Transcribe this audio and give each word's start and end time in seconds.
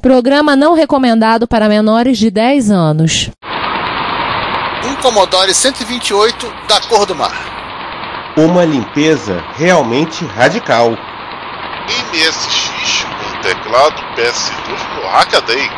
Programa 0.00 0.54
não 0.54 0.74
recomendado 0.74 1.48
para 1.48 1.68
menores 1.68 2.18
de 2.18 2.30
10 2.30 2.70
anos. 2.70 3.30
Um 4.84 4.94
Commodore 5.02 5.52
128 5.52 6.52
da 6.68 6.80
cor 6.82 7.04
do 7.04 7.16
mar. 7.16 8.34
Uma 8.36 8.64
limpeza 8.64 9.44
realmente 9.54 10.24
radical. 10.24 10.90
MSX 12.12 13.04
com 13.04 13.40
teclado 13.42 14.00
PS2 14.14 15.02
no 15.02 15.08
Hackaday. 15.08 15.68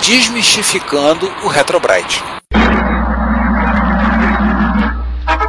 Desmistificando 0.00 1.32
o 1.44 1.48
Retrobrite. 1.48 2.37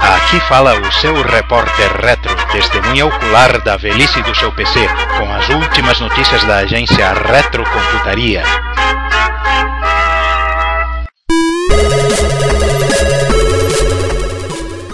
Aqui 0.09 0.39
fala 0.47 0.73
o 0.73 0.91
seu 0.91 1.21
repórter 1.21 2.01
retro, 2.01 2.35
testemunha 2.51 3.05
ocular 3.05 3.63
da 3.63 3.77
velhice 3.77 4.19
do 4.23 4.33
seu 4.33 4.51
PC, 4.51 4.79
com 5.15 5.31
as 5.31 5.47
últimas 5.49 5.99
notícias 5.99 6.43
da 6.45 6.57
agência 6.57 7.13
Retrocomputaria. 7.13 8.43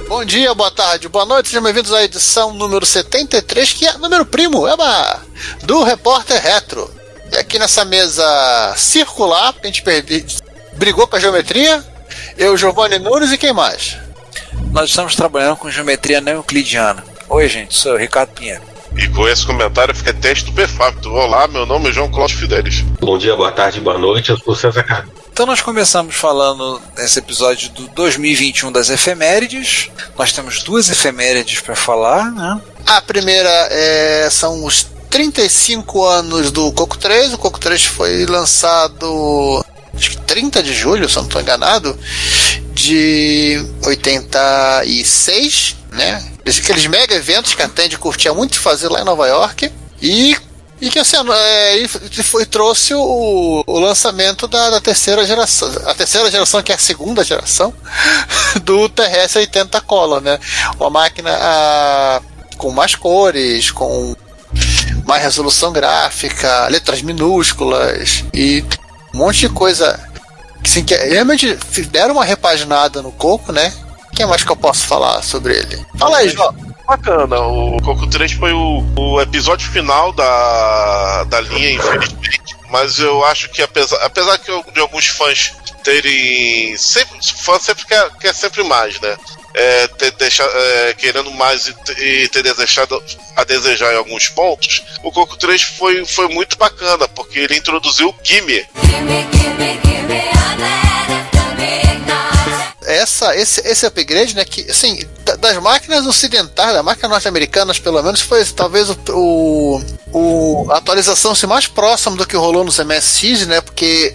Bom 0.10 0.26
dia, 0.26 0.54
boa 0.54 0.72
tarde, 0.72 1.08
boa 1.08 1.24
noite, 1.24 1.48
sejam 1.48 1.64
bem-vindos 1.64 1.94
à 1.94 2.04
edição 2.04 2.54
número 2.54 2.86
73, 2.86 3.72
que 3.72 3.88
é 3.88 3.98
número 3.98 4.26
primo, 4.26 4.68
eba, 4.68 5.22
do 5.64 5.82
Repórter 5.86 6.44
Retro. 6.44 6.94
E 7.32 7.38
aqui 7.38 7.58
nessa 7.58 7.86
mesa 7.86 8.74
circular, 8.76 9.54
porque 9.54 9.68
a 9.68 9.72
gente 9.72 9.82
perdi, 9.82 10.26
brigou 10.74 11.08
com 11.08 11.16
a 11.16 11.20
geometria, 11.22 11.82
eu, 12.38 12.58
Giovanni 12.58 13.00
Nunes 13.00 13.32
e 13.32 13.38
quem 13.38 13.54
mais? 13.54 14.04
Nós 14.76 14.90
estamos 14.90 15.16
trabalhando 15.16 15.56
com 15.56 15.72
geometria 15.72 16.20
não 16.20 16.34
euclidiana. 16.34 17.02
Oi, 17.30 17.48
gente, 17.48 17.74
sou 17.74 17.94
o 17.94 17.98
Ricardo 17.98 18.32
Pinheiro. 18.32 18.62
E 18.94 19.08
com 19.08 19.26
esse 19.26 19.46
comentário 19.46 19.94
eu 19.94 19.96
fiquei 19.96 20.12
até 20.12 20.34
estupefacto. 20.34 21.10
Olá, 21.14 21.48
meu 21.48 21.66
nome 21.66 21.88
é 21.88 21.94
João 21.94 22.12
Cláudio 22.12 22.38
Fidelis. 22.38 22.82
Bom 23.00 23.18
dia, 23.18 23.38
boa 23.38 23.54
tarde, 23.54 23.80
boa 23.80 23.98
noite, 23.98 24.32
eu 24.32 24.38
sou 24.38 24.54
César 24.54 24.84
Cardoso. 24.84 25.14
Então 25.32 25.46
nós 25.46 25.62
começamos 25.62 26.16
falando 26.16 26.82
nesse 26.98 27.20
episódio 27.20 27.70
do 27.70 27.88
2021 27.88 28.70
das 28.70 28.90
efemérides. 28.90 29.90
Nós 30.18 30.34
temos 30.34 30.62
duas 30.62 30.90
efemérides 30.90 31.62
para 31.62 31.74
falar, 31.74 32.30
né? 32.30 32.60
A 32.86 33.02
primeira 33.02 33.50
é, 33.72 34.28
são 34.30 34.66
os 34.66 34.88
35 35.10 36.04
anos 36.04 36.52
do 36.52 36.70
Coco 36.74 36.98
3. 36.98 37.34
O 37.34 37.38
Coco 37.38 37.62
3 37.62 37.86
foi 37.86 38.26
lançado 38.26 39.64
acho 39.96 40.10
que 40.10 40.18
30 40.18 40.62
de 40.62 40.74
julho, 40.74 41.08
se 41.08 41.18
eu 41.18 41.22
não 41.22 41.30
estou 41.30 41.42
enganado, 41.42 41.98
de 42.76 43.66
86, 43.84 45.76
né? 45.92 46.24
Aqueles 46.46 46.86
mega 46.86 47.16
eventos 47.16 47.56
que 47.56 47.64
a 47.64 47.68
Tandy 47.68 47.98
curtia 47.98 48.34
muito 48.34 48.60
fazer 48.60 48.90
lá 48.90 49.02
em 49.02 49.06
Nova 49.06 49.26
York. 49.28 49.72
E 50.02 50.38
e 50.82 50.90
que 50.90 51.00
assim, 51.00 51.16
é, 51.32 51.78
e 51.78 51.88
foi, 51.88 52.46
trouxe 52.46 52.94
o, 52.94 53.64
o 53.66 53.80
lançamento 53.80 54.46
da, 54.46 54.70
da, 54.72 54.82
terceira 54.82 55.26
geração. 55.26 55.72
A 55.86 55.96
terceira 55.96 56.30
geração, 56.30 56.62
que 56.62 56.72
é 56.72 56.76
a 56.76 56.78
segunda 56.78 57.24
geração, 57.24 57.74
do 58.62 58.90
TRS-80 58.90 59.82
Color, 59.82 60.20
né? 60.20 60.38
Uma 60.78 60.90
máquina 60.90 61.32
a, 61.32 62.22
com 62.58 62.72
mais 62.72 62.94
cores, 62.94 63.72
com 63.72 64.16
mais 65.06 65.24
resolução 65.24 65.72
gráfica, 65.72 66.68
letras 66.68 67.02
minúsculas 67.02 68.26
e 68.34 68.64
um 69.14 69.20
monte 69.20 69.40
de 69.40 69.50
coisa. 69.50 69.98
Assim, 70.66 70.84
que 70.84 70.96
realmente 70.96 71.56
deram 71.90 72.16
uma 72.16 72.26
repaginada 72.26 73.02
no 73.02 73.12
Coco, 73.12 73.52
né? 73.52 73.72
O 74.12 74.16
que 74.16 74.26
mais 74.26 74.44
que 74.44 74.52
eu 74.52 74.56
posso 74.56 74.88
falar 74.88 75.22
sobre 75.22 75.56
ele? 75.56 75.86
Fala 75.98 76.18
aí, 76.18 76.30
João 76.30 76.54
bacana. 76.86 77.40
O 77.40 77.82
Coco 77.82 78.08
3 78.08 78.32
foi 78.34 78.54
o, 78.54 78.84
o 78.96 79.22
episódio 79.22 79.70
final 79.70 80.12
da, 80.12 81.24
da 81.26 81.42
linha, 81.42 81.72
infelizmente. 81.72 82.56
Mas 82.70 83.00
eu 83.00 83.24
acho 83.26 83.50
que 83.50 83.62
apesar, 83.62 83.98
apesar 83.98 84.38
que 84.38 84.50
eu, 84.50 84.64
de 84.74 84.80
alguns 84.80 85.08
fãs 85.08 85.54
terem. 85.84 86.76
Sempre, 86.78 87.18
fã 87.22 87.60
sempre 87.60 87.86
quer, 87.86 88.10
quer 88.20 88.34
sempre 88.34 88.64
mais, 88.64 89.00
né? 89.00 89.18
É, 89.54 89.88
ter, 89.88 90.12
deixar, 90.12 90.46
é, 90.46 90.94
querendo 90.94 91.32
mais 91.32 91.68
e, 91.68 91.76
e, 92.04 92.28
ter 92.28 92.44
desejado 92.44 93.02
a 93.38 93.44
desejar 93.46 93.94
em 93.94 93.98
alguns 93.98 94.28
pontos, 94.28 94.84
o 95.02 95.12
Coco 95.12 95.38
3 95.38 95.62
foi, 95.62 96.06
foi 96.06 96.28
muito 96.28 96.58
bacana, 96.58 97.08
porque 97.08 97.40
ele 97.40 97.56
introduziu 97.56 98.10
o 98.10 98.16
Gimme. 98.22 98.66
gimme, 98.84 99.28
gimme, 99.32 99.74
gimme 99.74 99.85
essa, 103.06 103.36
esse, 103.36 103.62
esse 103.68 103.86
upgrade, 103.86 104.36
né, 104.36 104.46
que, 104.46 104.70
assim, 104.70 105.00
das 105.40 105.58
máquinas 105.58 106.06
ocidentais, 106.06 106.74
das 106.74 106.84
máquinas 106.84 107.12
norte-americanas, 107.12 107.80
pelo 107.80 108.02
menos, 108.02 108.22
foi 108.22 108.44
talvez 108.46 108.90
o, 108.90 108.98
o, 109.10 109.82
o, 110.12 110.72
a 110.72 110.78
atualização 110.78 111.32
assim, 111.32 111.48
mais 111.48 111.68
próxima 111.68 112.16
do 112.16 112.26
que 112.26 112.36
rolou 112.36 112.64
nos 112.64 112.80
MSX, 112.80 113.48
né, 113.48 113.62
porque 113.62 114.14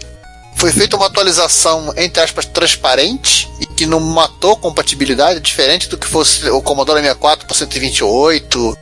foi 0.56 0.72
feita 0.72 0.96
uma 0.96 1.06
atualização, 1.06 1.92
entre 1.96 2.22
aspas, 2.22 2.44
transparente 2.44 3.48
e 3.60 3.66
que 3.66 3.86
não 3.86 4.00
matou 4.00 4.56
compatibilidade, 4.56 5.40
diferente 5.40 5.88
do 5.88 5.96
que 5.96 6.06
fosse 6.06 6.48
o 6.50 6.60
Commodore 6.60 7.00
64 7.00 7.46
por 7.46 7.56
128 7.56 8.78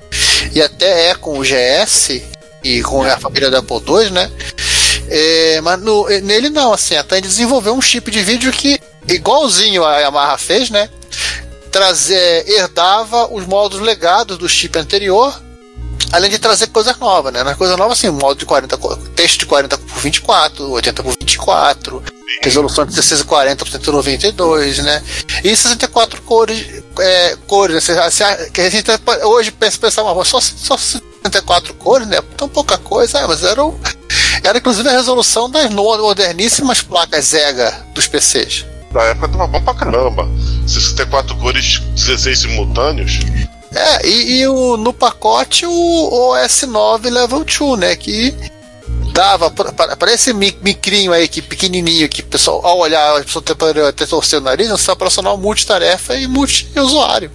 e 0.54 0.62
até 0.62 1.10
é 1.10 1.14
com 1.14 1.38
o 1.38 1.42
GS 1.42 2.20
e 2.64 2.82
com 2.82 3.02
a 3.02 3.18
família 3.18 3.50
da 3.50 3.58
Apple 3.58 3.76
II, 3.76 4.10
né? 4.10 4.30
É, 5.10 5.60
mas 5.62 5.80
no, 5.80 6.06
nele 6.20 6.50
não, 6.50 6.72
assim, 6.72 6.96
a 6.96 7.02
Tandy 7.02 7.28
desenvolveu 7.28 7.74
um 7.74 7.80
chip 7.80 8.10
de 8.10 8.22
vídeo 8.22 8.52
que 8.52 8.80
igualzinho 9.06 9.84
a 9.84 9.98
Yamaha 9.98 10.36
fez, 10.36 10.70
né? 10.70 10.88
Trazer, 11.70 12.48
herdava 12.48 13.32
os 13.32 13.46
modos 13.46 13.80
legados 13.80 14.38
do 14.38 14.48
chip 14.48 14.78
anterior, 14.78 15.40
além 16.12 16.30
de 16.30 16.38
trazer 16.38 16.68
coisas 16.68 16.96
novas, 16.98 17.32
né? 17.32 17.42
Na 17.42 17.54
coisa 17.54 17.76
nova, 17.76 17.92
assim, 17.92 18.10
modo 18.10 18.38
de 18.38 18.46
40, 18.46 18.78
texto 19.14 19.40
de 19.40 19.46
40 19.46 19.78
por 19.78 19.98
24, 19.98 20.70
80 20.70 21.02
por 21.02 21.14
24, 21.18 22.02
resolução 22.42 22.84
de 22.84 22.92
1640 22.92 23.64
por 23.64 23.70
192, 23.70 24.78
né? 24.78 25.02
E 25.42 25.56
64 25.56 26.22
cores, 26.22 26.82
é, 26.98 27.36
cores, 27.46 27.88
né? 27.88 28.10
que 28.52 28.60
a 28.60 28.70
gente 28.70 28.90
hoje 29.24 29.50
pensa, 29.50 29.78
pensar, 29.78 30.04
mas 30.04 30.28
só, 30.28 30.40
só 30.40 30.76
64 30.76 31.74
cores, 31.74 32.06
né? 32.06 32.20
Tão 32.36 32.48
pouca 32.48 32.78
coisa, 32.78 33.26
mas 33.26 33.42
era, 33.42 33.62
era 34.48 34.58
inclusive 34.58 34.88
a 34.88 34.92
resolução 34.92 35.50
das 35.50 35.70
moderníssimas 35.70 36.82
placas 36.82 37.26
Zega 37.26 37.86
dos 37.94 38.06
PCs 38.06 38.64
da 38.90 39.02
época 39.04 39.28
tava 39.28 39.46
bom 39.46 39.60
pra 39.60 39.74
caramba. 39.74 40.28
64 40.66 41.36
cores, 41.36 41.78
16 41.94 42.38
simultâneos. 42.38 43.20
É, 43.74 44.06
e, 44.06 44.40
e 44.40 44.48
o, 44.48 44.76
no 44.76 44.92
pacote 44.92 45.66
o, 45.66 45.70
o 45.70 46.34
S9 46.36 47.10
Level 47.10 47.44
2, 47.44 47.78
né? 47.78 47.96
Que 47.96 48.34
dava 49.12 49.50
para 49.50 50.12
esse 50.12 50.32
micrinho 50.32 51.12
aí, 51.12 51.28
que 51.28 51.42
pequenininho, 51.42 52.08
que 52.08 52.22
o 52.22 52.26
pessoal, 52.26 52.64
ao 52.64 52.78
olhar, 52.78 53.18
a 53.18 53.24
pessoa 53.24 53.44
até, 53.46 53.82
até 53.88 54.06
torcer 54.06 54.38
o 54.38 54.42
nariz, 54.42 54.68
você 54.68 54.90
operacional 54.90 55.36
multitarefa 55.36 56.14
e 56.14 56.26
multi-usuário. 56.26 57.30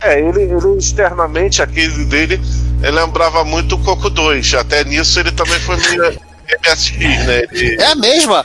É, 0.00 0.20
ele, 0.20 0.42
ele 0.42 0.78
externamente, 0.78 1.62
aquele 1.62 2.04
dele, 2.04 2.40
ele 2.82 2.92
lembrava 2.92 3.44
muito 3.44 3.74
o 3.74 3.78
Coco 3.78 4.10
2. 4.10 4.54
Até 4.54 4.84
nisso 4.84 5.18
ele 5.18 5.32
também 5.32 5.58
foi 5.60 5.76
meio 5.76 6.18
MSX, 6.62 6.98
né? 7.26 7.42
Ele... 7.50 7.82
É 7.82 7.86
a 7.86 7.94
mesma! 7.94 8.44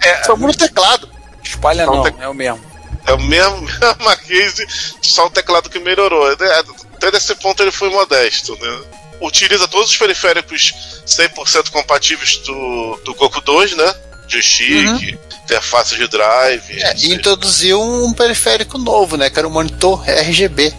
É, 0.00 0.24
só 0.24 0.36
muda 0.36 0.52
o 0.52 0.56
teclado. 0.56 1.08
Espalha 1.42 1.84
só 1.84 1.94
não, 1.94 2.02
te... 2.04 2.14
é 2.20 2.28
o 2.28 2.34
mesmo. 2.34 2.60
É 3.06 3.12
o 3.12 3.20
mesmo, 3.20 3.60
mesma 3.80 4.16
case, 4.16 4.66
só 5.02 5.26
o 5.26 5.30
teclado 5.30 5.70
que 5.70 5.78
melhorou. 5.78 6.30
É, 6.30 6.64
até 6.94 7.10
nesse 7.10 7.34
ponto 7.36 7.62
ele 7.62 7.72
foi 7.72 7.90
modesto, 7.90 8.56
né? 8.60 8.80
Utiliza 9.20 9.66
todos 9.66 9.90
os 9.90 9.96
periféricos 9.96 10.72
100% 11.06 11.70
compatíveis 11.70 12.36
do, 12.38 13.00
do 13.04 13.14
Coco 13.14 13.40
2, 13.40 13.76
né? 13.76 13.94
Joystick, 14.28 14.86
uhum. 14.86 15.18
interface 15.44 15.96
de 15.96 16.06
drive. 16.06 16.82
É, 16.82 16.94
e 16.98 17.14
introduziu 17.14 17.80
um 17.80 18.12
periférico 18.12 18.76
novo, 18.76 19.16
né? 19.16 19.30
Que 19.30 19.38
era 19.38 19.48
o 19.48 19.50
monitor 19.50 20.04
RGB. 20.06 20.72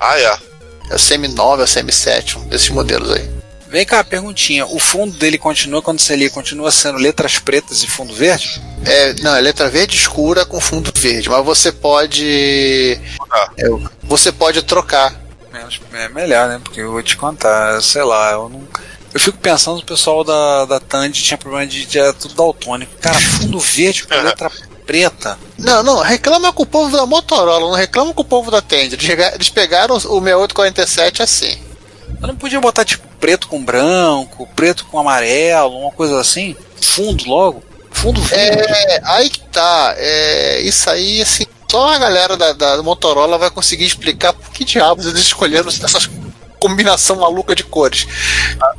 Ah, 0.00 0.18
é. 0.18 0.38
É 0.90 0.94
o 0.94 0.98
CM9, 0.98 1.60
é 1.60 1.62
o 1.62 1.66
CM7, 1.66 2.36
um 2.36 2.48
desses 2.48 2.70
modelos 2.70 3.12
aí. 3.12 3.35
Vem 3.68 3.84
cá, 3.84 4.02
perguntinha. 4.04 4.66
O 4.66 4.78
fundo 4.78 5.16
dele 5.16 5.38
continua, 5.38 5.82
quando 5.82 6.00
você 6.00 6.14
lê, 6.14 6.30
continua 6.30 6.70
sendo 6.70 6.98
letras 6.98 7.38
pretas 7.38 7.82
e 7.82 7.86
fundo 7.86 8.14
verde? 8.14 8.60
É, 8.84 9.14
não, 9.22 9.34
é 9.34 9.40
letra 9.40 9.68
verde 9.68 9.96
escura 9.96 10.44
com 10.44 10.60
fundo 10.60 10.92
verde, 10.94 11.28
mas 11.28 11.44
você 11.44 11.72
pode. 11.72 12.98
Ah. 13.30 13.50
É, 13.58 13.64
você 14.02 14.30
pode 14.30 14.62
trocar. 14.62 15.14
É, 15.52 16.04
é 16.04 16.08
melhor, 16.08 16.48
né? 16.48 16.60
Porque 16.62 16.80
eu 16.80 16.92
vou 16.92 17.02
te 17.02 17.16
contar, 17.16 17.82
sei 17.82 18.02
lá, 18.02 18.32
eu 18.32 18.48
não. 18.48 18.66
Eu 19.12 19.20
fico 19.20 19.38
pensando, 19.38 19.78
o 19.78 19.84
pessoal 19.84 20.22
da, 20.22 20.66
da 20.66 20.78
Tandy 20.78 21.22
tinha 21.22 21.38
problema 21.38 21.66
de, 21.66 21.86
de, 21.86 22.12
tudo 22.14 22.34
daltônico. 22.34 22.92
Cara, 23.00 23.18
fundo 23.18 23.58
verde 23.58 24.06
com 24.06 24.14
letra 24.22 24.50
preta. 24.86 25.38
Não, 25.58 25.82
não, 25.82 26.00
reclama 26.00 26.52
com 26.52 26.62
o 26.62 26.66
povo 26.66 26.94
da 26.96 27.06
Motorola, 27.06 27.66
não 27.66 27.74
reclama 27.74 28.14
com 28.14 28.22
o 28.22 28.24
povo 28.24 28.50
da 28.50 28.60
Tandy. 28.60 28.96
Eles 29.34 29.48
pegaram 29.48 29.96
o 29.96 30.00
6847 30.00 31.22
assim. 31.22 31.58
Eu 32.20 32.28
não 32.28 32.36
podia 32.36 32.60
botar 32.60 32.84
tipo 32.84 33.05
preto 33.20 33.48
com 33.48 33.64
branco, 33.64 34.48
preto 34.54 34.84
com 34.86 34.98
amarelo, 34.98 35.78
uma 35.78 35.90
coisa 35.90 36.20
assim? 36.20 36.56
Fundo 36.80 37.28
logo? 37.28 37.62
Fundo 37.90 38.20
verde. 38.20 38.62
É, 38.62 39.00
aí 39.04 39.30
que 39.30 39.40
tá. 39.40 39.94
É, 39.96 40.60
isso 40.60 40.88
aí, 40.90 41.22
assim, 41.22 41.44
só 41.70 41.92
a 41.94 41.98
galera 41.98 42.36
da, 42.36 42.52
da 42.52 42.82
Motorola 42.82 43.38
vai 43.38 43.50
conseguir 43.50 43.86
explicar 43.86 44.32
por 44.32 44.50
que 44.50 44.64
diabos 44.64 45.06
eles 45.06 45.20
escolheram 45.20 45.68
essas 45.68 46.08
combinação 46.58 47.16
maluca 47.16 47.54
de 47.54 47.62
cores. 47.64 48.06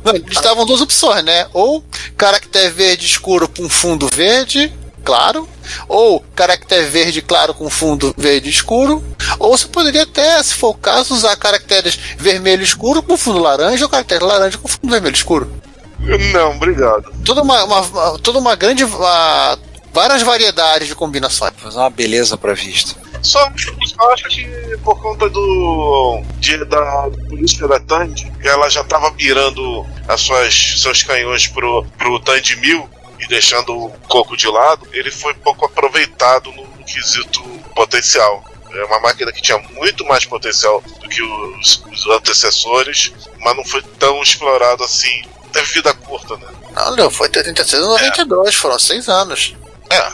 Eles 0.04 0.36
estavam 0.36 0.66
duas 0.66 0.80
opções, 0.80 1.24
né? 1.24 1.46
Ou 1.52 1.82
caractere 2.16 2.70
verde 2.70 3.06
escuro 3.06 3.48
com 3.48 3.68
fundo 3.68 4.08
verde, 4.12 4.72
claro, 5.08 5.48
ou 5.88 6.20
caractere 6.36 6.84
verde 6.86 7.22
claro 7.22 7.54
com 7.54 7.70
fundo 7.70 8.14
verde 8.18 8.50
escuro, 8.50 9.02
ou 9.38 9.56
você 9.56 9.66
poderia 9.66 10.02
até, 10.02 10.42
se 10.42 10.52
for 10.54 10.68
o 10.70 10.74
caso, 10.74 11.14
usar 11.14 11.34
caracteres 11.36 11.98
vermelho 12.18 12.62
escuro 12.62 13.02
com 13.02 13.16
fundo 13.16 13.38
laranja 13.38 13.84
ou 13.86 13.88
caractere 13.90 14.22
laranja 14.22 14.58
com 14.58 14.68
fundo 14.68 14.90
vermelho 14.90 15.14
escuro. 15.14 15.50
Não, 16.32 16.56
obrigado. 16.56 17.10
Toda 17.24 17.40
uma, 17.42 17.64
uma- 17.64 18.18
toda 18.18 18.38
uma 18.38 18.54
grande. 18.54 18.84
uma- 18.84 19.58
várias 19.94 20.22
variedades 20.22 20.86
de 20.88 20.94
combinações. 20.94 21.52
Fazer 21.56 21.78
uma 21.78 21.90
beleza 21.90 22.36
pra 22.36 22.52
vista. 22.54 22.94
Só, 23.22 23.40
só 23.84 24.12
acho 24.12 24.28
que 24.28 24.46
por 24.84 25.00
conta 25.02 25.28
do 25.28 26.22
de- 26.38 26.64
da 26.66 27.08
política 27.28 27.66
da 27.66 27.80
Tandy, 27.80 28.30
ela 28.44 28.68
já 28.68 28.82
estava 28.82 29.10
mirando 29.12 29.84
as 30.06 30.20
suas, 30.20 30.80
seus 30.80 31.02
canhões 31.02 31.48
pro, 31.48 31.84
pro 31.96 32.20
Tandy 32.20 32.54
1000 32.56 32.88
e 33.20 33.26
deixando 33.26 33.76
o 33.76 33.90
coco 34.08 34.36
de 34.36 34.48
lado, 34.48 34.86
ele 34.92 35.10
foi 35.10 35.34
pouco 35.34 35.64
aproveitado 35.64 36.52
no, 36.52 36.66
no 36.66 36.84
quesito 36.84 37.42
potencial. 37.74 38.44
É 38.70 38.84
uma 38.84 39.00
máquina 39.00 39.32
que 39.32 39.40
tinha 39.40 39.58
muito 39.72 40.04
mais 40.04 40.24
potencial 40.24 40.82
do 41.00 41.08
que 41.08 41.22
os, 41.22 41.82
os 41.90 42.06
antecessores, 42.08 43.12
mas 43.40 43.56
não 43.56 43.64
foi 43.64 43.82
tão 43.98 44.22
explorado 44.22 44.84
assim. 44.84 45.22
Teve 45.52 45.66
vida 45.72 45.94
curta, 45.94 46.36
né? 46.36 46.46
Não, 46.72 46.94
não, 46.94 47.10
foi 47.10 47.28
de 47.28 47.38
86 47.38 47.82
a 47.82 47.86
92, 47.86 48.54
foram 48.54 48.78
seis 48.78 49.08
anos. 49.08 49.56
É, 49.90 50.12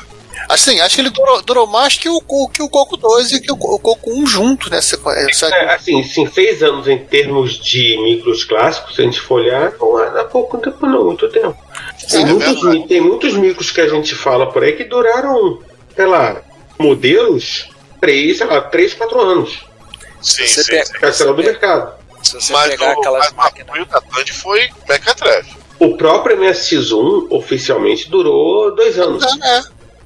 Assim, 0.49 0.81
acho 0.81 0.95
que 0.97 1.01
ele 1.01 1.11
durou, 1.11 1.43
durou 1.43 1.67
mais 1.67 1.97
que 1.97 2.09
o, 2.09 2.21
o- 2.27 2.49
que 2.49 2.63
o 2.63 2.69
Coco 2.69 2.97
2 2.97 3.33
e 3.33 3.41
que 3.41 3.51
o, 3.51 3.55
o 3.55 3.79
Coco 3.79 4.11
1 4.13 4.27
junto, 4.27 4.71
né? 4.71 4.81
Conhece- 5.03 5.45
É, 5.47 5.75
assim, 5.75 6.03
sim, 6.03 6.27
seis 6.27 6.63
anos 6.63 6.87
em 6.87 6.99
termos 6.99 7.59
de 7.59 7.97
micros 8.03 8.45
clássicos, 8.45 8.95
se 8.95 9.03
a 9.03 9.05
gente 9.05 9.21
for 9.21 9.41
olhar, 9.41 9.73
não 9.81 10.01
é 10.03 10.21
há 10.21 10.25
pouco 10.25 10.59
tempo 10.59 10.87
não, 10.87 11.05
muito 11.07 11.29
tempo. 11.31 11.57
Tem, 12.11 12.23
É 12.23 12.27
muitos, 12.27 12.87
tem 12.89 13.01
muitos 13.01 13.35
micros 13.35 13.71
que 13.71 13.81
a 13.81 13.89
gente 13.89 14.15
fala 14.15 14.51
por 14.53 14.63
aí 14.63 14.73
que 14.73 14.85
duraram, 14.85 15.61
sei 15.97 16.07
lá, 16.07 16.43
modelos, 16.79 17.69
três, 18.01 18.39
sei 18.39 18.47
lá, 18.47 18.61
três, 18.61 18.93
quatro 18.95 19.21
anos. 19.21 19.65
sim, 20.21 20.47
Você 20.47 20.63
sim, 20.63 20.71
pega- 20.73 20.85
sim. 21.13 21.13
Saindo 21.25 21.35
do 21.37 21.43
mercado. 21.43 21.95
Se 22.23 22.35
você 22.41 22.53
Mas, 22.53 22.71
pegar 22.71 22.89
o, 22.97 22.99
aquelas 23.01 23.21
mas 23.25 23.33
o 23.33 23.37
máquinas. 23.37 23.69
apoio 23.69 23.87
da 23.87 24.01
Tandy 24.01 24.33
foi 24.33 24.69
Mequetrefe. 24.89 25.57
O 25.79 25.97
próprio 25.97 26.37
MSX1 26.39 27.27
oficialmente 27.31 28.09
durou 28.09 28.75
dois 28.75 28.99
anos. 28.99 29.23
É, 29.43 29.61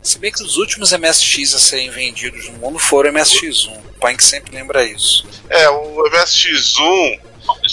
Se 0.08 0.18
bem 0.18 0.32
que 0.32 0.42
os 0.42 0.56
últimos 0.56 0.90
MSX 0.92 1.54
a 1.54 1.58
serem 1.58 1.90
vendidos 1.90 2.46
no 2.48 2.54
mundo 2.58 2.78
foram 2.78 3.12
MSX1. 3.12 3.68
O 3.78 4.00
Punk 4.00 4.22
sempre 4.24 4.54
lembra 4.56 4.84
isso. 4.84 5.26
É, 5.50 5.68
o 5.68 6.02
MSX1 6.10 7.20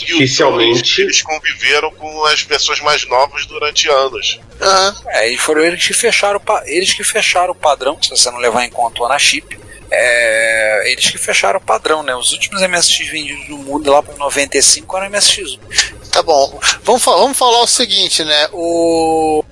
e 0.07 0.13
o 0.13 0.15
Oficialmente. 0.17 0.81
2, 0.81 0.99
eles 0.99 1.21
conviveram 1.21 1.91
com 1.91 2.25
as 2.25 2.43
pessoas 2.43 2.79
mais 2.81 3.05
novas 3.07 3.45
durante 3.45 3.89
anos. 3.89 4.39
aham. 4.61 4.95
É, 5.07 5.29
e 5.29 5.37
foram 5.37 5.61
eles 5.63 5.85
que 5.85 5.93
fecharam 5.93 6.41
eles 6.65 6.93
que 6.93 7.03
fecharam 7.03 7.51
o 7.51 7.55
padrão, 7.55 7.97
se 8.01 8.09
você 8.09 8.29
não 8.31 8.37
levar 8.39 8.63
em 8.63 8.69
conta 8.69 9.01
o 9.01 9.05
Anachip. 9.05 9.57
É, 9.91 10.91
eles 10.91 11.09
que 11.09 11.17
fecharam 11.17 11.59
o 11.59 11.63
padrão, 11.63 12.03
né? 12.03 12.15
Os 12.15 12.31
últimos 12.31 12.61
MSX 12.61 13.07
vendidos 13.09 13.47
no 13.49 13.57
mundo 13.59 13.91
lá 13.91 14.01
para 14.01 14.15
95 14.15 14.97
eram 14.97 15.09
MSX1. 15.09 15.59
Tá 16.11 16.21
bom. 16.23 16.59
Vamos, 16.83 17.03
fa- 17.03 17.15
vamos 17.15 17.37
falar 17.37 17.61
o 17.61 17.67
seguinte, 17.67 18.23
né? 18.23 18.49
O, 18.51 19.43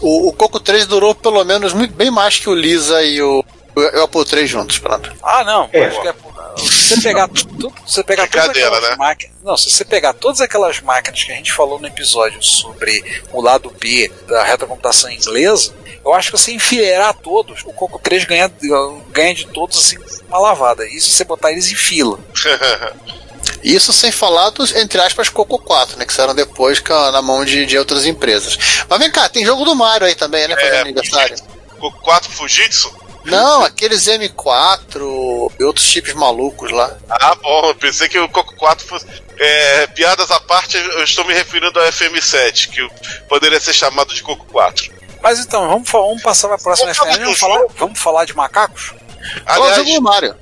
o, 0.00 0.28
o 0.28 0.32
Coco 0.32 0.58
3 0.60 0.86
durou 0.86 1.14
pelo 1.14 1.42
menos 1.44 1.72
muito, 1.72 1.94
bem 1.94 2.10
mais 2.10 2.38
que 2.38 2.48
o 2.48 2.54
Lisa 2.54 3.02
e 3.02 3.20
o, 3.22 3.44
o 3.76 4.02
Apple 4.02 4.24
3 4.24 4.48
juntos, 4.48 4.78
pronto. 4.78 5.12
Ah, 5.22 5.44
não. 5.44 5.68
É. 5.72 5.86
acho 5.86 6.00
que 6.00 6.08
é- 6.08 6.14
se 6.58 6.96
você 6.96 7.00
pegar, 7.00 7.28
tudo, 7.28 7.72
você 7.86 8.04
pegar 8.04 8.28
todas 8.28 8.48
Brincadeira, 8.48 8.68
aquelas 8.76 8.90
né? 8.90 8.96
máquinas. 8.96 9.36
Não, 9.42 9.56
se 9.56 9.70
você 9.70 9.84
pegar 9.86 10.12
todas 10.12 10.40
aquelas 10.42 10.80
máquinas 10.80 11.24
que 11.24 11.32
a 11.32 11.34
gente 11.34 11.50
falou 11.50 11.78
no 11.78 11.86
episódio 11.86 12.42
sobre 12.42 13.02
o 13.32 13.40
lado 13.40 13.70
B 13.80 14.12
da 14.28 14.44
retrocomputação 14.44 15.10
inglesa, 15.10 15.72
eu 16.04 16.12
acho 16.12 16.30
que 16.30 16.36
você 16.38 16.52
enfileirar 16.52 17.14
todos, 17.14 17.62
o 17.64 17.72
Coco 17.72 17.98
3 17.98 18.24
ganha, 18.26 18.52
ganha 19.10 19.34
de 19.34 19.46
todos 19.46 19.78
assim 19.78 19.96
uma 20.28 20.38
lavada. 20.38 20.86
Isso 20.86 21.08
se 21.08 21.14
você 21.16 21.24
botar 21.24 21.50
eles 21.52 21.70
em 21.72 21.74
fila. 21.76 22.18
Isso 23.62 23.92
sem 23.92 24.10
falar 24.10 24.50
dos, 24.50 24.74
entre 24.74 25.00
aspas, 25.00 25.28
Coco 25.28 25.58
4, 25.58 25.96
né? 25.98 26.04
Que 26.04 26.12
saíram 26.12 26.34
depois 26.34 26.82
na 27.12 27.22
mão 27.22 27.44
de, 27.44 27.64
de 27.64 27.78
outras 27.78 28.04
empresas. 28.04 28.58
Mas 28.88 28.98
vem 28.98 29.10
cá, 29.10 29.28
tem 29.28 29.44
jogo 29.44 29.64
do 29.64 29.74
Mario 29.74 30.06
aí 30.06 30.14
também, 30.14 30.48
né? 30.48 30.54
Fazendo 30.56 30.74
É, 30.74 30.80
aniversário. 30.80 31.36
O 31.80 31.90
4 31.92 32.30
Fujitsu? 32.30 32.92
Não, 33.24 33.62
aqueles 33.62 34.06
M4 34.08 35.52
e 35.58 35.64
outros 35.64 35.86
chips 35.86 36.12
malucos 36.14 36.70
lá. 36.72 36.96
Ah, 37.08 37.36
bom, 37.36 37.68
eu 37.68 37.74
pensei 37.74 38.08
que 38.08 38.18
o 38.18 38.28
Coco 38.28 38.54
4 38.56 38.86
fosse. 38.86 39.06
É, 39.38 39.86
piadas 39.88 40.30
à 40.30 40.40
parte, 40.40 40.76
eu 40.76 41.04
estou 41.04 41.24
me 41.24 41.32
referindo 41.32 41.78
ao 41.78 41.86
FM7, 41.86 42.68
que 42.68 42.88
poderia 43.28 43.60
ser 43.60 43.72
chamado 43.72 44.12
de 44.14 44.22
Coco 44.22 44.44
4. 44.46 44.92
Mas 45.22 45.38
então, 45.38 45.68
vamos, 45.68 45.88
vamos 45.88 46.22
passar 46.22 46.48
para 46.48 46.56
a 46.56 46.60
próxima 46.60 46.86
Vamos 46.92 46.98
falar 46.98 47.10
referência. 47.12 47.46
Vamos 47.46 47.58
falar, 47.60 47.78
vamos 47.78 47.98
falar 48.00 48.24
de 48.24 48.34
macacos? 48.36 48.92
Qual 49.46 49.56
é 49.56 49.60
o 49.60 49.62
Aliás, 49.62 49.76
jogo 49.76 49.90
do 49.92 50.02
Mario? 50.02 50.36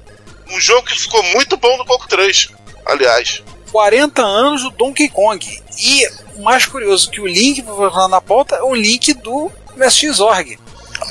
um 0.52 0.60
jogo 0.60 0.86
que 0.86 0.98
ficou 0.98 1.22
muito 1.22 1.56
bom 1.58 1.76
no 1.76 1.84
Coco 1.84 2.08
3. 2.08 2.48
Aliás, 2.86 3.42
40 3.72 4.22
anos 4.22 4.62
do 4.62 4.70
Donkey 4.70 5.08
Kong. 5.08 5.62
E 5.78 6.08
o 6.36 6.42
mais 6.42 6.66
curioso 6.66 7.10
que 7.10 7.20
o 7.20 7.26
link 7.26 7.62
que 7.62 7.68
eu 7.68 7.76
vou 7.76 7.90
falar 7.90 8.08
na 8.08 8.20
pauta 8.20 8.56
é 8.56 8.62
o 8.62 8.74
link 8.74 9.14
do 9.14 9.50
MSX.org. 9.76 10.58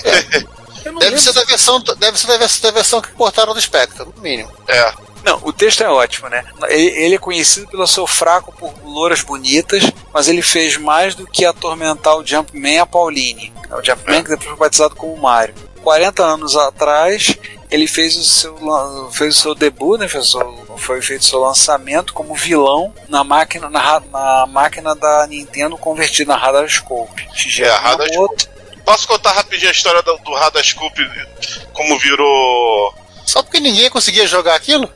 Eu 0.86 0.94
não 0.94 1.00
Deve 1.00 1.19
ser 1.19 1.33
da 1.33 1.44
versão, 1.44 1.83
deve 1.98 2.18
ser 2.18 2.27
da 2.27 2.38
versão, 2.38 2.62
da 2.62 2.71
versão 2.71 3.01
que 3.01 3.12
portaram 3.12 3.54
do 3.54 3.62
Spectrum, 3.62 4.13
no 4.16 4.21
mínimo. 4.21 4.50
é. 4.68 4.94
Não, 5.24 5.38
o 5.44 5.51
texto 5.51 5.83
é 5.83 5.89
ótimo, 5.89 6.30
né? 6.30 6.45
Ele, 6.69 7.16
é 7.16 7.18
conhecido 7.18 7.68
pelo 7.68 7.86
seu 7.86 8.07
fraco 8.07 8.54
por 8.54 8.74
louras 8.86 9.22
bonitas, 9.22 9.83
mas 10.13 10.30
ele 10.30 10.42
fez 10.42 10.77
mais 10.77 11.13
do 11.13 11.27
que 11.27 11.44
atormentar 11.44 12.15
o 12.15 12.25
Jumpman 12.25 12.80
a 12.80 12.86
Pauline. 12.86 13.51
É 13.69 13.75
O 13.75 13.83
Jumpman 13.83 14.24
que 14.24 14.30
depois 14.30 14.50
foi 14.50 14.57
batizado 14.57 14.95
como 14.95 15.18
Mario. 15.18 15.54
40 15.83 16.24
anos 16.24 16.56
atrás, 16.56 17.36
ele 17.69 17.86
fez 17.86 18.15
o 18.15 18.24
seu, 18.24 19.12
fez 19.12 19.38
o 19.38 19.42
seu 19.42 19.56
debut, 19.56 20.00
né? 20.00 20.07
Fez 20.07 20.33
o 20.33 20.39
foi 20.80 21.02
feito 21.02 21.26
seu 21.26 21.40
lançamento 21.40 22.14
como 22.14 22.34
vilão 22.34 22.94
na 23.08 23.24
máquina, 23.24 23.70
na, 23.70 24.00
na 24.00 24.46
máquina 24.48 24.96
da 24.96 25.28
Nintendo 25.28 25.78
convertida 25.78 26.34
na 26.34 26.40
Radarscope. 26.40 27.28
É, 27.60 27.70
a 27.70 27.80
Radarscope. 27.80 28.50
Posso 28.90 29.08
contar 29.08 29.34
rapidinho 29.34 29.70
a 29.70 29.72
história 29.72 30.02
do, 30.02 30.18
do 30.18 30.34
Radascope, 30.34 31.08
como 31.74 32.00
virou. 32.00 32.92
Só 33.24 33.44
porque 33.44 33.60
ninguém 33.60 33.88
conseguia 33.88 34.26
jogar 34.26 34.56
aquilo? 34.56 34.92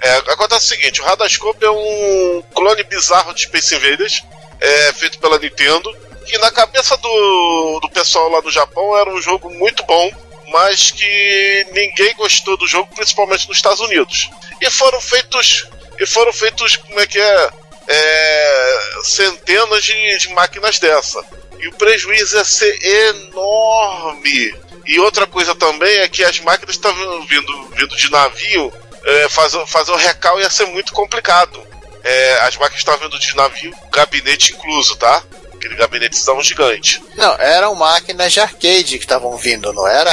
É, 0.00 0.16
acontece 0.32 0.64
o 0.64 0.68
seguinte: 0.68 1.02
o 1.02 1.04
Radascope 1.04 1.62
é 1.62 1.70
um 1.70 2.42
clone 2.54 2.82
bizarro 2.84 3.34
de 3.34 3.42
Space 3.42 3.74
Invaders, 3.74 4.24
é, 4.58 4.92
feito 4.94 5.18
pela 5.18 5.38
Nintendo, 5.38 5.94
que 6.24 6.38
na 6.38 6.50
cabeça 6.50 6.96
do, 6.96 7.80
do 7.82 7.90
pessoal 7.90 8.30
lá 8.30 8.40
do 8.40 8.50
Japão 8.50 8.96
era 8.96 9.10
um 9.10 9.20
jogo 9.20 9.50
muito 9.50 9.84
bom, 9.84 10.10
mas 10.50 10.90
que 10.90 11.66
ninguém 11.72 12.14
gostou 12.14 12.56
do 12.56 12.66
jogo, 12.66 12.88
principalmente 12.94 13.46
nos 13.46 13.58
Estados 13.58 13.80
Unidos. 13.80 14.30
E 14.60 14.70
foram 14.70 15.00
feitos. 15.00 15.66
E 15.98 16.06
foram 16.06 16.32
feitos, 16.32 16.76
como 16.76 17.00
é 17.00 17.06
que 17.06 17.18
é? 17.18 17.50
É, 17.86 19.00
centenas 19.04 19.84
de, 19.84 20.18
de 20.18 20.28
máquinas 20.30 20.78
dessa. 20.78 21.22
E 21.58 21.68
o 21.68 21.72
prejuízo 21.72 22.36
ia 22.36 22.44
ser 22.44 22.78
enorme. 22.82 24.54
E 24.86 24.98
outra 25.00 25.26
coisa 25.26 25.54
também 25.54 25.98
é 25.98 26.08
que 26.08 26.24
as 26.24 26.40
máquinas 26.40 26.74
estavam 26.74 27.26
vindo, 27.26 27.68
vindo 27.70 27.96
de 27.96 28.10
navio, 28.10 28.72
é, 29.04 29.28
fazer, 29.28 29.64
fazer 29.66 29.92
o 29.92 29.96
recal 29.96 30.40
ia 30.40 30.50
ser 30.50 30.66
muito 30.66 30.92
complicado. 30.92 31.62
É, 32.02 32.40
as 32.40 32.56
máquinas 32.56 32.80
estavam 32.80 33.08
vindo 33.08 33.18
de 33.18 33.34
navio, 33.36 33.74
gabinete 33.90 34.52
incluso, 34.52 34.96
tá? 34.96 35.22
Aquele 35.54 35.74
gabinetezão 35.76 36.42
gigante. 36.42 37.02
Não, 37.16 37.32
eram 37.38 37.74
máquinas 37.74 38.32
de 38.32 38.40
arcade 38.40 38.98
que 38.98 39.04
estavam 39.04 39.36
vindo, 39.36 39.72
não 39.72 39.86
era? 39.86 40.10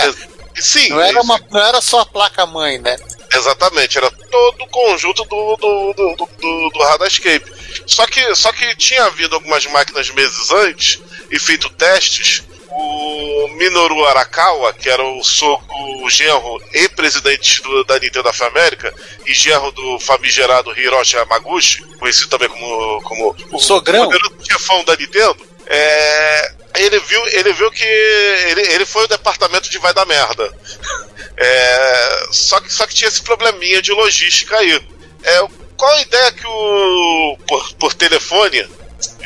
E 0.56 0.62
Sim, 0.62 0.90
Não 0.90 1.02
era, 1.02 1.22
uma, 1.22 1.40
não 1.50 1.60
era 1.62 1.82
só 1.82 2.02
a 2.02 2.06
placa-mãe, 2.06 2.78
né? 2.78 2.98
Exatamente, 3.34 3.98
era 3.98 4.12
todo 4.12 4.64
o 4.64 4.68
conjunto 4.68 5.24
do, 5.24 5.56
do, 5.58 5.94
do, 5.94 6.16
do, 6.16 6.70
do, 6.70 6.84
Radascape. 6.84 7.52
Só 7.88 8.06
que, 8.06 8.36
só 8.36 8.52
que 8.52 8.76
tinha 8.76 9.06
havido 9.06 9.36
algumas 9.36 9.66
máquinas 9.68 10.10
meses 10.10 10.52
antes 10.52 11.00
e 11.30 11.40
feito 11.40 11.70
testes. 11.70 12.44
O 12.74 13.50
Minoru 13.58 14.06
Arakawa, 14.06 14.72
que 14.72 14.90
era 14.90 15.04
o, 15.04 15.22
so, 15.26 15.60
o 16.04 16.10
genro 16.10 16.58
e 16.74 16.88
presidente 16.88 17.62
do- 17.62 17.84
da 17.84 18.00
Nintendo 18.00 18.30
of 18.30 18.44
America, 18.46 18.94
e 19.26 19.34
genro 19.34 19.72
do 19.74 20.00
famigerado 20.00 20.72
Hiroshi 20.80 21.18
Yamaguchi, 21.18 21.84
conhecido 22.00 22.30
também 22.30 22.48
como, 22.48 23.02
como 23.02 23.36
o 23.52 23.60
Sogrão? 23.60 24.06
poderoso 24.06 24.36
chefão 24.50 24.86
da 24.86 24.96
Nintendo, 24.96 25.46
é, 25.68 26.54
ele, 26.78 26.98
viu, 27.00 27.28
ele 27.28 27.52
viu 27.52 27.70
que 27.72 27.84
ele, 27.84 28.62
ele 28.74 28.86
foi 28.86 29.04
o 29.04 29.08
departamento 29.08 29.70
de 29.70 29.78
vai 29.78 29.94
dar 29.94 30.06
merda. 30.06 30.50
É, 31.44 32.28
só, 32.32 32.60
que, 32.60 32.72
só 32.72 32.86
que 32.86 32.94
tinha 32.94 33.08
esse 33.08 33.22
probleminha 33.22 33.82
de 33.82 33.92
logística 33.92 34.58
aí. 34.58 34.82
É, 35.24 35.48
qual 35.76 35.92
a 35.96 36.02
ideia 36.02 36.32
que 36.32 36.46
o. 36.46 37.38
Por, 37.48 37.74
por 37.76 37.94
telefone. 37.94 38.68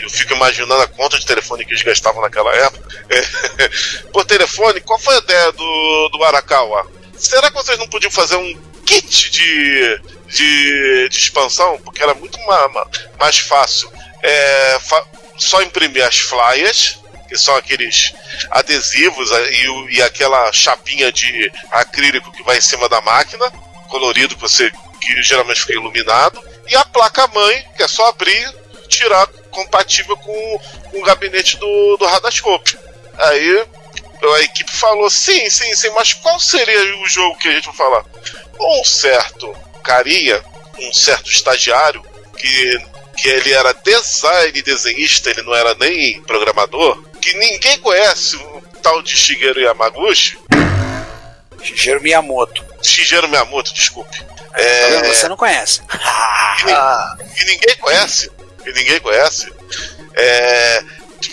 Eu 0.02 0.10
fico 0.10 0.34
imaginando 0.34 0.82
a 0.82 0.88
conta 0.88 1.18
de 1.20 1.26
telefone 1.26 1.66
que 1.66 1.72
eles 1.72 1.84
gastavam 1.84 2.22
naquela 2.22 2.54
época. 2.56 2.88
É, 3.10 3.70
por 4.14 4.24
telefone, 4.24 4.80
qual 4.82 5.00
foi 5.00 5.16
a 5.16 5.20
ideia 5.20 5.52
do, 5.52 6.10
do 6.10 6.24
Arakawa? 6.24 6.90
Será 7.18 7.50
que 7.50 7.58
vocês 7.58 7.78
não 7.78 7.88
podiam 7.88 8.12
fazer 8.12 8.36
um 8.38 8.62
kit 8.86 9.32
de, 9.32 10.02
de, 10.28 11.10
de 11.10 11.18
expansão, 11.18 11.80
porque 11.84 12.04
era 12.04 12.14
muito 12.14 12.40
ma- 12.46 12.68
ma- 12.70 12.88
mais 13.20 13.40
fácil 13.40 13.92
é, 14.22 14.78
fa- 14.80 15.06
só 15.38 15.62
imprimir 15.62 16.06
as 16.06 16.20
flyers, 16.20 17.00
que 17.28 17.38
são 17.38 17.56
aqueles 17.56 18.14
adesivos 18.52 19.30
e, 19.32 19.96
e 19.96 20.02
aquela 20.02 20.52
chapinha 20.52 21.12
de 21.12 21.52
acrílico 21.72 22.32
que 22.32 22.44
vai 22.44 22.58
em 22.58 22.62
cima 22.62 22.88
da 22.88 23.02
máquina, 23.02 23.50
colorido, 23.90 24.36
que, 24.36 24.42
você, 24.42 24.72
que 25.02 25.24
geralmente 25.24 25.62
fica 25.62 25.74
iluminado, 25.74 26.44
e 26.68 26.76
a 26.76 26.86
placa-mãe, 26.86 27.66
que 27.76 27.84
é 27.84 27.88
só 27.88 28.10
abrir 28.10 28.54
tirar 28.88 29.28
compatível 29.50 30.16
com, 30.18 30.60
com 30.92 31.00
o 31.00 31.04
gabinete 31.04 31.58
do, 31.58 31.98
do 31.98 32.06
Radascope. 32.06 32.78
Aí 33.18 33.66
a 34.36 34.42
equipe 34.42 34.72
falou: 34.72 35.10
sim, 35.10 35.50
sim, 35.50 35.74
sim, 35.76 35.90
mas 35.92 36.14
qual 36.14 36.40
seria 36.40 36.98
o 36.98 37.08
jogo 37.08 37.38
que 37.38 37.48
a 37.48 37.52
gente 37.52 37.66
vai 37.66 37.76
falar? 37.76 38.06
Um 38.60 38.84
certo 38.84 39.56
carinha, 39.84 40.44
um 40.80 40.94
certo 40.94 41.30
estagiário, 41.30 42.04
que, 42.38 42.80
que 43.18 43.30
ele 43.30 43.54
era 43.54 43.74
design 43.74 44.62
desenhista, 44.62 45.30
ele 45.30 45.44
não 45.44 45.54
era 45.54 45.76
nem 45.76 46.22
programador, 46.24 47.04
que 47.26 47.34
ninguém 47.40 47.80
conhece, 47.80 48.36
o 48.36 48.62
tal 48.84 49.02
de 49.02 49.18
Shigeru 49.18 49.60
Yamaguchi, 49.60 50.38
Shigeru 51.64 52.00
Miyamoto. 52.00 52.64
Shigeru 52.84 53.28
Miyamoto, 53.28 53.74
desculpe. 53.74 54.24
Tá 54.24 54.36
vendo? 54.56 55.06
É, 55.06 55.14
Você 55.14 55.28
não 55.28 55.36
conhece. 55.36 55.82
que 57.36 57.46
ninguém 57.46 57.76
conhece, 57.78 58.32
que 58.64 58.72
ninguém 58.74 59.00
conhece, 59.00 59.52
é, 60.14 60.84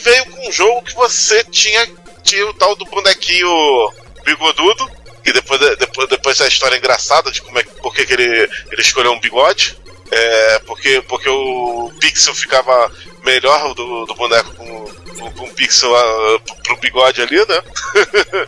veio 0.03 0.25
com 0.31 0.49
um 0.49 0.53
jogo 0.53 0.83
que 0.83 0.95
você 0.95 1.45
tinha, 1.45 1.87
tinha 2.23 2.47
o 2.47 2.55
tal 2.55 2.75
do 2.75 2.87
bonequinho 2.87 3.93
bigodudo, 4.25 4.91
e 5.27 5.31
depois, 5.33 5.61
depois, 5.77 6.09
depois 6.09 6.39
da 6.39 6.49
história 6.49 6.77
engraçada 6.79 7.31
de 7.31 7.43
como 7.43 7.59
é, 7.59 7.63
por 7.65 7.95
que 7.95 8.07
que 8.07 8.15
ele, 8.15 8.51
ele 8.71 8.81
escolheu 8.81 9.13
um 9.13 9.21
bigode, 9.21 9.77
é, 10.11 10.59
porque, 10.61 11.03
porque 11.03 11.29
o 11.29 11.93
pixel 12.01 12.35
ficava 12.35 12.91
melhor 13.23 13.75
do, 13.75 14.07
do 14.07 14.15
boneco 14.15 14.55
com, 14.55 15.02
com, 15.14 15.45
o 15.45 15.54
pixel 15.54 15.95
ah, 15.97 16.40
pro, 16.64 16.76
bigode 16.76 17.23
ali, 17.23 17.37
né? 17.37 17.62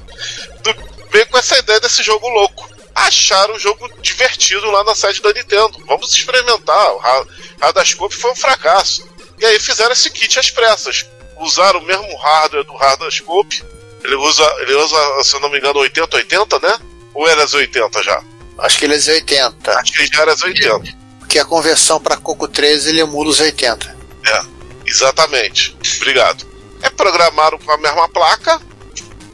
Do- 0.62 0.94
veio 1.12 1.26
com 1.28 1.38
essa 1.38 1.58
ideia 1.58 1.80
desse 1.80 2.02
jogo 2.02 2.28
louco. 2.28 2.68
Acharam 2.94 3.54
o 3.54 3.58
jogo 3.58 3.90
divertido 4.00 4.70
lá 4.70 4.84
na 4.84 4.94
sede 4.94 5.20
da 5.20 5.32
Nintendo. 5.32 5.82
Vamos 5.86 6.12
experimentar. 6.16 6.92
O 6.94 6.98
Ra- 6.98 7.26
Radascope 7.60 8.14
foi 8.14 8.30
um 8.30 8.36
fracasso. 8.36 9.06
E 9.38 9.44
aí 9.46 9.58
fizeram 9.58 9.92
esse 9.92 10.10
kit 10.10 10.38
às 10.38 10.50
pressas. 10.50 11.06
Usaram 11.38 11.80
o 11.80 11.84
mesmo 11.84 12.16
hardware 12.16 12.64
do 12.64 12.76
Radascope. 12.76 13.64
Ele 14.04 14.14
usa, 14.16 14.44
ele 14.60 14.74
usa, 14.74 15.24
se 15.24 15.34
eu 15.34 15.40
não 15.40 15.50
me 15.50 15.58
engano, 15.58 15.80
8080, 15.80 16.58
né? 16.60 16.78
Ou 17.14 17.26
era 17.28 17.42
as 17.42 17.54
80 17.54 18.02
já? 18.02 18.22
Acho 18.58 18.78
que 18.78 18.84
ele 18.84 18.94
é 18.94 18.98
os 18.98 19.08
80. 19.08 19.78
Acho 19.78 19.92
que 19.92 20.06
já 20.06 20.22
era 20.22 20.32
as 20.32 20.42
80. 20.42 20.96
Porque 21.18 21.38
a 21.38 21.44
conversão 21.44 22.00
para 22.00 22.16
Coco 22.16 22.46
13 22.46 22.90
ele 22.90 23.00
emula 23.00 23.30
os 23.30 23.40
80. 23.40 23.96
É, 24.26 24.40
exatamente. 24.86 25.76
Obrigado. 25.96 26.46
É 26.84 26.90
programaram 26.90 27.58
com 27.58 27.72
a 27.72 27.78
mesma 27.78 28.08
placa. 28.08 28.60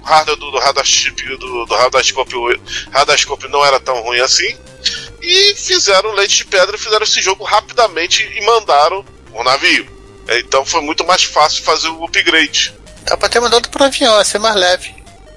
O 0.00 0.04
hardware 0.04 0.38
do, 0.38 0.50
do 0.50 0.59
Radascope 0.59 1.37
do, 1.37 1.66
do 1.66 1.75
Radascope, 1.75 2.35
o 2.37 2.61
Radascope 2.90 3.49
não 3.49 3.64
era 3.66 3.78
tão 3.78 4.00
ruim 4.00 4.21
assim. 4.21 4.57
E 5.21 5.54
fizeram 5.54 6.12
leite 6.12 6.38
de 6.38 6.45
pedra 6.47 6.76
e 6.76 6.78
fizeram 6.78 7.02
esse 7.02 7.21
jogo 7.21 7.45
rapidamente 7.45 8.23
e 8.23 8.40
mandaram 8.47 9.04
o 9.35 9.42
navio. 9.42 9.87
É, 10.28 10.38
Então 10.38 10.64
foi 10.64 10.80
muito 10.80 11.04
mais 11.04 11.25
fácil 11.25 11.62
fazer 11.62 11.88
o 11.88 12.04
upgrade. 12.04 12.75
Dá 13.04 13.16
pra 13.16 13.28
ter 13.28 13.40
mandado 13.40 13.69
pro 13.69 13.85
avião, 13.85 14.16
ia 14.16 14.25
ser 14.25 14.38
mais 14.38 14.54
leve. 14.54 14.95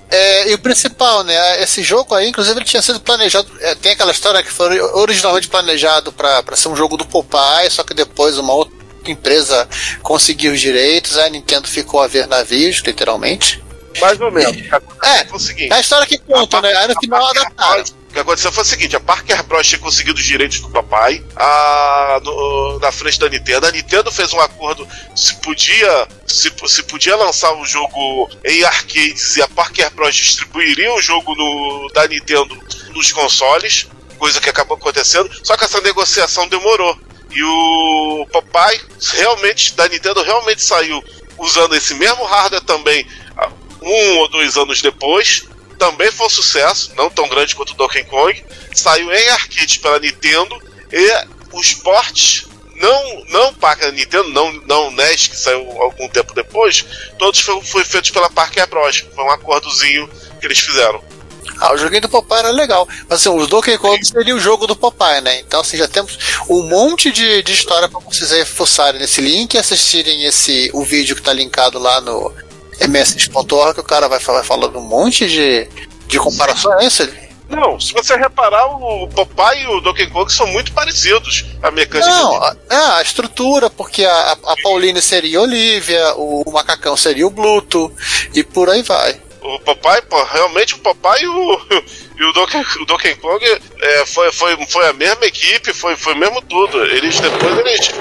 É, 0.10 0.52
e 0.52 0.54
o 0.54 0.60
principal, 0.60 1.24
né? 1.24 1.62
Esse 1.64 1.82
jogo 1.82 2.14
aí, 2.14 2.30
inclusive, 2.30 2.60
ele 2.60 2.66
tinha 2.66 2.84
sido 2.84 3.00
planejado. 3.00 3.52
é, 3.60 3.74
tem 3.74 3.94
aquela 3.94 4.12
história 4.12 4.44
que 4.44 4.52
foi 4.52 4.80
originalmente 4.80 5.48
planejado 5.48 6.14
pra 6.14 6.44
ser 6.56 6.68
um 6.70 6.76
jogo 6.76 6.96
do 6.96 7.06
Popeye, 7.06 7.72
só 7.72 7.84
que 7.84 7.96
depois 7.96 8.38
uma 8.38 8.54
outra 8.54 8.83
empresa 9.12 9.68
conseguiu 10.02 10.54
os 10.54 10.62
direitos, 10.62 11.18
a 11.18 11.30
Nintendo 11.30 11.68
ficou 11.68 12.02
a 12.02 12.08
ver 12.08 12.28
navios, 12.28 12.78
literalmente. 12.86 13.62
Mais 14.02 14.20
ou 14.20 14.32
menos. 14.32 14.58
É, 15.04 15.26
Foi 15.26 15.38
o 15.38 15.40
seguinte. 15.40 15.72
é 15.72 15.76
a 15.76 15.80
história 15.80 16.08
que 16.08 16.18
conta, 16.18 16.60
né? 16.62 16.74
Aí 16.78 16.88
no 16.88 17.00
final 17.00 17.26
adaptaram. 17.28 17.84
O 18.10 18.14
que 18.14 18.20
aconteceu 18.20 18.52
foi 18.52 18.64
o 18.64 18.66
seguinte: 18.66 18.96
a 18.96 19.00
Parker 19.00 19.44
Bros 19.44 19.68
tinha 19.68 19.80
conseguido 19.80 20.18
os 20.20 20.26
direitos 20.26 20.60
do 20.62 20.70
papai 20.70 21.24
a, 21.36 22.20
no- 22.24 22.80
na 22.80 22.92
frente 22.92 23.20
da 23.20 23.30
Nintendo. 23.30 23.68
A 23.68 23.72
Nintendo 23.72 24.12
fez 24.12 24.34
um 24.34 24.40
acordo 24.40 24.88
se 25.16 25.36
podia 25.42 26.08
se, 26.26 26.52
se 26.68 26.84
podia 26.84 27.16
lançar 27.16 27.54
o 27.54 27.66
jogo 27.66 28.30
em 28.44 28.64
arcades 28.64 29.36
e 29.38 29.42
a 29.44 29.48
Parker 29.48 29.92
Bros 29.92 30.16
distribuiria 30.16 30.92
o 30.94 31.02
jogo 31.02 31.36
no, 31.36 31.88
da 31.94 32.08
Nintendo 32.08 32.58
nos 32.96 33.12
consoles, 33.12 33.88
coisa 34.18 34.40
que 34.42 34.50
acabou 34.50 34.76
acontecendo. 34.78 35.30
Só 35.44 35.56
que 35.56 35.66
essa 35.66 35.82
negociação 35.82 36.48
demorou. 36.48 36.98
E 37.34 37.44
o 37.44 38.28
papai 38.32 38.80
realmente 39.14 39.74
da 39.74 39.88
Nintendo 39.88 40.22
realmente 40.22 40.64
saiu 40.64 41.04
usando 41.38 41.76
esse 41.76 41.96
mesmo 41.96 42.24
hardware 42.26 42.64
também 42.64 43.08
ah, 43.36 43.50
um 43.82 44.18
ou 44.20 44.28
dois 44.30 44.56
anos 44.56 44.82
depois 44.82 45.48
também 45.84 46.10
foi 46.12 46.28
um 46.28 46.30
sucesso, 46.30 46.94
não 46.96 47.10
tão 47.10 47.28
grande 47.28 47.56
quanto 47.56 47.72
o 47.72 47.76
Donkey 47.76 48.06
Kong. 48.06 48.42
Saiu 48.74 49.12
em 49.12 49.30
arcade 49.30 49.80
pela 49.80 50.00
Nintendo 50.00 50.58
e 50.92 51.28
os 51.52 51.74
ports 51.74 52.46
não 52.76 53.26
não 53.30 53.54
para 53.54 53.92
Nintendo, 53.92 54.30
não 54.30 54.52
não 54.66 54.92
NES 54.92 55.28
que 55.28 55.36
saiu 55.36 55.70
algum 55.82 56.08
tempo 56.08 56.34
depois, 56.34 56.86
todos 57.20 57.40
foram 57.42 57.62
foi 57.62 57.84
feitos 57.84 58.12
pela 58.12 58.30
Parker 58.30 58.68
Bros. 58.68 59.06
Foi 59.14 59.24
um 59.26 59.30
acordozinho 59.30 60.10
que 60.40 60.48
eles 60.48 60.60
fizeram. 60.60 61.04
Ah, 61.64 61.74
o 61.74 61.78
joguinho 61.78 62.02
do 62.02 62.10
Popeye 62.10 62.40
era 62.40 62.52
legal. 62.52 62.86
Mas 63.08 63.22
assim, 63.22 63.30
os 63.30 63.48
Donkey 63.48 63.78
Kong 63.78 64.06
seria 64.06 64.36
o 64.36 64.40
jogo 64.40 64.68
do 64.68 64.76
Popeye, 64.76 65.22
né? 65.22 65.40
Então, 65.40 65.62
assim, 65.62 65.78
já 65.78 65.88
temos 65.88 66.20
um 66.50 66.68
monte 66.68 67.10
de, 67.10 67.42
de 67.42 67.54
história 67.54 67.88
pra 67.88 68.02
vocês 68.02 68.34
aí 68.34 68.44
fuçarem 68.44 69.00
nesse 69.00 69.22
link 69.22 69.54
e 69.54 69.58
assistirem 69.58 70.26
esse, 70.26 70.70
o 70.74 70.84
vídeo 70.84 71.16
que 71.16 71.22
tá 71.22 71.32
linkado 71.32 71.80
lá 71.80 72.02
no 72.02 72.34
ms.org, 72.82 73.76
que 73.76 73.80
o 73.80 73.84
cara 73.84 74.10
vai, 74.10 74.20
vai 74.20 74.44
falando 74.44 74.78
um 74.78 74.84
monte 74.84 75.26
de, 75.26 75.66
de 76.06 76.20
comparações. 76.20 76.82
É 76.82 76.86
isso? 76.86 77.10
Não, 77.48 77.80
se 77.80 77.94
você 77.94 78.18
reparar, 78.18 78.66
o 78.68 79.08
Popeye 79.08 79.64
e 79.64 79.68
o 79.68 79.80
Donkey 79.80 80.08
Kong 80.08 80.32
são 80.34 80.48
muito 80.48 80.74
parecidos. 80.74 81.46
A 81.62 81.72
mecânica 81.72 82.10
Não, 82.10 82.44
a, 82.44 82.56
é, 82.70 82.76
a 82.76 83.02
estrutura, 83.02 83.70
porque 83.70 84.04
a, 84.04 84.32
a 84.32 84.56
Pauline 84.62 85.02
seria 85.02 85.40
Olivia, 85.40 86.14
o, 86.16 86.44
macacão 86.52 86.98
seria 86.98 87.26
o 87.26 87.30
Bluto, 87.30 87.90
e 88.34 88.44
por 88.44 88.70
aí 88.70 88.82
vai. 88.82 89.18
O 89.44 89.60
papai, 89.60 90.02
pô, 90.02 90.24
realmente 90.24 90.74
o 90.74 90.80
papai 90.80 91.22
e 91.22 91.28
o, 91.28 91.62
e 92.18 92.24
o, 92.24 92.32
Donkey, 92.32 92.66
o 92.82 92.86
Donkey 92.86 93.16
Kong 93.16 93.44
é, 93.46 94.06
foi, 94.06 94.32
foi, 94.32 94.66
foi 94.68 94.88
a 94.88 94.94
mesma 94.94 95.26
equipe, 95.26 95.74
foi, 95.74 95.98
foi 95.98 96.16
mesmo 96.16 96.42
tudo. 96.42 96.82
Eles 96.86 97.20
depois 97.20 97.58
eles, 97.58 97.92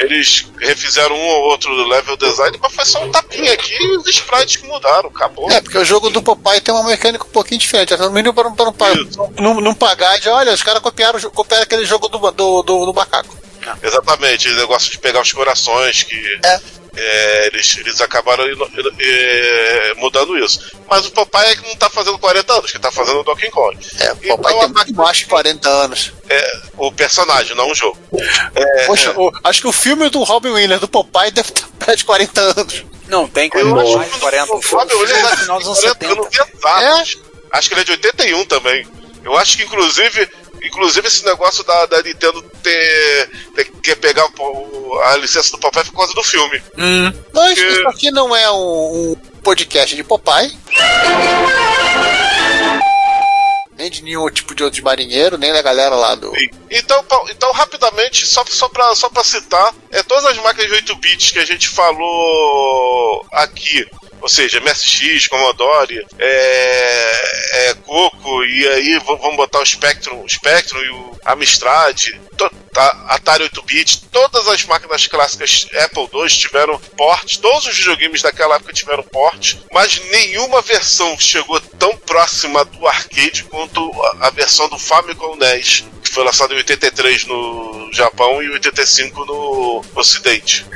eles 0.00 0.52
refizeram 0.58 1.14
um 1.14 1.26
ou 1.26 1.50
outro 1.50 1.72
level 1.86 2.16
design, 2.16 2.58
mas 2.60 2.74
foi 2.74 2.84
só 2.84 3.04
um 3.04 3.10
tapinha 3.12 3.52
aqui 3.52 3.74
e 3.74 3.96
os 3.96 4.08
sprites 4.08 4.56
que 4.56 4.66
mudaram, 4.66 5.08
acabou. 5.08 5.48
É, 5.52 5.60
porque 5.60 5.78
o 5.78 5.84
jogo 5.84 6.10
do 6.10 6.20
Popeye 6.20 6.60
tem 6.60 6.74
uma 6.74 6.82
mecânica 6.82 7.24
um 7.24 7.30
pouquinho 7.30 7.60
diferente. 7.60 7.96
No 7.96 8.10
mínimo 8.10 8.34
para 8.34 8.44
não, 8.44 8.72
pra 8.72 8.92
não, 9.40 9.74
pagar 9.74 10.18
de, 10.18 10.28
olha, 10.28 10.52
os 10.52 10.62
caras 10.64 10.82
copiaram, 10.82 11.20
copiaram 11.30 11.62
aquele 11.62 11.84
jogo 11.84 12.08
do, 12.08 12.18
do, 12.32 12.62
do, 12.62 12.86
do 12.86 12.94
macaco. 12.94 13.36
Exatamente, 13.82 14.48
o 14.48 14.56
negócio 14.56 14.90
de 14.90 14.98
pegar 14.98 15.20
os 15.20 15.32
corações 15.32 16.02
que. 16.02 16.40
É. 16.44 16.60
é, 16.96 17.46
eles, 17.52 17.76
eles 17.78 18.00
acabaram 18.00 18.46
ino- 18.50 18.68
é, 18.98 19.94
mudando 19.96 20.36
isso. 20.38 20.60
Mas 20.88 21.06
o 21.06 21.10
papai 21.10 21.50
é 21.52 21.56
que 21.56 21.66
não 21.68 21.76
tá 21.76 21.90
fazendo 21.90 22.18
40 22.18 22.52
anos, 22.52 22.70
que 22.72 22.78
tá 22.78 22.90
fazendo 22.92 23.20
o 23.20 23.22
Donkey 23.24 23.50
Kong. 23.50 23.76
É, 24.00 24.12
o 24.12 24.16
Então, 24.22 24.36
Popeye 24.38 24.56
a 24.56 24.60
tem 24.60 24.68
muito 24.68 24.94
mais 24.94 25.16
de 25.18 25.26
40 25.26 25.68
anos. 25.68 26.12
É, 26.28 26.60
o 26.76 26.90
personagem, 26.92 27.56
não 27.56 27.70
o 27.70 27.74
jogo. 27.74 27.98
É, 28.54 28.84
Poxa, 28.86 29.12
o- 29.16 29.32
acho 29.44 29.60
que 29.60 29.66
o 29.68 29.72
filme 29.72 30.08
do 30.08 30.22
Robin 30.22 30.50
Williams, 30.50 30.80
do 30.80 30.88
Popeye, 30.88 31.30
deve 31.30 31.50
ter 31.52 31.64
perto 31.78 31.96
de 31.98 32.04
40 32.04 32.40
anos. 32.40 32.84
Não, 33.08 33.28
tem 33.28 33.44
Eu 33.46 33.50
40, 33.50 33.80
acho 33.82 33.96
mais 33.96 34.08
de 34.08 34.14
que 34.14 34.20
40. 34.20 34.54
o 34.54 34.62
Fábio, 34.62 35.02
ele 35.04 35.12
é 35.12 35.36
final 35.36 35.58
dos 35.58 35.66
anos 35.68 35.80
40 35.80 35.98
70. 36.06 36.12
anos 36.12 36.26
exatos. 36.56 37.18
Acho 37.52 37.68
que 37.68 37.74
ele 37.74 37.80
é 37.80 37.84
de 37.84 37.90
81 37.92 38.44
também. 38.46 38.86
Eu 39.24 39.36
acho 39.38 39.56
que, 39.56 39.62
inclusive, 39.64 40.28
inclusive 40.62 41.06
esse 41.06 41.24
negócio 41.24 41.62
da, 41.64 41.86
da 41.86 42.02
Nintendo 42.02 42.42
ter, 42.62 43.30
ter 43.54 43.64
quer 43.82 43.96
pegar 43.96 44.26
o, 44.38 44.98
a 45.04 45.16
licença 45.16 45.50
do 45.52 45.58
papai 45.58 45.84
por 45.84 45.94
causa 45.94 46.12
do 46.14 46.22
filme. 46.22 46.60
Mas 47.32 47.58
Que- 47.58 47.66
isso 47.66 47.88
aqui 47.88 48.10
não 48.10 48.34
é 48.34 48.50
um, 48.50 49.12
um 49.12 49.16
podcast 49.42 49.94
de 49.94 50.02
Popeye. 50.04 50.56
Nem 53.76 53.90
de 53.90 54.02
nenhum 54.02 54.28
tipo 54.30 54.54
de 54.54 54.64
outro 54.64 54.82
marinheiro, 54.82 55.36
nem 55.36 55.52
da 55.52 55.60
galera 55.60 55.94
lá 55.94 56.14
do. 56.14 56.32
Então, 56.70 57.04
então 57.30 57.52
rapidamente, 57.52 58.26
só, 58.26 58.42
só 58.46 58.68
para 58.68 58.94
só 58.94 59.08
pra 59.10 59.22
citar, 59.22 59.74
é, 59.92 60.02
todas 60.02 60.24
as 60.26 60.36
máquinas 60.38 60.68
de 60.68 60.74
8 60.76 60.96
bits 60.96 61.30
que 61.30 61.38
a 61.38 61.44
gente 61.44 61.68
falou 61.68 63.26
aqui, 63.32 63.86
ou 64.20 64.28
seja, 64.28 64.60
MSX, 64.60 65.28
Commodore, 65.28 66.06
é, 66.18 67.68
é, 67.70 67.74
Coco, 67.84 68.44
e 68.44 68.66
aí 68.68 68.98
vamos 69.06 69.36
botar 69.36 69.60
o 69.60 69.66
Spectrum, 69.66 70.26
Spectrum 70.28 70.80
e 70.80 70.88
o 70.90 71.16
Amstrad, 71.26 72.02
to- 72.36 72.50
Atari 73.08 73.44
8-bit, 73.44 74.04
todas 74.10 74.46
as 74.48 74.64
máquinas 74.64 75.06
clássicas 75.06 75.66
Apple 75.82 76.08
II 76.12 76.28
tiveram 76.28 76.78
porte, 76.96 77.40
todos 77.40 77.66
os 77.66 77.76
videogames 77.76 78.22
daquela 78.22 78.56
época 78.56 78.72
tiveram 78.72 79.02
porte, 79.02 79.60
mas 79.72 80.00
nenhuma 80.10 80.62
versão 80.62 81.18
chegou 81.18 81.60
tão 81.60 81.96
próxima 81.96 82.64
do 82.64 82.86
arcade 82.86 83.44
quanto 83.44 83.90
a, 84.20 84.30
versão 84.30 84.68
do 84.68 84.78
Famicom 84.78 85.36
NES. 85.36 85.84
que 86.02 86.10
foi 86.10 86.24
lançado 86.24 86.54
em 86.54 86.58
83 86.58 87.24
no 87.24 87.90
Japão 87.92 88.42
e 88.42 88.50
85 88.50 89.24
no 89.24 89.84
Ocidente. 89.94 90.66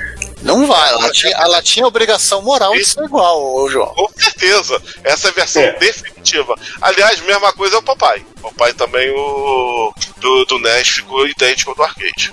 Não 0.43 0.67
vai, 0.67 0.91
ela 0.91 1.11
tinha, 1.11 1.33
ela 1.37 1.63
tinha 1.63 1.85
a 1.85 1.89
obrigação 1.89 2.43
moral 2.43 2.73
de 2.73 2.85
ser 2.85 3.05
igual, 3.05 3.55
ô 3.55 3.69
João. 3.69 3.95
Com 3.95 4.09
certeza. 4.17 4.81
Essa 5.05 5.29
é 5.29 5.31
a 5.31 5.35
versão 5.35 5.63
É. 5.63 5.73
definitiva. 5.79 6.55
Aliás, 6.81 7.21
mesma 7.21 7.53
coisa 7.53 7.77
é 7.77 7.79
o 7.79 7.83
papai. 7.83 8.25
O 8.39 8.43
papai 8.51 8.73
também, 8.73 9.11
o 9.11 9.93
do, 10.17 10.45
do 10.47 10.59
NES, 10.59 10.89
ficou 10.89 11.27
idêntico 11.27 11.71
ao 11.71 11.77
do 11.77 11.83
arcade. 11.83 12.31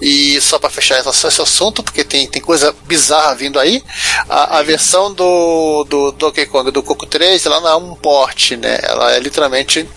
E 0.00 0.40
só 0.40 0.58
pra 0.58 0.70
fechar 0.70 0.96
essa- 0.98 1.28
esse 1.28 1.40
assunto, 1.42 1.82
porque 1.82 2.04
tem, 2.04 2.26
tem 2.28 2.40
coisa 2.40 2.74
bizarra 2.84 3.34
vindo 3.34 3.58
aí, 3.58 3.82
a, 4.28 4.58
a 4.58 4.62
versão 4.62 5.12
do, 5.12 5.84
do 5.84 6.12
Donkey 6.12 6.46
Kong 6.46 6.70
do 6.70 6.82
Coco 6.82 7.06
3, 7.06 7.44
ela 7.46 7.60
não 7.60 7.68
é 7.68 7.76
um 7.76 7.94
port, 7.94 8.52
né? 8.52 8.78
Ela 8.82 9.12
é 9.14 9.18
literalmente. 9.18 9.88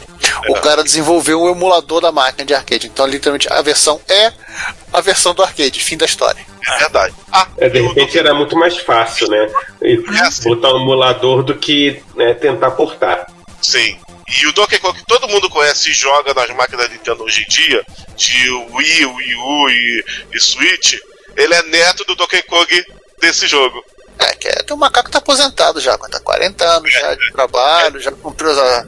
O 0.49 0.55
cara 0.55 0.83
desenvolveu 0.83 1.41
um 1.41 1.49
emulador 1.49 2.01
da 2.01 2.11
máquina 2.11 2.45
de 2.45 2.53
arcade. 2.53 2.87
Então, 2.87 3.05
literalmente, 3.05 3.51
a 3.51 3.61
versão 3.61 4.01
é 4.07 4.31
a 4.93 5.01
versão 5.01 5.33
do 5.33 5.43
arcade. 5.43 5.83
Fim 5.83 5.97
da 5.97 6.05
história. 6.05 6.45
É 6.67 6.77
verdade. 6.77 7.13
Ah, 7.31 7.47
É, 7.57 7.69
de 7.69 7.79
e 7.79 7.81
o 7.81 7.87
repente 7.87 8.17
era 8.17 8.33
muito 8.33 8.55
mais 8.55 8.77
fácil, 8.77 9.27
né? 9.29 9.49
E 9.81 9.97
botar 10.43 10.73
um 10.73 10.81
emulador 10.81 11.43
do 11.43 11.55
que 11.55 12.01
né, 12.15 12.33
tentar 12.33 12.71
portar. 12.71 13.25
Sim. 13.61 13.97
E 14.27 14.47
o 14.47 14.53
Donkey 14.53 14.79
Kong 14.79 14.97
que 14.97 15.05
todo 15.05 15.27
mundo 15.27 15.49
conhece 15.49 15.89
e 15.89 15.93
joga 15.93 16.33
nas 16.33 16.49
máquinas 16.51 16.87
da 16.87 16.93
Nintendo 16.93 17.23
hoje 17.23 17.43
em 17.43 17.49
dia, 17.49 17.85
de 18.15 18.49
Wii, 18.49 19.05
Wii 19.05 19.35
U 19.35 19.69
e, 19.69 20.05
e 20.33 20.39
Switch, 20.39 20.97
ele 21.35 21.53
é 21.53 21.63
neto 21.63 22.05
do 22.05 22.15
Donkey 22.15 22.41
Kong 22.43 22.85
desse 23.19 23.47
jogo. 23.47 23.83
É, 24.19 24.35
que 24.35 24.47
é, 24.47 24.55
tem 24.63 24.75
um 24.75 24.79
macaco 24.79 25.07
que 25.07 25.11
tá 25.11 25.17
aposentado 25.17 25.81
já, 25.81 25.97
tá 25.97 26.19
40 26.19 26.63
anos 26.63 26.93
já 26.93 27.15
de 27.15 27.31
trabalho, 27.31 27.99
já 27.99 28.11
cumpriu 28.11 28.51
a. 28.51 28.85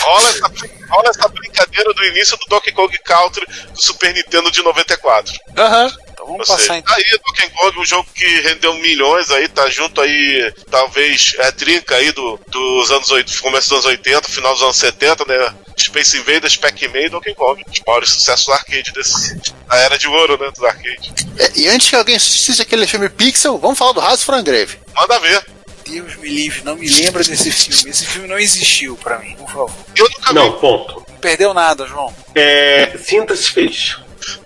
Rola 0.00 0.28
essa, 0.28 0.52
rola 0.88 1.08
essa 1.08 1.28
brincadeira 1.28 1.92
do 1.94 2.04
início 2.04 2.36
do 2.36 2.46
Donkey 2.46 2.72
Kong 2.72 2.98
Country 2.98 3.46
do 3.46 3.82
Super 3.82 4.14
Nintendo 4.14 4.50
de 4.50 4.62
94. 4.62 5.38
Aham. 5.56 5.86
Então 6.12 6.26
vamos 6.26 6.50
Ou 6.50 6.56
passar 6.56 6.58
seja, 6.58 6.76
então. 6.76 6.94
Aí, 6.94 7.04
Donkey 7.26 7.50
Kong, 7.50 7.80
um 7.80 7.84
jogo 7.84 8.08
que 8.14 8.26
rendeu 8.40 8.74
milhões 8.74 9.30
aí, 9.30 9.48
tá 9.48 9.68
junto 9.70 10.00
aí, 10.00 10.52
talvez, 10.70 11.34
é 11.38 11.50
trinca 11.50 11.96
aí 11.96 12.12
do, 12.12 12.38
dos 12.48 12.90
anos 12.90 13.10
80, 13.10 13.40
começo 13.40 13.70
dos 13.70 13.86
anos 13.86 13.86
80, 13.86 14.28
final 14.28 14.52
dos 14.52 14.62
anos 14.62 14.76
70, 14.76 15.24
né? 15.24 15.54
Space 15.78 16.18
Invaders, 16.18 16.56
Pac-Man 16.56 17.00
e 17.00 17.08
Donkey 17.08 17.34
Kong. 17.34 17.62
Os 17.66 17.80
maiores 17.86 18.10
sucessos 18.10 18.44
do 18.44 18.52
arcade 18.52 18.92
desse, 18.92 19.34
da 19.66 19.76
era 19.76 19.96
de 19.96 20.08
ouro, 20.08 20.38
né? 20.38 20.50
Do 20.54 20.66
arcade. 20.66 21.12
É, 21.38 21.52
e 21.58 21.68
antes 21.68 21.88
que 21.88 21.96
alguém 21.96 22.16
assistisse 22.16 22.60
aquele 22.60 22.86
filme 22.86 23.08
Pixel, 23.08 23.56
vamos 23.58 23.78
falar 23.78 23.92
do 23.92 24.00
Raz 24.00 24.22
Frangrave. 24.22 24.78
Manda 24.94 25.18
ver. 25.20 25.59
Deus 25.90 26.16
me 26.16 26.28
livre, 26.28 26.62
não 26.64 26.76
me 26.76 26.88
lembra 26.88 27.22
desse 27.24 27.50
filme. 27.50 27.90
Esse 27.90 28.06
filme 28.06 28.28
não 28.28 28.38
existiu 28.38 28.96
pra 28.96 29.18
mim, 29.18 29.34
por 29.36 29.46
favor. 29.48 29.72
Eu 29.96 30.08
nunca 30.08 30.32
Não, 30.32 30.52
ponto. 30.58 31.04
Não 31.08 31.18
perdeu 31.18 31.52
nada, 31.52 31.86
João. 31.86 32.14
É, 32.34 32.96
Sinta-se 32.98 33.50
feliz. 33.50 33.96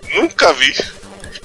vi. 0.03 0.19
Nunca 0.19 0.51
vi. 0.53 0.73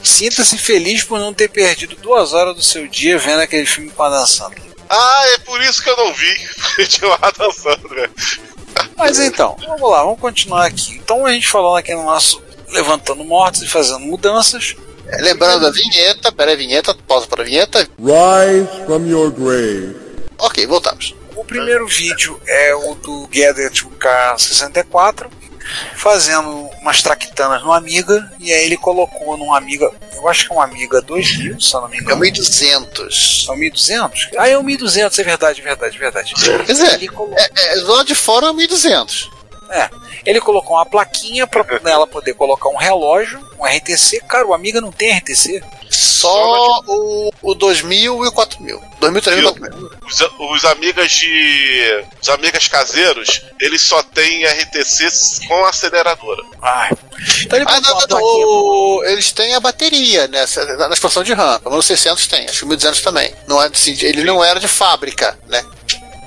Sinta-se 0.02 0.56
feliz 0.56 1.04
por 1.04 1.18
não 1.18 1.34
ter 1.34 1.48
perdido 1.48 1.94
duas 1.96 2.32
horas 2.32 2.56
do 2.56 2.62
seu 2.62 2.88
dia 2.88 3.18
vendo 3.18 3.40
aquele 3.40 3.66
filme 3.66 3.90
com 3.90 4.02
a 4.02 4.08
Dan 4.08 4.26
Sandler. 4.26 4.62
Ah, 4.88 5.24
é 5.34 5.38
por 5.38 5.60
isso 5.62 5.82
que 5.82 5.90
eu 5.90 5.96
não 5.96 6.12
vi. 6.12 6.34
Tinha 6.88 7.08
lá 7.10 7.32
dançando, 7.36 7.88
né? 7.94 8.08
Mas 8.96 9.18
então, 9.18 9.56
vamos 9.66 9.90
lá, 9.90 10.02
vamos 10.02 10.18
continuar 10.20 10.66
aqui. 10.66 10.94
Então 10.94 11.26
a 11.26 11.32
gente 11.32 11.46
falando 11.46 11.76
aqui 11.76 11.94
no 11.94 12.04
nosso 12.04 12.42
Levantando 12.68 13.22
Mortos 13.24 13.62
e 13.62 13.68
fazendo 13.68 14.00
mudanças. 14.00 14.74
É, 15.06 15.22
lembrando 15.22 15.66
a 15.66 15.70
vinheta, 15.70 16.30
pera 16.32 16.50
aí, 16.52 16.56
vinheta, 16.56 16.94
pausa 17.06 17.26
para 17.26 17.42
a 17.42 17.44
vinheta. 17.44 17.80
Rise 17.98 18.84
from 18.86 19.06
your 19.06 19.30
grave. 19.30 19.96
Ok, 20.38 20.66
voltamos. 20.66 21.14
O 21.36 21.44
primeiro 21.44 21.86
vídeo 21.86 22.40
é 22.46 22.74
o 22.74 22.94
do 22.94 23.26
Gather 23.28 23.70
to 23.72 23.90
K64, 23.98 25.28
fazendo 25.96 26.48
umas 26.80 27.02
traquitanas 27.02 27.62
no 27.62 27.72
Amiga, 27.72 28.30
e 28.38 28.52
aí 28.52 28.64
ele 28.66 28.76
colocou 28.76 29.36
num 29.36 29.54
Amiga, 29.54 29.90
eu 30.14 30.28
acho 30.28 30.46
que 30.46 30.52
é 30.52 30.56
um 30.56 30.60
Amiga 30.60 31.00
2000, 31.00 31.60
se 31.60 31.74
eu 31.74 31.80
não 31.80 31.88
me 31.88 31.96
É 31.98 32.00
engano. 32.00 32.20
1200. 32.20 33.46
É 33.48 33.52
o 33.52 33.56
1200? 33.56 34.28
Ah, 34.36 34.48
é 34.48 34.58
o 34.58 34.62
1200, 34.62 35.18
é 35.18 35.22
verdade, 35.22 35.62
verdade, 35.62 35.98
verdade. 35.98 36.34
Quer 36.34 36.72
dizer, 36.72 36.94
Ele 36.94 37.08
colocou, 37.08 37.38
é, 37.38 37.48
é, 37.54 37.74
lado 37.82 38.06
de 38.06 38.14
fora 38.14 38.48
é 38.48 38.52
1200. 38.52 39.30
É, 39.70 39.88
ele 40.26 40.40
colocou 40.40 40.76
uma 40.76 40.86
plaquinha 40.86 41.46
pra 41.46 41.64
nela 41.80 42.06
poder 42.06 42.34
colocar 42.34 42.68
um 42.68 42.76
relógio, 42.76 43.38
um 43.58 43.64
RTC. 43.64 44.20
Cara, 44.28 44.46
o 44.46 44.54
Amiga 44.54 44.80
não 44.80 44.90
tem 44.92 45.16
RTC. 45.16 45.62
Só 45.88 46.80
o, 46.86 47.30
o 47.42 47.54
2000 47.54 48.24
e 48.24 48.28
o 48.28 48.32
4000. 48.32 48.80
2000, 49.00 49.22
3000 49.22 49.50
e 49.50 49.58
4000. 49.58 49.90
Os, 50.06 50.20
os 50.56 50.64
amigas 50.64 51.10
de. 51.12 52.04
Os 52.22 52.28
amigas 52.28 52.68
caseiros, 52.68 53.42
eles 53.60 53.80
só 53.82 54.02
têm 54.02 54.44
RTC 54.46 55.08
com 55.48 55.64
aceleradora. 55.64 56.42
Ai. 56.62 56.90
Então 57.42 57.58
ele 57.58 57.66
Ah, 57.68 57.80
não, 57.80 57.92
uma 57.92 58.06
não, 58.08 58.18
o- 58.22 59.02
eles 59.04 59.32
têm 59.32 59.54
a 59.54 59.60
bateria 59.60 60.26
nessa, 60.28 60.64
na 60.76 60.88
expansão 60.94 61.22
de 61.22 61.32
RAM. 61.32 61.58
Pelo 61.60 61.70
menos 61.72 61.86
600 61.86 62.26
tem, 62.26 62.44
acho 62.46 62.58
que 62.60 62.64
o 62.64 62.68
1200 62.68 63.00
também. 63.02 63.34
Não 63.48 63.62
é, 63.62 63.66
assim, 63.66 63.96
ele 64.00 64.24
não 64.24 64.42
era 64.44 64.60
de 64.60 64.68
fábrica, 64.68 65.38
né? 65.48 65.64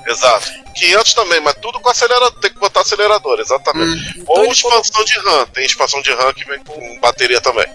Exato. 0.06 0.52
500 0.74 1.14
também, 1.14 1.40
mas 1.40 1.54
tudo 1.54 1.80
com 1.80 1.88
acelerador. 1.88 2.32
Tem 2.40 2.52
que 2.52 2.58
botar 2.58 2.80
acelerador, 2.80 3.38
exatamente. 3.40 4.18
Então 4.18 4.34
Ou 4.36 4.44
ele 4.44 4.52
expansão 4.52 5.04
de 5.04 5.18
RAM. 5.18 5.46
Tem 5.46 5.64
expansão 5.64 6.02
de 6.02 6.12
RAM 6.12 6.32
que 6.32 6.44
vem 6.44 6.58
com 6.60 7.00
bateria 7.00 7.40
também. 7.40 7.66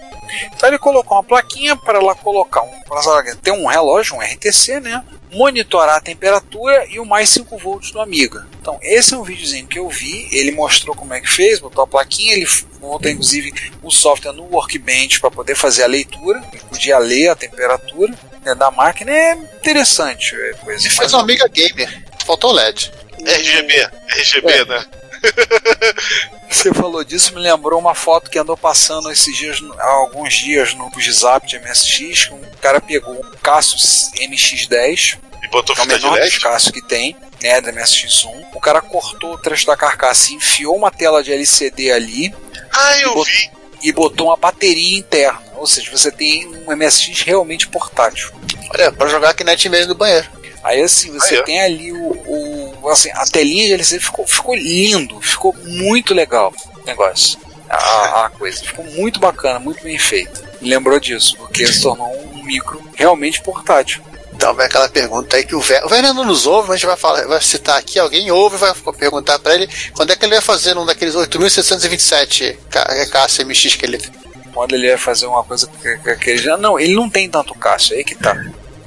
Então 0.54 0.68
ele 0.68 0.78
colocou 0.78 1.16
uma 1.16 1.24
plaquinha 1.24 1.76
para 1.76 1.98
ela 1.98 2.14
colocar 2.14 2.62
um, 2.62 2.80
pra 2.82 3.00
ela 3.02 3.36
ter 3.36 3.50
um 3.50 3.66
relógio, 3.66 4.16
um 4.16 4.20
RTC, 4.20 4.80
né? 4.80 5.02
Monitorar 5.32 5.96
a 5.96 6.00
temperatura 6.00 6.86
e 6.88 6.98
o 6.98 7.04
mais 7.04 7.28
5 7.30 7.56
volts 7.56 7.92
do 7.92 8.00
Amiga. 8.00 8.46
Então, 8.60 8.78
esse 8.82 9.14
é 9.14 9.16
um 9.16 9.22
videozinho 9.22 9.66
que 9.66 9.78
eu 9.78 9.88
vi. 9.88 10.28
Ele 10.32 10.50
mostrou 10.50 10.94
como 10.94 11.14
é 11.14 11.20
que 11.20 11.28
fez, 11.28 11.60
botou 11.60 11.84
a 11.84 11.86
plaquinha. 11.86 12.34
Ele 12.34 12.48
botou 12.80 13.10
inclusive 13.10 13.52
o 13.82 13.90
software 13.90 14.32
no 14.32 14.44
Workbench 14.44 15.20
para 15.20 15.30
poder 15.30 15.54
fazer 15.54 15.84
a 15.84 15.86
leitura. 15.86 16.42
Ele 16.52 16.62
podia 16.62 16.98
ler 16.98 17.28
a 17.28 17.36
temperatura 17.36 18.12
né, 18.44 18.54
da 18.56 18.70
máquina. 18.72 19.12
É 19.12 19.32
interessante. 19.34 20.34
É 20.34 20.52
coisa. 20.54 20.86
E 20.86 20.90
faz 20.90 21.12
uma 21.12 21.22
amiga 21.22 21.46
gamer. 21.48 22.09
Faltou 22.30 22.52
LED. 22.52 22.92
RGB. 23.26 23.88
RGB, 24.08 24.52
É. 24.52 24.64
né? 24.64 24.84
Você 26.48 26.72
falou 26.72 27.02
disso, 27.02 27.34
me 27.34 27.40
lembrou 27.40 27.76
uma 27.80 27.92
foto 27.94 28.30
que 28.30 28.38
andou 28.38 28.56
passando 28.56 29.10
esses 29.10 29.36
dias, 29.36 29.58
há 29.80 29.86
alguns 29.90 30.34
dias 30.34 30.72
no 30.74 30.88
Zap 31.10 31.44
de 31.44 31.58
MSX. 31.58 32.26
que 32.26 32.34
Um 32.34 32.40
cara 32.60 32.80
pegou 32.80 33.14
um 33.14 33.30
Cassius 33.42 34.10
MX10, 34.16 35.18
E 35.42 35.48
botou 35.48 35.74
que 35.74 35.80
é 35.80 35.84
o 35.84 35.88
de 35.88 35.92
menor 35.94 36.10
dos 36.10 36.20
LED. 36.20 36.38
Cassius 36.40 36.70
que 36.72 36.82
tem, 36.86 37.16
né, 37.42 37.60
da 37.60 37.72
MSX1. 37.72 38.46
O 38.54 38.60
cara 38.60 38.80
cortou 38.80 39.34
o 39.34 39.38
trecho 39.38 39.66
da 39.66 39.76
carcaça 39.76 40.30
e 40.30 40.36
enfiou 40.36 40.76
uma 40.76 40.92
tela 40.92 41.20
de 41.24 41.32
LCD 41.32 41.90
ali 41.90 42.32
Ah, 42.72 42.96
eu 43.00 43.08
botou- 43.08 43.24
vi. 43.24 43.50
e 43.82 43.92
botou 43.92 44.26
uma 44.28 44.36
bateria 44.36 44.96
interna. 44.98 45.42
Ou 45.56 45.66
seja, 45.66 45.90
você 45.90 46.12
tem 46.12 46.46
um 46.46 46.70
MSX 46.76 47.22
realmente 47.22 47.66
portátil. 47.68 48.30
Olha, 48.72 48.92
pra 48.92 49.08
jogar 49.08 49.34
Kinect 49.34 49.68
mesmo 49.68 49.88
do 49.88 49.94
banheiro. 49.98 50.28
Aí 50.62 50.82
assim, 50.82 51.10
você 51.12 51.36
Aí, 51.36 51.44
tem 51.44 51.60
ali 51.60 51.92
o, 51.92 52.76
o- 52.82 52.88
assim, 52.90 53.10
a 53.14 53.24
telinha 53.26 53.66
de 53.66 53.72
LCD 53.74 54.00
ficou, 54.04 54.26
ficou 54.26 54.54
lindo, 54.54 55.20
ficou 55.20 55.54
muito 55.64 56.12
legal 56.14 56.52
o 56.82 56.86
negócio. 56.86 57.38
A, 57.68 58.26
a 58.26 58.30
coisa 58.30 58.62
ficou 58.62 58.84
muito 58.84 59.20
bacana, 59.20 59.58
muito 59.58 59.82
bem 59.82 59.98
feita. 59.98 60.42
Me 60.60 60.68
lembrou 60.68 60.98
disso, 61.00 61.36
porque 61.38 61.66
se 61.66 61.80
tornou 61.80 62.08
um 62.34 62.42
micro 62.42 62.82
realmente 62.94 63.40
portátil. 63.40 64.02
Então 64.34 64.54
vem 64.54 64.66
aquela 64.66 64.88
pergunta 64.88 65.36
aí 65.36 65.44
que 65.44 65.54
o 65.54 65.60
Werner, 65.60 65.86
o 65.86 65.90
Werner 65.92 66.14
não 66.14 66.24
nos 66.24 66.46
ouve, 66.46 66.68
mas 66.68 66.74
a 66.74 66.76
gente 66.78 66.86
vai, 66.86 66.96
falar, 66.96 67.26
vai 67.26 67.40
citar 67.40 67.78
aqui, 67.78 67.98
alguém 67.98 68.30
ouve 68.30 68.56
e 68.56 68.58
vai 68.58 68.72
perguntar 68.98 69.38
pra 69.38 69.54
ele 69.54 69.68
quando 69.94 70.10
é 70.12 70.16
que 70.16 70.24
ele 70.24 70.32
vai 70.34 70.40
fazer 70.42 70.76
um 70.76 70.84
daqueles 70.86 71.14
8.727 71.14 72.56
ca- 72.70 73.06
caça 73.10 73.44
MX 73.44 73.74
que 73.76 73.84
ele 73.86 73.98
tem. 73.98 74.10
Quando 74.52 74.74
ele 74.74 74.88
vai 74.88 74.98
fazer 74.98 75.26
uma 75.26 75.44
coisa 75.44 75.66
que, 75.80 75.96
que, 75.98 76.16
que 76.16 76.30
ele 76.30 76.38
já. 76.42 76.56
Não, 76.56 76.78
ele 76.78 76.94
não 76.94 77.08
tem 77.08 77.28
tanto 77.30 77.54
Cássio, 77.54 77.96
aí 77.96 78.02
que 78.04 78.14
tá. 78.14 78.34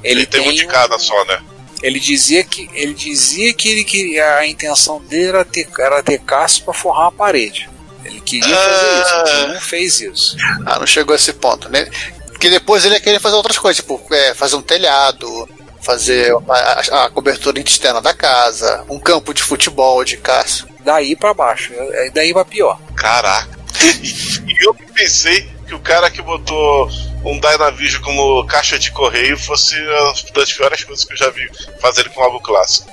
Ele, 0.02 0.26
tem, 0.26 0.46
um 0.46 0.52
de 0.52 0.66
cada 0.66 0.98
só, 0.98 1.24
né? 1.24 1.40
Ele 1.84 2.00
dizia 2.00 2.42
que 2.42 2.68
ele 2.72 2.94
dizia 2.94 3.52
que 3.52 3.68
ele 3.68 3.84
queria 3.84 4.36
a 4.38 4.46
intenção 4.46 5.00
dele 5.02 5.28
era 5.28 5.44
ter, 5.44 5.68
era 5.78 6.02
ter 6.02 6.18
Cássio 6.20 6.64
para 6.64 6.72
forrar 6.74 7.02
uma 7.04 7.12
parede. 7.12 7.68
Ele 8.04 8.20
queria 8.20 8.56
fazer 8.56 9.02
isso, 9.02 9.14
mas 9.18 9.30
ele 9.30 9.52
não 9.54 9.60
fez 9.60 10.00
isso. 10.00 10.36
Ah, 10.64 10.78
não 10.78 10.86
chegou 10.86 11.12
a 11.12 11.16
esse 11.16 11.32
ponto, 11.34 11.68
né? 11.68 11.86
Porque 12.28 12.48
depois 12.48 12.84
ele 12.84 12.94
ia 12.94 13.00
querer 13.00 13.20
fazer 13.20 13.36
outras 13.36 13.58
coisas, 13.58 13.76
tipo, 13.76 14.00
é, 14.10 14.34
fazer 14.34 14.56
um 14.56 14.62
telhado, 14.62 15.48
fazer 15.82 16.34
a, 16.48 16.54
a- 16.98 17.04
a 17.04 17.10
cobertura 17.10 17.60
externa 17.60 18.00
da 18.00 18.14
casa, 18.14 18.84
um 18.88 18.98
campo 18.98 19.32
de 19.34 19.42
futebol 19.42 20.02
de 20.04 20.16
Cássio. 20.16 20.66
Daí 20.80 21.14
para 21.14 21.32
baixo, 21.34 21.72
é 21.74 22.10
daí 22.10 22.32
para 22.32 22.44
pior. 22.46 22.80
Caraca. 22.96 23.48
E, 24.46 24.66
eu 24.66 24.74
pensei 24.94 25.46
que 25.66 25.74
o 25.74 25.80
cara 25.80 26.10
que 26.10 26.22
botou 26.22 26.88
um 27.24 27.38
Dynavision 27.40 28.02
como 28.02 28.46
caixa 28.46 28.78
de 28.78 28.90
correio 28.92 29.38
fosse 29.38 29.74
uma 29.80 30.14
das 30.34 30.52
piores 30.52 30.84
coisas 30.84 31.04
que 31.04 31.12
eu 31.12 31.16
já 31.16 31.30
vi 31.30 31.48
fazer 31.80 32.08
com 32.10 32.22
algo 32.22 32.40
clássico. 32.40 32.90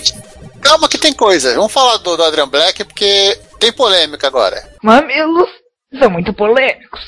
Calma 0.60 0.88
que 0.88 0.98
tem 0.98 1.12
coisa. 1.12 1.54
Vamos 1.54 1.72
falar 1.72 1.96
do, 1.98 2.16
do 2.16 2.22
Adrian 2.22 2.48
Black 2.48 2.84
porque 2.84 3.38
tem 3.58 3.72
polêmica 3.72 4.26
agora. 4.26 4.62
Mamilos 4.82 5.48
são 5.98 6.10
muito 6.10 6.32
polêmicos. 6.32 7.00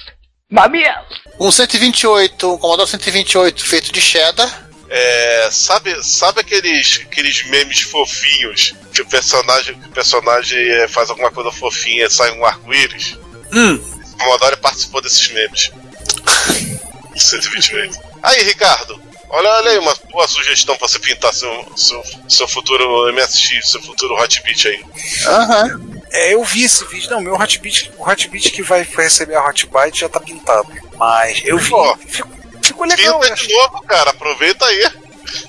Mamilos. 0.50 1.22
Um 1.38 1.50
128, 1.50 2.54
um 2.54 2.58
Commodore 2.58 2.88
128 2.88 3.64
feito 3.64 3.92
de 3.92 4.00
cheddar. 4.00 4.70
É, 4.88 5.48
sabe, 5.50 6.02
sabe 6.04 6.40
aqueles, 6.40 7.00
aqueles 7.06 7.46
memes 7.48 7.80
fofinhos 7.80 8.74
que 8.92 9.00
o 9.00 9.06
personagem, 9.06 9.78
que 9.80 9.88
o 9.88 9.90
personagem 9.92 10.58
é, 10.58 10.86
faz 10.86 11.08
alguma 11.08 11.30
coisa 11.30 11.50
fofinha 11.50 12.04
e 12.04 12.10
sai 12.10 12.30
um 12.32 12.44
arco-íris? 12.44 13.18
Hum, 13.50 14.01
Commodore 14.24 14.56
participou 14.58 15.00
desses 15.00 15.28
memes. 15.32 15.70
120 17.16 17.72
vezes. 17.74 18.00
Aí, 18.22 18.42
Ricardo, 18.42 19.00
olha, 19.28 19.50
olha 19.50 19.70
aí 19.72 19.78
uma 19.78 19.94
boa 20.10 20.26
sugestão 20.26 20.76
pra 20.76 20.88
você 20.88 20.98
pintar 20.98 21.32
seu, 21.34 21.72
seu, 21.76 22.02
seu 22.28 22.48
futuro 22.48 23.12
MSX, 23.12 23.70
seu 23.70 23.82
futuro 23.82 24.14
Hotbit 24.14 24.68
aí. 24.68 24.84
Aham. 25.26 25.80
é, 26.10 26.34
eu 26.34 26.42
vi 26.44 26.64
esse 26.64 26.84
vídeo. 26.86 27.10
Não, 27.10 27.20
meu 27.20 27.34
Hotbit, 27.34 27.92
o 27.98 28.08
Hotbit 28.08 28.50
que 28.50 28.62
vai 28.62 28.82
receber 28.96 29.34
a 29.36 29.46
Hotbyte 29.46 30.00
já 30.00 30.08
tá 30.08 30.18
pintado. 30.20 30.68
Mas 30.96 31.42
eu 31.44 31.58
vi. 31.58 31.68
Pô. 31.70 31.96
Ficou, 32.06 32.32
ficou 32.62 32.86
legal, 32.86 33.20
Pinta 33.20 33.34
de 33.34 33.52
novo, 33.52 33.82
cara, 33.82 34.10
aproveita 34.10 34.64
aí. 34.64 34.90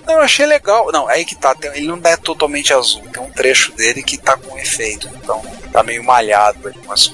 Não, 0.06 0.16
eu 0.16 0.22
achei 0.22 0.46
legal. 0.46 0.90
Não, 0.92 1.08
aí 1.08 1.24
que 1.26 1.36
tá. 1.36 1.54
tem- 1.56 1.72
ele 1.76 1.88
não 1.88 2.00
é 2.04 2.16
totalmente 2.18 2.74
azul. 2.74 3.02
Tem 3.12 3.22
um 3.24 3.32
trecho 3.32 3.72
dele 3.74 4.02
que 4.04 4.18
tá 4.18 4.36
com 4.38 4.58
efeito. 4.58 5.10
Então 5.16 5.42
tá 5.72 5.82
meio 5.84 6.04
malhado 6.04 6.68
ali. 6.68 6.80
Mas. 6.88 7.10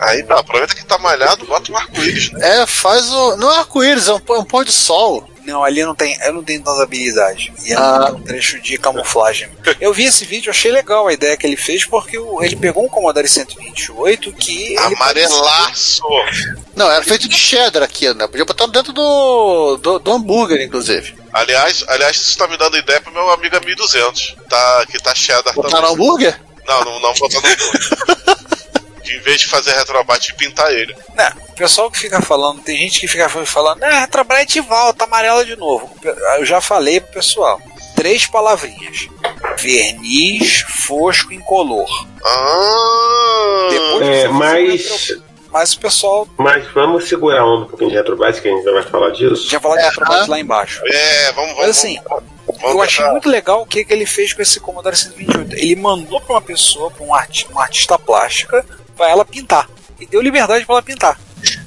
Aí 0.00 0.22
tá, 0.22 0.38
aproveita 0.40 0.74
que 0.74 0.84
tá 0.84 0.98
malhado, 0.98 1.44
bota 1.46 1.70
um 1.72 1.76
arco-íris, 1.76 2.30
né? 2.32 2.62
É, 2.62 2.66
faz 2.66 3.10
o. 3.10 3.36
Não 3.36 3.50
é 3.52 3.58
arco-íris, 3.58 4.08
é 4.08 4.12
um, 4.14 4.20
pô- 4.20 4.38
um 4.38 4.44
pôr 4.44 4.64
de 4.64 4.72
sol. 4.72 5.28
Não, 5.44 5.62
ali 5.62 5.84
não 5.84 5.94
tem. 5.94 6.18
Eu 6.24 6.32
não 6.32 6.42
tenho 6.42 6.60
tanta 6.60 6.82
habilidade. 6.82 7.52
E 7.64 7.72
é 7.72 7.76
Ah. 7.76 8.10
um 8.12 8.20
trecho 8.20 8.60
de 8.60 8.76
camuflagem. 8.78 9.48
Eu 9.80 9.92
vi 9.92 10.04
esse 10.04 10.24
vídeo, 10.24 10.50
achei 10.50 10.72
legal 10.72 11.06
a 11.06 11.12
ideia 11.12 11.36
que 11.36 11.46
ele 11.46 11.56
fez, 11.56 11.84
porque 11.84 12.18
o- 12.18 12.42
ele 12.42 12.56
pegou 12.56 12.84
um 12.84 12.88
Commodore 12.88 13.28
128 13.28 14.32
que. 14.32 14.74
ele 14.74 14.78
Amarelaço. 14.78 16.02
Não, 16.74 16.90
era 16.90 17.04
feito 17.04 17.28
de 17.28 17.36
cheddar 17.38 17.82
aqui, 17.84 18.12
né? 18.12 18.26
Podia 18.26 18.44
botar 18.44 18.66
dentro 18.66 18.92
do, 18.92 19.76
do, 19.76 19.98
do 20.00 20.12
hambúrguer, 20.12 20.60
inclusive. 20.62 21.14
Aliás, 21.32 21.84
aliás, 21.86 22.16
isso 22.16 22.36
tá 22.36 22.48
me 22.48 22.56
dando 22.56 22.76
ideia 22.76 23.00
pro 23.00 23.12
meu 23.12 23.30
amigo 23.30 23.54
1200, 23.64 24.34
tá, 24.48 24.84
que 24.90 24.98
tá 24.98 25.14
cheddar 25.14 25.54
Botar 25.54 25.68
também. 25.68 25.84
no 25.86 25.92
hambúrguer? 25.94 26.40
Não, 26.66 26.84
não, 26.84 26.98
não 27.00 27.14
botar 27.14 27.40
no 27.40 27.46
hambúrguer. 27.46 28.26
Que 29.06 29.16
em 29.16 29.20
vez 29.20 29.40
de 29.40 29.46
fazer 29.48 29.72
retrobate, 29.72 30.34
pintar 30.34 30.72
ele. 30.72 30.94
Né, 31.14 31.32
o 31.48 31.52
pessoal 31.54 31.90
que 31.90 31.98
fica 31.98 32.20
falando, 32.20 32.60
tem 32.60 32.76
gente 32.76 32.98
que 33.00 33.06
fica 33.08 33.28
falando, 33.28 33.82
ah, 33.84 34.00
Retrobrite 34.00 34.60
volta, 34.60 35.04
amarela 35.04 35.44
de 35.44 35.54
novo. 35.56 35.88
Eu 36.38 36.44
já 36.44 36.60
falei 36.60 37.00
pro 37.00 37.12
pessoal. 37.14 37.60
Três 37.94 38.26
palavrinhas: 38.26 39.08
verniz, 39.58 40.64
fosco, 40.68 41.32
incolor. 41.32 41.88
Ah, 42.24 43.68
Depois 43.70 44.08
É, 44.08 44.28
mas, 44.28 44.90
retro- 45.08 45.22
Mas 45.50 45.72
o 45.74 45.80
pessoal 45.80 46.28
mas 46.36 46.66
vamos 46.72 47.08
segurar 47.08 47.40
a 47.40 47.46
onda 47.46 47.64
um 47.64 47.68
pouquinho 47.68 47.90
de 47.90 47.96
retrobase, 47.96 48.40
que 48.42 48.48
a 48.48 48.50
gente 48.50 48.64
já 48.64 48.72
vai 48.72 48.82
falar 48.82 49.10
disso. 49.10 49.48
já 49.48 49.58
falou 49.60 49.76
de 49.78 49.84
Retrobrite 49.84 50.28
lá 50.30 50.38
embaixo. 50.40 50.82
É, 50.86 51.32
vamos, 51.32 51.50
vamos. 51.52 51.66
Mas 51.66 51.70
assim, 51.78 51.98
vamos, 52.06 52.24
eu 52.62 52.82
achei 52.82 53.04
muito 53.06 53.28
legal 53.28 53.62
o 53.62 53.66
que, 53.66 53.84
que 53.84 53.92
ele 53.92 54.04
fez 54.06 54.32
com 54.34 54.42
esse 54.42 54.60
Commodore 54.60 54.96
128. 54.96 55.54
Ele 55.54 55.76
mandou 55.76 56.20
pra 56.20 56.34
uma 56.34 56.42
pessoa, 56.42 56.90
pra 56.90 57.04
um 57.04 57.14
arti 57.14 57.46
uma 57.50 57.62
artista 57.62 57.98
plástica, 57.98 58.64
pra 58.96 59.08
ela 59.08 59.24
pintar. 59.24 59.68
E 60.00 60.06
deu 60.06 60.20
liberdade 60.20 60.64
pra 60.64 60.76
ela 60.76 60.82
pintar. 60.82 61.18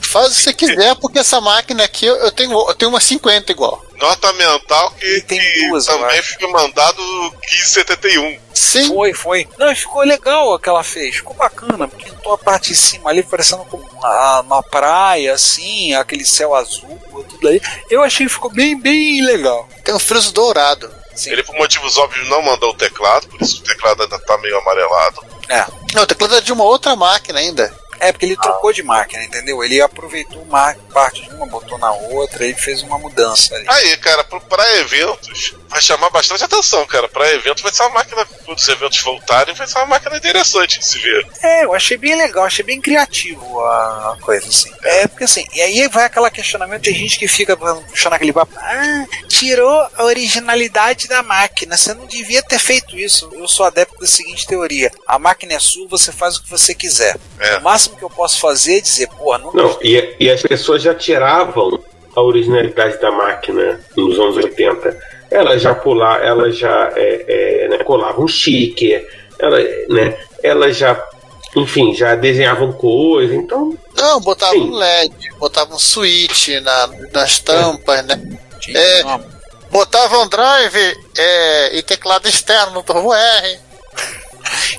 Faz 0.02 0.28
o 0.28 0.30
que 0.36 0.42
você 0.42 0.54
quiser, 0.54 0.96
porque 0.96 1.20
essa 1.20 1.40
máquina 1.40 1.84
aqui 1.84 2.08
eu 2.08 2.32
tenho, 2.32 2.52
eu 2.52 2.74
tenho 2.74 2.90
uma 2.90 3.00
50 3.00 3.52
igual. 3.52 3.86
Nota 4.00 4.34
mental 4.34 4.92
que, 4.92 5.06
E 5.06 5.22
tem 5.22 5.40
que 5.40 5.68
duas, 5.68 5.88
eu 5.88 6.00
também 6.00 6.22
foi 6.22 6.52
mandado 6.52 7.02
1571. 7.02 8.40
Sim. 8.54 8.88
Foi, 8.88 9.14
foi. 9.14 9.48
Não, 9.58 9.76
ficou 9.76 10.02
legal 10.02 10.54
o 10.54 10.60
que 10.60 10.68
ela 10.68 10.84
fez. 10.84 11.18
Ficou 11.18 11.36
bacana. 11.36 11.88
Pintou 11.88 12.34
a 12.34 12.38
parte 12.38 12.70
de 12.70 12.76
cima 12.76 13.10
ali, 13.10 13.22
parecendo 13.22 13.64
como 13.66 13.88
uma, 13.94 14.42
uma 14.42 14.64
praia, 14.64 15.34
assim, 15.34 15.94
aquele 15.94 16.26
céu 16.26 16.56
azul, 16.56 17.00
tudo 17.30 17.48
ali. 17.48 17.62
Eu 17.90 18.02
achei 18.02 18.26
que 18.26 18.34
ficou 18.34 18.52
bem, 18.52 18.80
bem 18.80 19.22
legal. 19.24 19.68
Tem 19.84 19.94
um 19.94 20.00
friso 20.00 20.34
dourado. 20.34 20.92
Sim. 21.20 21.32
Ele, 21.32 21.44
por 21.44 21.54
motivos 21.56 21.98
óbvios, 21.98 22.30
não 22.30 22.42
mandou 22.42 22.70
o 22.70 22.74
teclado, 22.74 23.28
por 23.28 23.42
isso 23.42 23.60
o 23.60 23.64
teclado 23.66 24.04
ainda 24.04 24.18
tá 24.20 24.38
meio 24.38 24.58
amarelado. 24.58 25.20
É. 25.50 25.66
Não, 25.94 26.04
o 26.04 26.08
teclado 26.08 26.38
é 26.38 26.40
de 26.40 26.54
uma 26.54 26.64
outra 26.64 26.96
máquina 26.96 27.40
ainda. 27.40 27.78
É, 28.00 28.12
porque 28.12 28.26
ele 28.26 28.38
trocou 28.38 28.72
de 28.72 28.84
máquina, 28.84 29.24
entendeu? 29.24 29.64
Ele 29.64 29.82
aproveitou 29.82 30.42
uma 30.42 30.74
parte 30.94 31.22
de 31.22 31.34
uma, 31.36 31.46
botou 31.46 31.78
na 31.78 31.92
outra, 31.92 32.44
ele 32.44 32.56
fez 32.56 32.82
uma 32.82 32.98
mudança 32.98 33.56
ali. 33.56 33.66
Aí, 33.68 33.98
cara, 33.98 34.24
pra 34.24 34.78
eventos, 34.78 35.54
vai 35.68 35.82
chamar 35.82 36.10
bastante 36.10 36.44
atenção, 36.44 36.86
cara. 36.86 37.08
Pra 37.08 37.32
eventos 37.34 37.62
vai 37.62 37.72
ser 37.72 37.84
uma 37.84 37.92
máquina, 37.92 38.26
quando 38.46 38.58
os 38.58 38.68
eventos 38.68 39.02
voltarem, 39.02 39.54
vai 39.54 39.68
ser 39.68 39.78
uma 39.80 39.88
máquina 39.88 40.18
interessante 40.18 40.80
de 40.80 40.86
se 40.86 41.00
ver. 41.00 41.28
É, 41.42 41.66
eu 41.66 41.74
achei 41.74 41.98
bem 41.98 42.16
legal, 42.16 42.46
achei 42.46 42.64
bem 42.64 42.82
criativo 42.82 43.60
a 43.66 44.18
coisa, 44.22 44.48
assim. 44.48 44.72
É, 44.84 45.08
porque 45.08 45.24
assim, 45.24 45.46
e 45.54 45.62
aí 45.62 45.88
vai 45.88 46.06
aquele 46.06 46.30
questionamento, 46.30 46.84
tem 46.84 46.94
gente 46.94 47.18
que 47.18 47.28
fica 47.28 47.56
puxando 47.56 48.14
aquele 48.14 48.34
papo, 48.34 48.54
ah, 48.58 49.06
tirou 49.28 49.88
a 49.96 50.04
originalidade 50.04 51.08
da 51.08 51.22
máquina, 51.22 51.78
você 51.78 51.94
não 51.94 52.06
devia 52.06 52.42
ter 52.42 52.60
feito 52.60 52.98
isso. 52.98 53.30
Eu 53.34 53.48
sou 53.48 53.66
adepto 53.66 54.00
da 54.00 54.08
seguinte 54.08 54.48
teoria, 54.48 54.92
a 55.08 55.20
máquina 55.20 55.54
é 55.54 55.60
sua, 55.60 55.88
você 55.88 56.12
faz 56.12 56.38
o 56.38 56.44
que 56.44 56.50
você 56.50 56.74
quiser. 56.74 57.18
É. 57.40 57.58
O 57.58 57.64
máximo 57.64 57.89
que 57.96 58.04
eu 58.04 58.10
posso 58.10 58.40
fazer 58.40 58.78
é 58.78 58.82
dizer, 58.82 59.08
porra, 59.10 59.38
não, 59.40 59.52
Não, 59.54 59.78
e, 59.82 60.16
e 60.20 60.30
as 60.30 60.42
pessoas 60.42 60.82
já 60.82 60.94
tiravam 60.94 61.82
a 62.16 62.22
originalidade 62.22 63.00
da 63.00 63.12
máquina 63.12 63.80
nos 63.96 64.20
anos 64.20 64.36
80. 64.38 64.98
Elas 65.32 65.62
já 65.62 65.76
pular, 65.76 66.24
elas 66.26 66.58
já 66.58 66.92
é, 66.96 67.26
é, 67.66 67.68
né, 67.70 67.78
colavam 67.84 68.28
sticker, 68.28 69.08
ela, 69.38 69.60
né, 69.90 70.18
elas 70.42 70.76
já, 70.76 71.02
enfim, 71.56 71.94
já 71.94 72.16
desenhavam 72.16 72.72
coisa, 72.74 73.36
então 73.36 73.78
Não, 73.96 74.20
botava 74.22 74.54
Sim. 74.54 74.70
um 74.72 74.76
LED, 74.76 75.14
botava 75.38 75.76
um 75.76 75.80
switch 75.80 76.48
na, 76.64 76.90
nas 77.14 77.40
tampas, 77.40 78.04
né? 78.06 78.20
É. 78.74 79.04
uma- 79.04 79.40
Botava 79.72 80.18
um 80.18 80.28
drive 80.28 80.98
é, 81.16 81.78
e 81.78 81.84
teclado 81.84 82.28
externo 82.28 82.74
no 82.74 82.82
Turbo 82.82 83.14
R. 83.14 83.60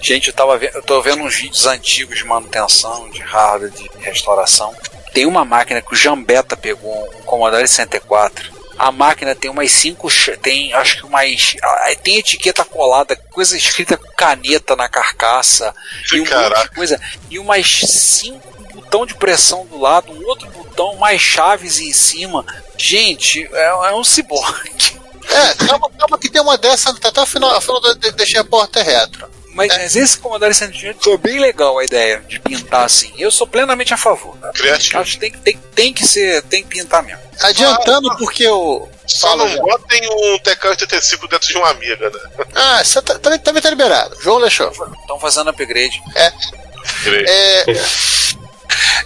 Gente, 0.01 0.29
eu, 0.29 0.35
tava 0.35 0.57
ve- 0.59 0.71
eu 0.75 0.83
tô 0.83 1.01
vendo 1.03 1.23
uns 1.23 1.35
vídeos 1.35 1.67
antigos 1.67 2.19
de 2.19 2.25
manutenção, 2.25 3.09
de 3.11 3.21
hardware, 3.21 3.71
de 3.71 3.91
restauração. 4.01 4.75
Tem 5.13 5.27
uma 5.27 5.45
máquina 5.45 5.83
que 5.83 5.93
o 5.93 5.97
Jambeta 5.97 6.57
pegou, 6.57 7.09
um 7.19 7.23
Commodore 7.23 7.67
64. 7.67 8.61
A 8.79 8.91
máquina 8.91 9.35
tem 9.35 9.51
umas 9.51 9.71
cinco, 9.73 10.09
tem 10.41 10.73
acho 10.73 10.97
que 10.99 11.05
umas, 11.07 11.55
tem 12.03 12.17
etiqueta 12.17 12.65
colada, 12.65 13.15
coisa 13.15 13.55
escrita 13.57 13.97
com 13.97 14.11
caneta 14.13 14.75
na 14.75 14.89
carcaça 14.89 15.75
e 16.13 16.17
um 16.17 16.19
monte 16.21 16.31
Caraca. 16.31 16.63
de 16.63 16.75
coisa 16.75 17.01
e 17.29 17.39
umas 17.39 17.67
cinco 17.69 18.49
botão 18.73 19.05
de 19.05 19.15
pressão 19.15 19.67
do 19.67 19.79
lado, 19.79 20.11
um 20.13 20.27
outro 20.27 20.49
botão, 20.49 20.95
mais 20.97 21.21
chaves 21.21 21.79
em 21.79 21.93
cima. 21.93 22.47
Gente, 22.79 23.47
é, 23.53 23.65
é 23.67 23.95
um 23.95 24.03
ciborgue. 24.05 24.99
É, 25.29 25.55
calma, 25.67 25.91
calma 25.99 26.19
que 26.19 26.31
tem 26.31 26.41
uma 26.41 26.57
dessa 26.57 26.91
até 26.91 27.21
o 27.21 27.27
final, 27.27 27.51
a 27.55 27.61
final 27.61 27.81
deixei 28.17 28.41
a 28.41 28.45
porta 28.45 28.83
retro. 28.83 29.29
Mas, 29.55 29.69
mas 29.77 29.97
esse 29.97 30.19
Commodore 30.19 30.55
128 30.55 31.03
foi 31.03 31.19
bem 31.19 31.41
legal 31.41 31.79
a 31.79 31.85
ideia 31.85 32.23
de 32.29 32.39
pintar 32.39 32.85
assim. 32.85 33.13
Eu 33.19 33.31
sou 33.31 33.47
plenamente 33.47 33.93
a 33.93 33.97
favor. 33.97 34.37
Criativo. 34.55 34.99
Acho 34.99 35.13
que 35.13 35.19
tem, 35.19 35.33
tem, 35.33 35.59
tem 35.75 35.93
que 35.93 36.07
ser, 36.07 36.43
tem 36.43 36.63
que 36.63 36.69
pintar 36.69 37.03
mesmo. 37.03 37.21
Adiantando 37.41 38.17
porque 38.17 38.47
o. 38.47 38.89
Só 39.07 39.29
Fala, 39.29 39.45
não 39.45 39.51
João. 39.51 39.67
botem 39.67 40.01
um 40.09 40.39
TK-85 40.39 41.29
dentro 41.29 41.49
de 41.49 41.57
uma 41.57 41.71
amiga, 41.71 42.11
né? 42.11 42.47
Ah, 42.55 42.85
você 42.85 43.03
tá, 43.03 43.19
também, 43.19 43.39
também 43.41 43.63
tá 43.63 43.71
liberado. 43.71 44.17
João 44.23 44.41
deixou. 44.41 44.71
Estão 44.71 45.19
fazendo 45.19 45.51
upgrade. 45.51 46.01
É, 46.15 47.65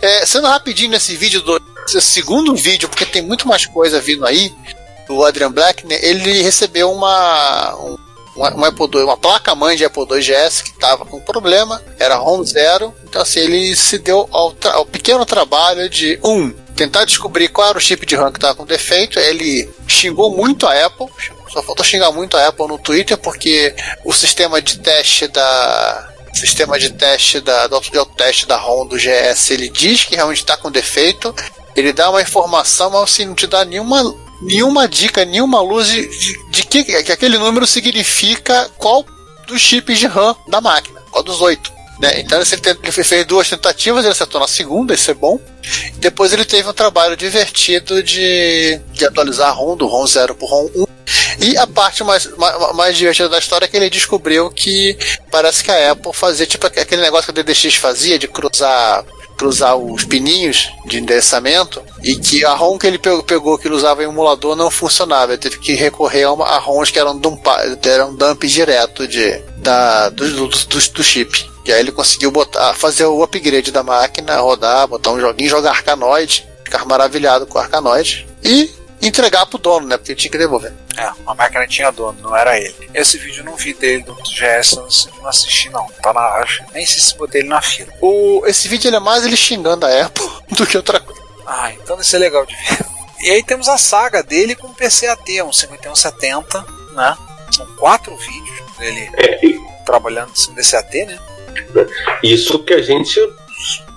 é, 0.03 0.27
sendo 0.27 0.47
rapidinho 0.47 0.91
nesse 0.91 1.17
vídeo 1.17 1.41
do 1.41 1.59
esse 1.87 2.01
segundo 2.01 2.55
vídeo, 2.55 2.89
porque 2.89 3.07
tem 3.07 3.23
muito 3.23 3.47
mais 3.47 3.67
coisa 3.67 4.01
vindo 4.01 4.27
aí, 4.27 4.53
do 5.07 5.25
Adrian 5.25 5.53
Black, 5.53 5.87
né, 5.87 5.99
ele 6.03 6.43
recebeu 6.43 6.91
uma, 6.91 7.75
um, 7.77 7.97
uma, 8.37 8.69
Apple 8.69 8.89
II, 8.93 9.05
uma 9.05 9.17
placa-mãe 9.17 9.77
de 9.77 9.85
Apple 9.85 10.07
II 10.11 10.21
GS 10.21 10.63
que 10.63 10.71
estava 10.71 11.05
com 11.05 11.21
problema, 11.21 11.83
era 11.99 12.17
ROM 12.17 12.45
zero, 12.45 12.95
então 13.05 13.23
assim, 13.23 13.41
ele 13.41 13.75
se 13.77 13.99
deu 13.99 14.29
ao, 14.33 14.55
ao 14.73 14.87
pequeno 14.87 15.25
trabalho 15.25 15.89
de, 15.89 16.19
um, 16.23 16.51
tentar 16.75 17.05
descobrir 17.05 17.49
qual 17.49 17.69
era 17.69 17.79
o 17.79 17.81
chip 17.81 18.05
de 18.05 18.17
RAM 18.17 18.33
que 18.33 18.39
estava 18.39 18.55
com 18.55 18.65
defeito, 18.65 19.19
ele 19.19 19.71
xingou 19.87 20.35
muito 20.35 20.67
a 20.67 20.87
Apple, 20.87 21.07
só 21.49 21.63
faltou 21.63 21.85
xingar 21.85 22.11
muito 22.11 22.37
a 22.37 22.49
Apple 22.49 22.67
no 22.67 22.79
Twitter, 22.79 23.17
porque 23.17 23.75
o 24.05 24.13
sistema 24.13 24.61
de 24.61 24.79
teste 24.79 25.29
da, 25.29 26.13
sistema 26.35 26.79
de 26.79 26.91
teste 26.91 27.41
da, 27.41 27.67
do 27.69 27.81
teste 28.17 28.47
da 28.47 28.57
ROM 28.57 28.87
do 28.87 28.97
GS, 28.97 29.51
ele 29.51 29.69
diz 29.69 30.05
que 30.05 30.17
realmente 30.17 30.39
está 30.39 30.57
com 30.57 30.71
defeito, 30.71 31.35
ele 31.77 31.93
dá 31.93 32.11
uma 32.11 32.23
informação, 32.23 32.91
mas 32.91 33.03
assim, 33.05 33.27
não 33.27 33.35
te 33.35 33.47
dá 33.47 33.65
nenhuma, 33.65 34.15
nenhuma 34.41 34.89
dica, 34.89 35.25
nenhuma 35.25 35.61
luz 35.61 35.89
de, 35.89 36.07
de, 36.07 36.39
de 36.51 36.63
que, 36.65 37.03
que 37.03 37.13
aquele 37.13 37.39
número 37.39 37.67
significa 37.67 38.71
qual 38.77 39.05
dos 39.47 39.61
chips 39.61 39.99
de 39.99 40.07
RAM 40.07 40.35
da 40.49 40.61
máquina, 40.61 41.01
qual 41.11 41.23
dos 41.23 41.41
oito. 41.41 41.73
Né? 41.99 42.21
Então 42.21 42.41
ele, 42.41 42.79
ele 42.83 42.93
fez 42.93 43.25
duas 43.25 43.49
tentativas, 43.49 44.05
ele 44.05 44.13
acertou 44.13 44.41
na 44.41 44.49
segunda, 44.49 44.95
isso 44.95 45.11
é 45.11 45.15
bom. 45.15 45.39
Depois 45.97 46.33
ele 46.33 46.45
teve 46.45 46.69
um 46.69 46.73
trabalho 46.73 47.17
divertido 47.17 48.03
de, 48.03 48.81
de 48.93 49.05
atualizar 49.05 49.49
a 49.49 49.53
ROM, 49.53 49.77
do 49.77 49.87
ROM 49.87 50.07
0 50.07 50.35
para 50.35 50.49
ROM 50.49 50.69
1. 50.75 50.85
E 51.41 51.57
a 51.57 51.67
parte 51.67 52.03
mais, 52.03 52.27
mais, 52.37 52.75
mais 52.75 52.97
divertida 52.97 53.29
da 53.29 53.39
história 53.39 53.67
é 53.67 53.69
que 53.69 53.77
ele 53.77 53.91
descobriu 53.91 54.51
que 54.51 54.97
parece 55.31 55.63
que 55.63 55.71
a 55.71 55.93
Apple 55.93 56.13
fazia 56.13 56.47
tipo 56.47 56.67
aquele 56.67 57.03
negócio 57.03 57.33
que 57.33 57.41
a 57.41 57.43
DDX 57.43 57.75
fazia 57.75 58.19
de 58.19 58.29
cruzar 58.29 59.05
cruzar 59.37 59.77
os 59.77 60.05
pininhos 60.05 60.71
de 60.87 60.99
endereçamento 60.99 61.83
e 62.03 62.17
que 62.17 62.45
a 62.45 62.55
ROM 62.55 62.79
que 62.79 62.87
ele 62.87 62.99
pegou, 62.99 63.59
que 63.59 63.67
ele 63.67 63.75
usava 63.75 64.03
em 64.03 64.09
emulador 64.09 64.57
não 64.57 64.71
funcionava. 64.71 65.33
Ele 65.33 65.41
teve 65.41 65.59
que 65.59 65.75
recorrer 65.75 66.25
a, 66.25 66.33
uma, 66.33 66.47
a 66.47 66.59
ROMs 66.59 66.91
que 66.91 66.99
eram, 66.99 67.17
dumpa, 67.17 67.57
eram 67.85 68.15
dump 68.15 68.45
direto 68.45 69.07
de, 69.07 69.39
da, 69.57 70.09
do, 70.09 70.29
do, 70.31 70.49
do, 70.49 70.91
do 70.91 71.05
chip. 71.05 71.51
E 71.65 71.73
aí 71.73 71.81
ele 71.81 71.93
conseguiu 71.93 72.31
botar, 72.31 72.75
fazer 72.75 73.07
o 73.07 73.23
upgrade 73.23 73.73
da 73.73 73.83
máquina, 73.83 74.39
rodar, 74.39 74.87
botar 74.87 75.13
um 75.13 75.21
joguinho, 75.21 75.49
jogar 75.49 75.71
Arkanoid, 75.71 76.47
ficar 76.63 76.85
maravilhado 76.85 77.47
com 77.47 77.59
o 77.59 77.61
Arkanoid 77.61 78.27
e 78.43 78.71
entregar 79.07 79.47
pro 79.47 79.59
dono, 79.59 79.87
né? 79.87 79.97
Porque 79.97 80.13
ele 80.13 80.21
tinha 80.21 80.31
que 80.31 80.39
devolver. 80.39 80.73
É, 80.97 81.11
a 81.27 81.35
máquina 81.35 81.67
tinha 81.67 81.91
dono, 81.91 82.19
não 82.23 82.37
era 82.37 82.59
ele. 82.59 82.91
Esse 82.95 83.19
vídeo 83.19 83.41
eu 83.41 83.45
não 83.45 83.57
vi 83.57 83.75
dele 83.75 84.03
do 84.05 84.15
GS, 84.15 84.77
não, 84.77 84.89
não 85.23 85.29
assisti 85.29 85.69
não. 85.71 85.87
Tá 86.03 86.13
na. 86.13 86.21
Acho, 86.21 86.63
nem 86.73 86.85
sei 86.87 87.01
se 87.01 87.17
botei 87.17 87.41
ele 87.43 87.49
na 87.49 87.61
fila. 87.61 87.93
O, 88.01 88.43
esse 88.47 88.69
vídeo 88.69 88.89
ele 88.89 88.97
é 88.97 89.01
mais 89.01 89.25
ele 89.25 89.37
xingando 89.37 89.87
a 89.87 90.07
Apple 90.07 90.29
do 90.57 90.67
que 90.67 90.77
outra 90.77 91.01
coisa. 91.01 91.21
Ah, 91.47 91.71
então 91.73 91.97
deve 91.97 92.09
ser 92.09 92.19
legal 92.19 92.45
de 92.47 92.55
ver. 92.55 92.87
E 93.21 93.31
aí 93.31 93.43
temos 93.43 93.69
a 93.69 93.79
saga 93.79 94.23
dele 94.23 94.55
com 94.55 94.67
o 94.69 94.75
PCAT, 94.75 95.43
um 95.43 95.53
5170, 95.53 96.65
né? 96.95 97.17
São 97.51 97.67
quatro 97.77 98.17
vídeos 98.17 98.77
dele 98.79 99.11
É, 99.17 99.47
e- 99.47 99.61
trabalhando 99.87 100.33
no 100.49 100.55
DCAT, 100.55 101.05
né? 101.07 101.19
isso 102.23 102.59
que 102.65 102.75
a 102.75 102.83
gente 102.83 103.21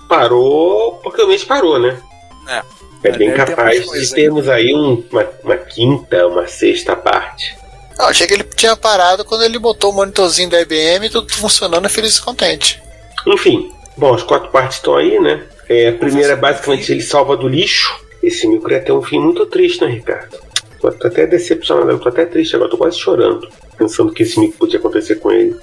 parou, 0.08 0.96
porque 1.04 1.22
o 1.22 1.28
mês 1.28 1.44
parou, 1.44 1.80
né? 1.80 2.00
É. 2.48 2.64
É 3.04 3.12
bem 3.12 3.30
Deve 3.30 3.46
ter 3.46 3.56
capaz 3.56 3.86
coisa 3.86 4.06
de 4.06 4.14
termos 4.14 4.50
aí 4.50 4.74
um- 4.74 5.04
uma, 5.12 5.26
uma 5.44 5.58
quinta, 5.58 6.28
uma 6.28 6.48
sexta 6.48 6.96
parte. 6.96 7.56
Não, 7.98 8.06
achei 8.08 8.28
que 8.28 8.34
ele 8.34 8.44
tinha 8.44 8.76
parado 8.76 9.24
quando 9.26 9.44
ele 9.44 9.58
botou 9.60 9.92
o 9.92 9.96
monitorzinho 9.96 10.50
da 10.50 10.62
IBM 10.62 11.06
e 11.06 11.10
tudo 11.10 11.32
funcionando 11.34 11.88
feliz 11.90 12.18
e 12.18 12.22
contente. 12.22 12.82
Enfim, 13.26 13.72
bom, 13.96 14.14
as 14.14 14.24
quatro 14.24 14.50
partes 14.50 14.78
estão 14.78 14.96
aí, 14.96 15.20
né? 15.20 15.44
É, 15.70 15.90
a 15.90 15.94
primeira, 15.94 16.36
basicamente, 16.36 16.92
ele 16.92 17.02
salva 17.02 17.36
do 17.36 17.48
lixo. 17.48 18.00
Esse 18.22 18.48
micro 18.48 18.72
ia 18.72 18.80
ter 18.80 18.92
um 18.92 19.02
fim 19.02 19.20
muito 19.20 19.46
triste, 19.46 19.82
né, 19.84 19.90
Ricardo? 19.92 20.38
Tô, 20.80 20.92
tô 20.92 21.08
até 21.08 21.26
decepcionado, 21.26 21.90
eu 21.90 22.00
tô 22.00 22.10
até 22.10 22.26
triste 22.26 22.56
agora, 22.56 22.70
tô 22.70 22.78
quase 22.78 22.98
chorando, 23.00 23.48
pensando 23.78 24.12
que 24.14 24.24
esse 24.24 24.40
micro 24.40 24.58
podia 24.60 24.80
acontecer 24.80 25.16
com 25.16 25.32
ele. 25.32 25.56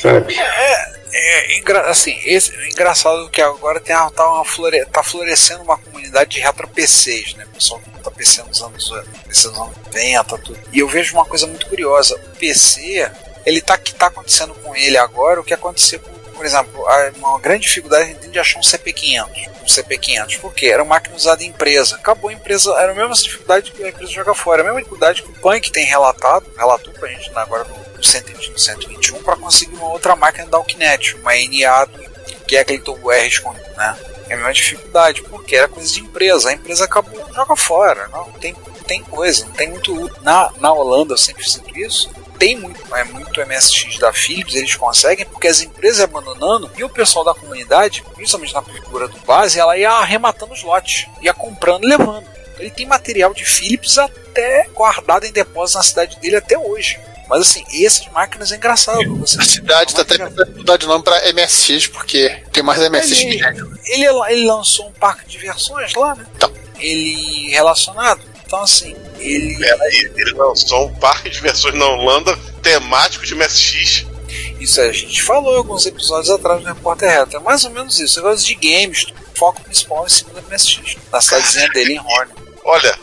Sabe? 0.00 0.34
É, 0.34 0.99
engra- 1.58 1.88
assim, 1.90 2.18
esse, 2.24 2.52
engraçado 2.68 3.28
que 3.30 3.40
agora 3.42 3.80
tem 3.80 3.94
tá, 4.14 4.30
uma 4.30 4.44
flore, 4.44 4.84
tá 4.86 5.02
florescendo 5.02 5.62
uma 5.62 5.76
comunidade 5.78 6.30
de 6.30 6.40
retro 6.40 6.68
PCs, 6.68 7.34
né? 7.34 7.46
Pessoal 7.52 7.80
que 7.80 7.90
tá 8.02 8.10
PC 8.10 8.42
nos 8.44 8.62
anos, 8.62 8.90
PC 9.26 9.48
nos 9.48 9.58
anos 9.58 9.76
90, 9.92 10.38
tudo. 10.38 10.58
E 10.72 10.78
eu 10.78 10.88
vejo 10.88 11.14
uma 11.14 11.24
coisa 11.24 11.46
muito 11.46 11.66
curiosa. 11.66 12.14
O 12.16 12.36
PC, 12.36 13.10
ele 13.44 13.60
tá 13.60 13.76
que 13.76 13.94
tá 13.94 14.06
acontecendo 14.06 14.54
com 14.54 14.74
ele 14.76 14.96
agora 14.96 15.40
o 15.40 15.44
que 15.44 15.54
aconteceu 15.54 15.98
com, 16.00 16.10
por 16.12 16.46
exemplo, 16.46 16.84
uma 17.16 17.38
grande 17.38 17.66
dificuldade 17.66 18.14
de 18.28 18.38
achar 18.38 18.58
um 18.58 18.62
CP500. 18.62 19.50
Um 19.62 19.66
CP500, 19.66 20.38
porque 20.40 20.66
era 20.66 20.82
uma 20.82 20.94
máquina 20.94 21.14
usada 21.16 21.42
em 21.44 21.48
empresa. 21.48 21.96
Acabou 21.96 22.30
a 22.30 22.32
empresa, 22.32 22.72
era 22.78 22.92
a 22.92 22.94
mesma 22.94 23.14
dificuldade 23.14 23.72
que 23.72 23.84
a 23.84 23.88
empresa 23.88 24.12
joga 24.12 24.34
fora. 24.34 24.62
A 24.62 24.64
mesma 24.64 24.78
dificuldade 24.78 25.22
que 25.22 25.28
o 25.28 25.34
Punk 25.34 25.70
tem 25.70 25.84
relatado, 25.84 26.46
relatou 26.56 26.92
pra 26.94 27.08
gente 27.08 27.30
agora 27.34 27.64
no, 27.64 27.89
no 28.00 28.04
120, 28.04 28.50
no 28.50 28.58
121, 28.58 29.22
para 29.22 29.36
conseguir 29.36 29.76
uma 29.76 29.88
outra 29.88 30.16
máquina 30.16 30.46
da 30.46 30.56
Alkinet, 30.56 31.16
uma 31.16 31.32
NA, 31.34 31.86
que 32.48 32.56
é 32.56 32.60
aquele 32.60 32.80
tubo 32.80 33.12
R 33.12 33.28
escondido, 33.28 33.68
né? 33.76 33.96
É 34.28 34.34
a 34.34 34.36
mesma 34.36 34.52
dificuldade, 34.52 35.22
porque 35.22 35.56
era 35.56 35.68
coisa 35.68 35.92
de 35.92 36.00
empresa. 36.00 36.50
A 36.50 36.52
empresa 36.52 36.84
acabou, 36.84 37.24
joga 37.34 37.56
fora. 37.56 38.08
Não 38.08 38.24
tem, 38.32 38.54
tem 38.86 39.02
coisa, 39.02 39.44
não 39.44 39.52
tem 39.52 39.68
muito. 39.68 40.10
Na, 40.22 40.52
na 40.58 40.72
Holanda 40.72 41.14
eu 41.14 41.18
sempre 41.18 41.48
sinto 41.48 41.76
isso. 41.76 42.10
Tem 42.38 42.56
muito, 42.56 42.80
é 42.96 43.04
muito 43.04 43.44
MSX 43.44 43.98
da 43.98 44.12
Philips, 44.14 44.54
eles 44.54 44.74
conseguem, 44.74 45.26
porque 45.26 45.46
as 45.46 45.60
empresas 45.60 46.00
abandonando 46.00 46.70
e 46.74 46.82
o 46.82 46.88
pessoal 46.88 47.22
da 47.22 47.34
comunidade, 47.34 48.02
principalmente 48.14 48.54
na 48.54 48.62
figura 48.62 49.08
do 49.08 49.18
base, 49.20 49.60
ela 49.60 49.76
ia 49.76 49.90
arrematando 49.90 50.54
os 50.54 50.62
lotes, 50.62 51.06
ia 51.20 51.34
comprando 51.34 51.84
e 51.84 51.88
levando. 51.88 52.26
Ele 52.60 52.70
tem 52.70 52.86
material 52.86 53.32
de 53.32 53.44
Philips 53.44 53.98
até 53.98 54.68
guardado 54.74 55.24
em 55.24 55.32
depósito 55.32 55.78
na 55.78 55.84
cidade 55.84 56.18
dele 56.20 56.36
até 56.36 56.58
hoje. 56.58 56.98
Mas 57.28 57.42
assim, 57.42 57.64
essas 57.84 58.08
máquinas 58.08 58.50
é 58.50 58.56
engraçado. 58.56 59.16
Você 59.18 59.40
A 59.40 59.44
cidade 59.44 59.94
tá 59.94 60.02
até 60.02 60.18
pensando 60.18 60.56
mudar 60.56 60.76
de 60.76 60.86
nome 60.86 61.04
pra 61.04 61.20
MSX, 61.32 61.86
porque 61.86 62.42
tem 62.52 62.60
mais 62.60 62.80
MSX 62.80 63.18
que 63.18 63.24
ele, 63.24 63.40
ele, 63.86 64.04
ele 64.30 64.46
lançou 64.46 64.88
um 64.88 64.92
parque 64.92 65.26
de 65.26 65.38
diversões 65.38 65.94
lá, 65.94 66.16
né? 66.16 66.26
Então. 66.34 66.52
Ele 66.80 67.50
relacionado. 67.50 68.20
Então 68.44 68.60
assim, 68.60 68.96
ele. 69.20 69.56
Peraí, 69.58 70.12
ele 70.16 70.32
lançou 70.32 70.88
um 70.88 70.94
parque 70.96 71.30
de 71.30 71.40
versões 71.40 71.74
na 71.76 71.86
Holanda 71.86 72.36
temático 72.62 73.24
de 73.24 73.36
MSX. 73.36 74.06
Isso 74.58 74.80
a 74.80 74.90
gente 74.90 75.22
falou 75.22 75.56
alguns 75.56 75.86
episódios 75.86 76.30
atrás 76.30 76.60
no 76.60 76.66
Repórter 76.66 77.10
Retro. 77.10 77.38
É 77.38 77.40
mais 77.40 77.64
ou 77.64 77.70
menos 77.70 78.00
isso. 78.00 78.20
Negócio 78.20 78.44
de 78.44 78.54
games, 78.54 79.06
foco 79.36 79.62
principal 79.62 80.04
em 80.04 80.10
cima 80.10 80.32
da 80.34 80.42
MSX. 80.42 80.96
Na 81.12 81.20
cidadezinha 81.20 81.68
dele 81.68 81.94
em 81.94 82.00
Horn. 82.00 82.30
Olha, 82.64 82.98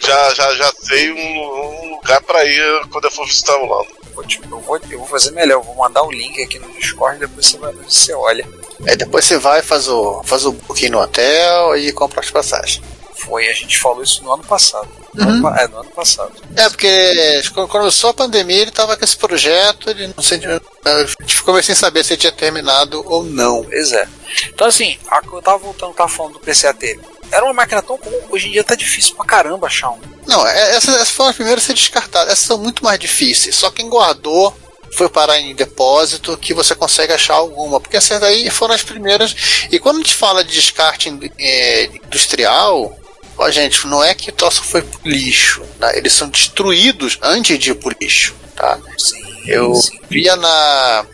já, 0.00 0.34
já, 0.34 0.54
já 0.54 0.72
sei 0.80 1.10
um, 1.12 1.86
um 1.86 1.90
lugar 1.96 2.20
pra 2.22 2.44
ir 2.44 2.86
quando 2.90 3.04
eu 3.04 3.10
for 3.10 3.26
visitar 3.26 3.54
a 3.54 3.58
Holanda. 3.58 3.88
Vou 4.14 4.24
te- 4.24 4.40
Eu 4.50 4.60
vou, 4.60 4.80
eu 4.90 4.98
vou 4.98 5.06
fazer 5.08 5.30
melhor, 5.32 5.54
eu 5.58 5.62
vou 5.62 5.74
mandar 5.76 6.02
o 6.02 6.10
link 6.10 6.42
aqui 6.42 6.58
no 6.58 6.68
Discord, 6.72 7.18
depois 7.18 7.46
você, 7.46 7.58
vai, 7.58 7.72
você 7.72 8.12
olha. 8.14 8.46
Aí 8.86 8.96
depois 8.96 9.24
você 9.24 9.38
vai, 9.38 9.62
faz 9.62 9.88
o, 9.88 10.22
faz 10.24 10.44
o 10.44 10.52
booking 10.52 10.90
no 10.90 11.00
hotel 11.00 11.76
e 11.76 11.92
compra 11.92 12.20
as 12.20 12.30
passagens. 12.30 12.82
Foi, 13.14 13.48
a 13.48 13.52
gente 13.52 13.78
falou 13.78 14.02
isso 14.02 14.22
no 14.22 14.32
ano 14.32 14.44
passado. 14.44 14.88
No 15.14 15.24
Uhum. 15.24 15.30
ano 15.30 15.42
pa- 15.42 15.60
é, 15.62 15.68
no 15.68 15.78
ano 15.80 15.90
passado. 15.90 16.32
É, 16.54 16.68
porque 16.68 17.42
quando 17.54 17.68
começou 17.68 18.10
a 18.10 18.14
pandemia 18.14 18.60
ele 18.62 18.70
tava 18.70 18.96
com 18.96 19.04
esse 19.04 19.16
projeto, 19.16 19.88
ele 19.90 20.08
não 20.14 20.22
sei, 20.22 20.38
a 20.84 20.98
gente 21.22 21.34
ficou 21.34 21.54
meio 21.54 21.64
sem 21.64 21.74
saber 21.74 22.04
se 22.04 22.12
ele 22.12 22.20
tinha 22.20 22.32
terminado 22.32 23.02
ou 23.06 23.24
não. 23.24 23.64
Pois 23.64 23.92
é. 23.92 24.06
Então 24.48 24.66
assim, 24.66 24.98
a 25.08 25.22
eu 25.32 25.42
tava 25.42 25.58
voltando, 25.58 25.94
tava 25.94 26.08
falando 26.10 26.34
do 26.34 26.40
PCAT. 26.40 27.00
Era 27.30 27.44
uma 27.44 27.52
máquina 27.52 27.82
tão 27.82 27.98
comum, 27.98 28.20
hoje 28.30 28.48
em 28.48 28.52
dia 28.52 28.64
tá 28.64 28.74
difícil 28.74 29.14
pra 29.16 29.24
caramba 29.24 29.66
achar 29.66 29.90
um. 29.90 29.98
Não, 30.26 30.46
é- 30.46 30.76
essas, 30.76 30.94
essas 30.94 31.10
foram 31.10 31.30
as 31.30 31.36
primeiras 31.36 31.64
a 31.64 31.66
ser 31.66 31.74
descartadas. 31.74 32.32
Essas 32.32 32.46
são 32.46 32.58
muito 32.58 32.82
mais 32.84 32.98
difíceis. 32.98 33.54
Só 33.56 33.70
quem 33.70 33.88
guardou 33.88 34.56
foi 34.96 35.08
parar 35.08 35.38
em 35.38 35.54
depósito 35.54 36.36
que 36.38 36.54
você 36.54 36.74
consegue 36.74 37.12
achar 37.12 37.34
alguma. 37.34 37.80
Porque 37.80 37.96
essas 37.96 38.20
daí 38.20 38.48
foram 38.50 38.74
as 38.74 38.82
primeiras. 38.82 39.34
E 39.70 39.78
quando 39.78 39.96
a 39.96 39.98
gente 40.00 40.14
fala 40.14 40.42
de 40.44 40.52
descarte 40.54 41.12
eh, 41.38 41.90
industrial, 42.04 42.96
ó, 43.36 43.50
gente, 43.50 43.86
não 43.86 44.02
é 44.02 44.14
que 44.14 44.30
o 44.30 44.32
troço 44.32 44.62
foi 44.62 44.82
pro 44.82 45.00
lixo. 45.04 45.62
tá? 45.78 45.94
Eles 45.96 46.12
são 46.12 46.28
destruídos 46.28 47.18
antes 47.22 47.58
de 47.58 47.70
ir 47.72 47.74
pro 47.74 47.94
lixo. 48.00 48.34
Tá? 48.54 48.78
Sim, 48.98 49.22
Eu 49.46 49.74
sim. 49.74 49.98
via 50.08 50.34
na. 50.36 51.04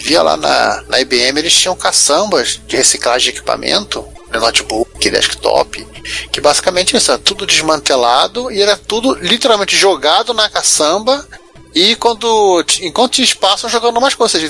Via 0.00 0.22
lá 0.22 0.36
na, 0.36 0.82
na 0.88 1.00
IBM, 1.00 1.38
eles 1.40 1.52
tinham 1.52 1.74
caçambas 1.74 2.60
de 2.66 2.76
reciclagem 2.76 3.32
de 3.32 3.36
equipamento, 3.38 4.06
notebook, 4.32 5.10
desktop, 5.10 5.86
que 6.30 6.40
basicamente 6.40 6.96
isso, 6.96 7.10
era 7.10 7.18
tudo 7.18 7.46
desmantelado 7.46 8.50
e 8.50 8.60
era 8.60 8.76
tudo 8.76 9.14
literalmente 9.14 9.76
jogado 9.76 10.34
na 10.34 10.48
caçamba 10.48 11.26
e 11.74 11.96
quando 11.96 12.64
enquanto 12.80 13.12
tinha 13.12 13.24
espaço 13.24 13.68
jogando 13.68 14.00
mais 14.00 14.14
coisas. 14.14 14.42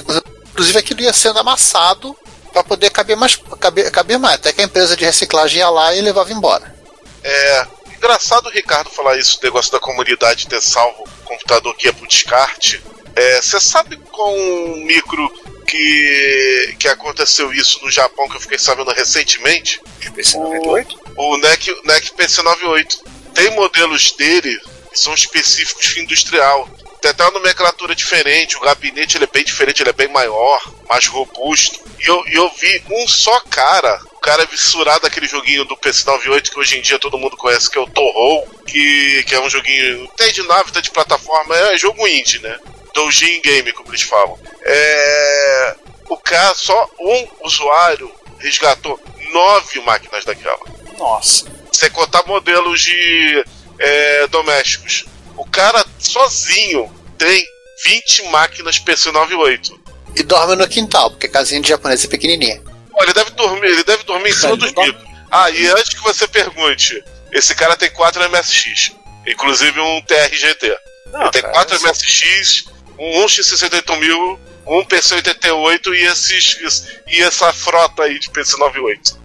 Inclusive 0.52 0.78
aquilo 0.78 1.00
ia 1.02 1.12
sendo 1.12 1.38
amassado 1.38 2.16
para 2.52 2.64
poder 2.64 2.90
caber 2.90 3.16
mais, 3.16 3.36
caber, 3.60 3.90
caber 3.90 4.18
mais, 4.18 4.36
até 4.36 4.52
que 4.52 4.60
a 4.60 4.64
empresa 4.64 4.96
de 4.96 5.04
reciclagem 5.04 5.58
ia 5.58 5.68
lá 5.68 5.94
e 5.94 6.00
levava 6.00 6.32
embora. 6.32 6.74
É 7.22 7.66
engraçado 7.96 8.46
o 8.46 8.50
Ricardo 8.50 8.90
falar 8.90 9.16
isso, 9.16 9.38
o 9.40 9.44
negócio 9.44 9.70
da 9.70 9.80
comunidade 9.80 10.46
ter 10.46 10.60
salvo 10.60 11.04
o 11.04 11.24
computador 11.24 11.74
que 11.76 11.86
ia 11.86 11.92
pro 11.92 12.06
descarte. 12.06 12.82
É, 13.18 13.42
Você 13.42 13.60
sabe 13.60 13.96
com 14.12 14.32
um 14.32 14.84
micro 14.84 15.28
que, 15.66 16.76
que 16.78 16.86
aconteceu 16.86 17.52
isso 17.52 17.80
no 17.82 17.90
Japão 17.90 18.28
que 18.28 18.36
eu 18.36 18.40
fiquei 18.40 18.58
sabendo 18.58 18.92
recentemente? 18.92 19.80
PC 20.14 20.38
98? 20.38 21.00
O 21.16 21.36
NEC, 21.36 21.76
NEC 21.84 22.10
PC98. 22.12 23.00
Tem 23.34 23.50
modelos 23.50 24.12
dele 24.12 24.56
que 24.92 24.98
são 25.00 25.12
específicos 25.14 25.84
de 25.86 26.00
industrial. 26.00 26.68
Tem 27.00 27.10
até 27.10 27.24
uma 27.24 27.32
nomenclatura 27.32 27.92
diferente, 27.92 28.56
o 28.56 28.60
gabinete 28.60 29.16
ele 29.16 29.24
é 29.24 29.28
bem 29.32 29.44
diferente, 29.44 29.82
ele 29.82 29.90
é 29.90 29.92
bem 29.92 30.08
maior, 30.08 30.60
mais 30.88 31.06
robusto. 31.08 31.80
E 31.98 32.08
eu, 32.08 32.24
e 32.28 32.34
eu 32.34 32.48
vi 32.50 32.82
um 32.90 33.08
só 33.08 33.40
cara, 33.50 34.00
o 34.12 34.20
cara 34.20 34.44
é 34.44 34.46
vissurado 34.46 35.02
daquele 35.02 35.26
joguinho 35.26 35.64
do 35.64 35.76
PC98 35.76 36.50
que 36.50 36.58
hoje 36.58 36.78
em 36.78 36.82
dia 36.82 36.98
todo 36.98 37.18
mundo 37.18 37.36
conhece, 37.36 37.70
que 37.70 37.78
é 37.78 37.80
o 37.80 37.86
Torro, 37.86 38.46
que, 38.64 39.24
que 39.24 39.34
é 39.34 39.40
um 39.40 39.50
joguinho, 39.50 40.08
tem 40.16 40.32
de 40.32 40.42
nave, 40.44 40.72
tem 40.72 40.82
de 40.82 40.90
plataforma, 40.90 41.56
é 41.56 41.78
jogo 41.78 42.06
indie, 42.06 42.40
né? 42.40 42.58
Doujin 42.98 43.40
Game, 43.42 43.72
como 43.72 43.90
eles 43.90 44.02
falam. 44.02 44.36
É, 44.64 45.76
o 46.08 46.16
cara, 46.16 46.52
só 46.54 46.90
um 46.98 47.28
usuário 47.44 48.12
resgatou 48.40 48.98
nove 49.32 49.80
máquinas 49.80 50.24
daquela 50.24 50.58
Nossa. 50.98 51.44
sem 51.72 51.88
contar 51.90 52.24
modelos 52.26 52.80
de 52.80 53.44
é, 53.78 54.26
domésticos. 54.26 55.04
O 55.36 55.44
cara 55.44 55.84
sozinho 55.98 56.92
tem 57.16 57.44
20 57.84 58.24
máquinas 58.30 58.80
PC98. 58.80 59.78
E 60.16 60.22
dorme 60.24 60.56
no 60.56 60.66
quintal, 60.66 61.10
porque 61.12 61.26
a 61.28 61.30
casinha 61.30 61.60
de 61.60 61.68
japonês 61.68 62.04
é 62.04 62.08
pequenininha. 62.08 62.60
Olha, 62.94 63.04
ele 63.04 63.12
deve 63.12 63.30
dormir, 63.30 63.68
ele 63.68 63.84
deve 63.84 64.02
dormir 64.02 64.30
em 64.30 64.32
cima 64.32 64.56
dos 64.56 64.72
micros. 64.74 65.08
Ah, 65.30 65.48
e 65.50 65.68
antes 65.68 65.94
que 65.94 66.02
você 66.02 66.26
pergunte, 66.26 67.00
esse 67.30 67.54
cara 67.54 67.76
tem 67.76 67.90
4 67.90 68.28
MSX, 68.28 68.92
inclusive 69.24 69.78
um 69.78 70.02
TRGT. 70.02 70.76
Não, 71.12 71.22
ele 71.22 71.30
tem 71.30 71.42
cara, 71.42 71.54
4 71.54 71.74
eu 71.76 71.78
só- 71.78 71.86
MSX, 71.88 72.64
um 72.98 73.24
X68000, 73.24 74.38
um 74.66 74.84
PC88 74.84 75.86
e, 75.94 76.04
esses, 76.04 76.88
e 77.06 77.22
essa 77.22 77.52
frota 77.52 78.02
aí 78.02 78.18
de 78.18 78.28
PC98. 78.30 79.16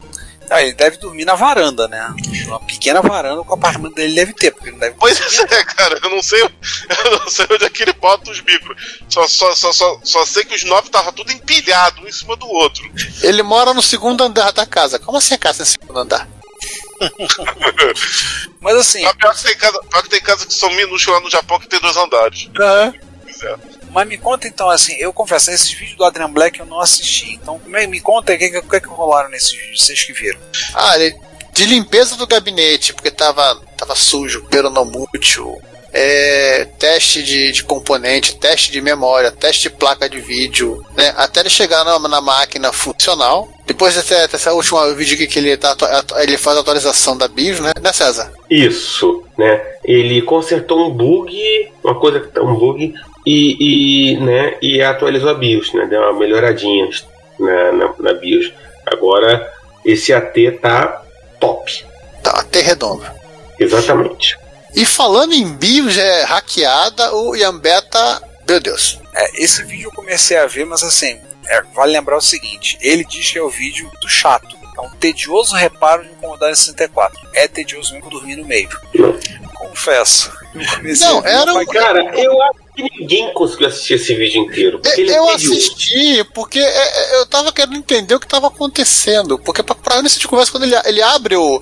Ah, 0.50 0.62
ele 0.62 0.74
deve 0.74 0.98
dormir 0.98 1.26
na 1.26 1.36
varanda, 1.36 1.88
né? 1.88 2.14
Uma 2.46 2.60
pequena 2.60 3.02
varanda 3.02 3.44
que 3.44 3.50
o 3.50 3.54
apartamento 3.54 3.96
dele 3.96 4.14
deve 4.14 4.34
ter, 4.34 4.52
porque 4.52 4.70
ele 4.70 4.78
deve 4.78 4.96
Pois 5.00 5.18
é, 5.40 5.64
cara, 5.64 6.00
eu 6.04 6.10
não 6.10 6.22
sei, 6.22 6.42
eu 6.44 6.52
não 7.20 7.30
sei 7.30 7.48
onde 7.50 7.66
é 7.66 7.70
que 7.70 7.82
ele 7.82 7.94
bota 7.94 8.30
os 8.30 8.42
micros. 8.42 9.02
Só, 9.10 9.28
só, 9.28 9.56
só, 9.56 9.72
só, 9.72 10.00
só 10.04 10.26
sei 10.26 10.44
que 10.44 10.54
os 10.56 10.64
nove 10.66 10.90
tava 10.90 11.12
tudo 11.12 11.32
empilhado 11.32 12.02
um 12.02 12.08
em 12.08 12.12
cima 12.12 12.36
do 12.36 12.48
outro. 12.48 12.84
Ele 13.22 13.42
mora 13.42 13.74
no 13.74 13.82
segundo 13.82 14.24
andar 14.24 14.52
da 14.52 14.66
casa. 14.66 15.00
Como 15.00 15.18
assim 15.18 15.34
a 15.34 15.38
casa 15.38 15.64
no 15.64 15.66
segundo 15.66 16.00
andar? 16.00 16.28
Mas 18.62 18.76
assim, 18.76 19.04
Ah, 19.06 19.14
pior, 19.14 19.36
que 19.36 19.44
tem 19.44 19.58
casa, 19.58 19.80
pior 19.90 20.04
que 20.04 20.10
tem 20.10 20.22
casa 20.22 20.46
que 20.46 20.54
são 20.54 20.70
minúsculas 20.72 21.20
lá 21.20 21.26
no 21.26 21.32
Japão 21.32 21.60
que 21.60 21.68
tem 21.68 21.80
dois 21.80 21.98
andares. 21.98 22.50
Pois 22.56 22.94
mas 23.92 24.08
me 24.08 24.18
conta 24.18 24.48
então, 24.48 24.70
assim, 24.70 24.96
eu 24.98 25.14
confesso, 25.14 25.52
esses 25.52 25.72
vídeos 25.72 25.98
do 25.98 26.04
Adrian 26.04 26.30
Black 26.30 26.60
eu 26.60 26.66
não 26.66 26.80
assisti. 26.80 27.34
Então, 27.34 27.62
me, 27.66 27.86
me 27.88 28.02
conta 28.02 28.34
o 28.34 28.38
que, 28.38 28.50
que, 28.50 28.62
que, 28.62 28.80
que 28.80 28.88
rolaram 28.88 29.30
nesses 29.30 29.52
vídeos, 29.52 29.84
vocês 29.84 30.04
que 30.04 30.14
viram. 30.14 30.40
Ah, 30.74 30.96
de 31.54 31.66
limpeza 31.66 32.16
do 32.16 32.26
gabinete, 32.26 32.94
porque 32.94 33.12
tava, 33.12 33.62
tava 33.78 33.96
sujo, 33.96 34.44
peronomútil, 34.46 35.62
é, 35.94 36.66
teste 36.80 37.22
de, 37.22 37.52
de 37.52 37.64
componente, 37.64 38.36
teste 38.36 38.72
de 38.72 38.82
memória, 38.82 39.32
teste 39.32 39.64
de 39.64 39.70
placa 39.70 40.10
de 40.10 40.20
vídeo, 40.20 40.84
né? 40.98 41.14
Até 41.16 41.42
ele 41.42 41.50
chegar 41.52 41.86
na, 41.86 42.00
na 42.00 42.20
máquina 42.20 42.74
funcional. 42.74 43.48
Depois 43.68 43.94
dessa, 43.94 44.28
dessa 44.28 44.54
última 44.54 44.92
vídeo 44.96 45.14
aqui 45.14 45.28
que 45.28 45.38
ele, 45.38 45.56
tá, 45.56 45.78
ele 46.18 46.38
faz 46.38 46.58
a 46.58 46.62
atualização 46.62 47.16
da 47.16 47.28
BIOS, 47.28 47.60
né? 47.60 47.72
Né, 47.80 47.94
César? 47.94 48.34
Isso, 48.50 49.24
né? 49.38 49.62
Ele 49.86 50.24
consertou 50.24 50.88
um 50.88 50.92
bug, 50.92 51.32
uma 51.84 52.00
coisa 52.00 52.20
que 52.20 52.28
tá 52.28 52.42
um 52.42 52.56
bug, 52.56 52.96
e, 53.26 54.12
e, 54.14 54.18
né, 54.18 54.58
e 54.62 54.82
atualizou 54.82 55.30
a 55.30 55.34
BIOS, 55.34 55.74
né? 55.74 55.86
Deu 55.88 56.02
uma 56.02 56.14
melhoradinha 56.20 56.90
na, 57.40 57.72
na, 57.72 57.94
na 58.00 58.14
BIOS. 58.14 58.52
Agora 58.86 59.52
esse 59.86 60.14
AT 60.14 60.34
tá 60.62 61.02
top. 61.40 61.86
Tá 62.22 62.40
até 62.40 62.62
redondo. 62.62 63.06
Exatamente. 63.60 64.38
E 64.76 64.86
falando 64.86 65.34
em 65.34 65.48
BIOS 65.54 65.98
é 65.98 66.24
hackeada, 66.24 67.14
o 67.16 67.36
Yambeta. 67.36 68.22
Meu 68.48 68.60
Deus. 68.60 69.00
É, 69.16 69.44
esse 69.44 69.64
vídeo 69.64 69.86
eu 69.88 69.92
comecei 69.92 70.38
a 70.38 70.48
ver, 70.48 70.66
mas 70.66 70.84
assim, 70.84 71.20
é, 71.48 71.62
vale 71.76 71.92
lembrar 71.94 72.18
o 72.18 72.22
seguinte: 72.22 72.78
ele 72.82 73.06
diz 73.06 73.32
que 73.32 73.38
é 73.38 73.42
o 73.42 73.50
vídeo 73.50 73.90
do 74.02 74.10
chato. 74.10 74.56
É 74.76 74.82
um 74.82 74.90
tedioso 74.90 75.56
reparo 75.56 76.04
de 76.04 76.10
um 76.10 76.16
Commodore 76.16 76.56
64. 76.56 77.20
É 77.36 77.48
tedioso 77.48 77.94
mesmo 77.94 78.10
que 78.10 78.16
eu 78.16 78.20
dormi 78.20 78.36
no 78.36 78.46
meio. 78.46 78.70
Confesso. 79.54 80.32
Não, 81.00 81.24
era 81.26 81.54
um- 81.54 81.66
Cara, 81.66 82.00
eu 82.20 82.42
acho 82.42 82.60
ninguém 82.78 83.34
conseguiu 83.34 83.68
assistir 83.68 83.96
esse 83.96 84.14
vídeo 84.16 84.42
inteiro. 84.44 84.80
Porque 84.80 85.02
ele 85.02 85.12
Eu 85.12 85.30
é 85.30 85.34
assisti 85.36 86.24
porque 86.34 86.60
é, 86.60 86.64
é, 87.16 87.20
eu 87.20 87.26
tava 87.26 87.52
querendo 87.52 87.76
entender 87.76 88.16
o 88.16 88.20
que 88.20 88.28
tava 88.28 88.48
acontecendo. 88.48 89.38
Porque 89.40 89.62
pra, 89.64 89.76
pra 89.76 90.00
início 90.00 90.20
de 90.20 90.28
conversa, 90.28 90.52
quando 90.52 90.64
ele, 90.64 90.76
ele 90.86 91.02
abre 91.02 91.36
o 91.36 91.62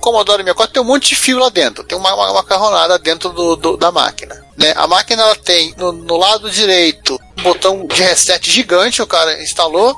Commodore 0.00 0.42
64, 0.42 0.72
tem 0.74 0.82
um 0.82 0.86
monte 0.86 1.10
de 1.10 1.16
fio 1.16 1.38
lá 1.38 1.48
dentro. 1.48 1.84
Tem 1.84 1.96
uma, 1.96 2.14
uma 2.14 2.34
macarronada 2.34 2.98
dentro 2.98 3.30
do, 3.30 3.56
do- 3.56 3.76
da 3.76 3.90
máquina. 3.92 4.44
Né? 4.56 4.72
A 4.76 4.86
máquina 4.86 5.22
ela 5.22 5.36
tem 5.36 5.74
no, 5.76 5.92
no 5.92 6.16
lado 6.16 6.50
direito 6.50 7.18
um 7.38 7.42
botão 7.42 7.86
de 7.86 8.02
reset 8.02 8.50
gigante, 8.50 9.00
o 9.02 9.06
cara 9.06 9.42
instalou. 9.42 9.94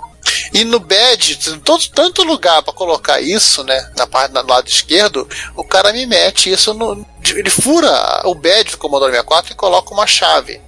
E 0.52 0.64
no 0.64 0.78
bed, 0.78 1.36
tem 1.36 1.58
todo, 1.60 1.88
tanto 1.88 2.22
lugar 2.22 2.62
para 2.62 2.72
colocar 2.72 3.20
isso, 3.20 3.64
né? 3.64 3.90
Na 3.96 4.06
parte 4.06 4.32
do 4.32 4.46
lado 4.46 4.68
esquerdo, 4.68 5.28
o 5.56 5.64
cara 5.64 5.92
me 5.92 6.06
mete 6.06 6.50
isso 6.50 6.72
no. 6.74 7.06
Ele 7.28 7.50
fura 7.50 8.22
o 8.24 8.34
bed 8.34 8.72
do 8.72 8.78
Commodore 8.78 9.12
64 9.12 9.52
e 9.52 9.56
coloca 9.56 9.92
uma 9.94 10.06
chave 10.06 10.60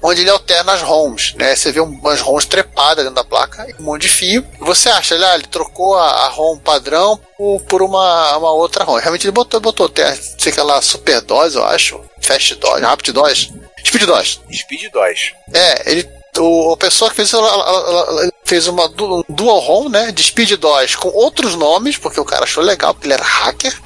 onde 0.00 0.20
ele 0.20 0.30
alterna 0.30 0.72
as 0.74 0.80
ROMs, 0.82 1.34
né? 1.36 1.56
Você 1.56 1.72
vê 1.72 1.80
um- 1.80 1.86
umas 1.98 2.20
ROMs 2.20 2.46
trepadas 2.46 3.04
dentro 3.04 3.16
da 3.16 3.24
placa, 3.24 3.66
um 3.80 3.82
monte 3.84 4.02
de 4.02 4.08
fio. 4.08 4.46
Você 4.60 4.88
acha, 4.88 5.14
olha, 5.16 5.34
ele 5.34 5.46
trocou 5.46 5.96
a, 5.96 6.28
ROM 6.28 6.56
padrão 6.58 7.18
por, 7.36 7.60
por 7.62 7.82
uma, 7.82 8.36
uma 8.36 8.52
outra 8.52 8.84
ROM. 8.84 8.98
Realmente 8.98 9.24
ele 9.26 9.32
botou, 9.32 9.58
botou 9.60 9.86
até, 9.86 10.14
sei 10.14 10.52
lá, 10.62 10.80
Super 10.80 11.20
DOS, 11.22 11.54
eu 11.56 11.64
acho, 11.64 12.00
Fast 12.20 12.54
DOS, 12.56 12.80
Rapid 12.80 13.12
DOS, 13.12 13.50
Speed 13.84 14.02
DOS. 14.06 14.40
Speed 14.52 14.92
2. 14.92 15.32
É, 15.52 15.90
ele, 15.90 16.08
o, 16.38 16.72
a 16.72 16.76
pessoa 16.76 17.10
que 17.10 17.16
fez 17.16 17.32
ela, 17.32 17.48
ela- 17.48 18.10
ela- 18.10 18.32
fez 18.44 18.66
uma 18.66 18.88
du- 18.88 19.18
um 19.20 19.24
dual 19.28 19.58
ROM, 19.60 19.88
né, 19.88 20.10
de 20.12 20.22
Speed 20.22 20.52
DOS 20.58 20.96
com 20.96 21.08
outros 21.08 21.54
nomes, 21.54 21.96
porque 21.96 22.20
o 22.20 22.24
cara 22.24 22.44
achou 22.44 22.62
legal, 22.62 22.92
porque 22.94 23.06
ele 23.06 23.14
era 23.14 23.24
hacker. 23.24 23.80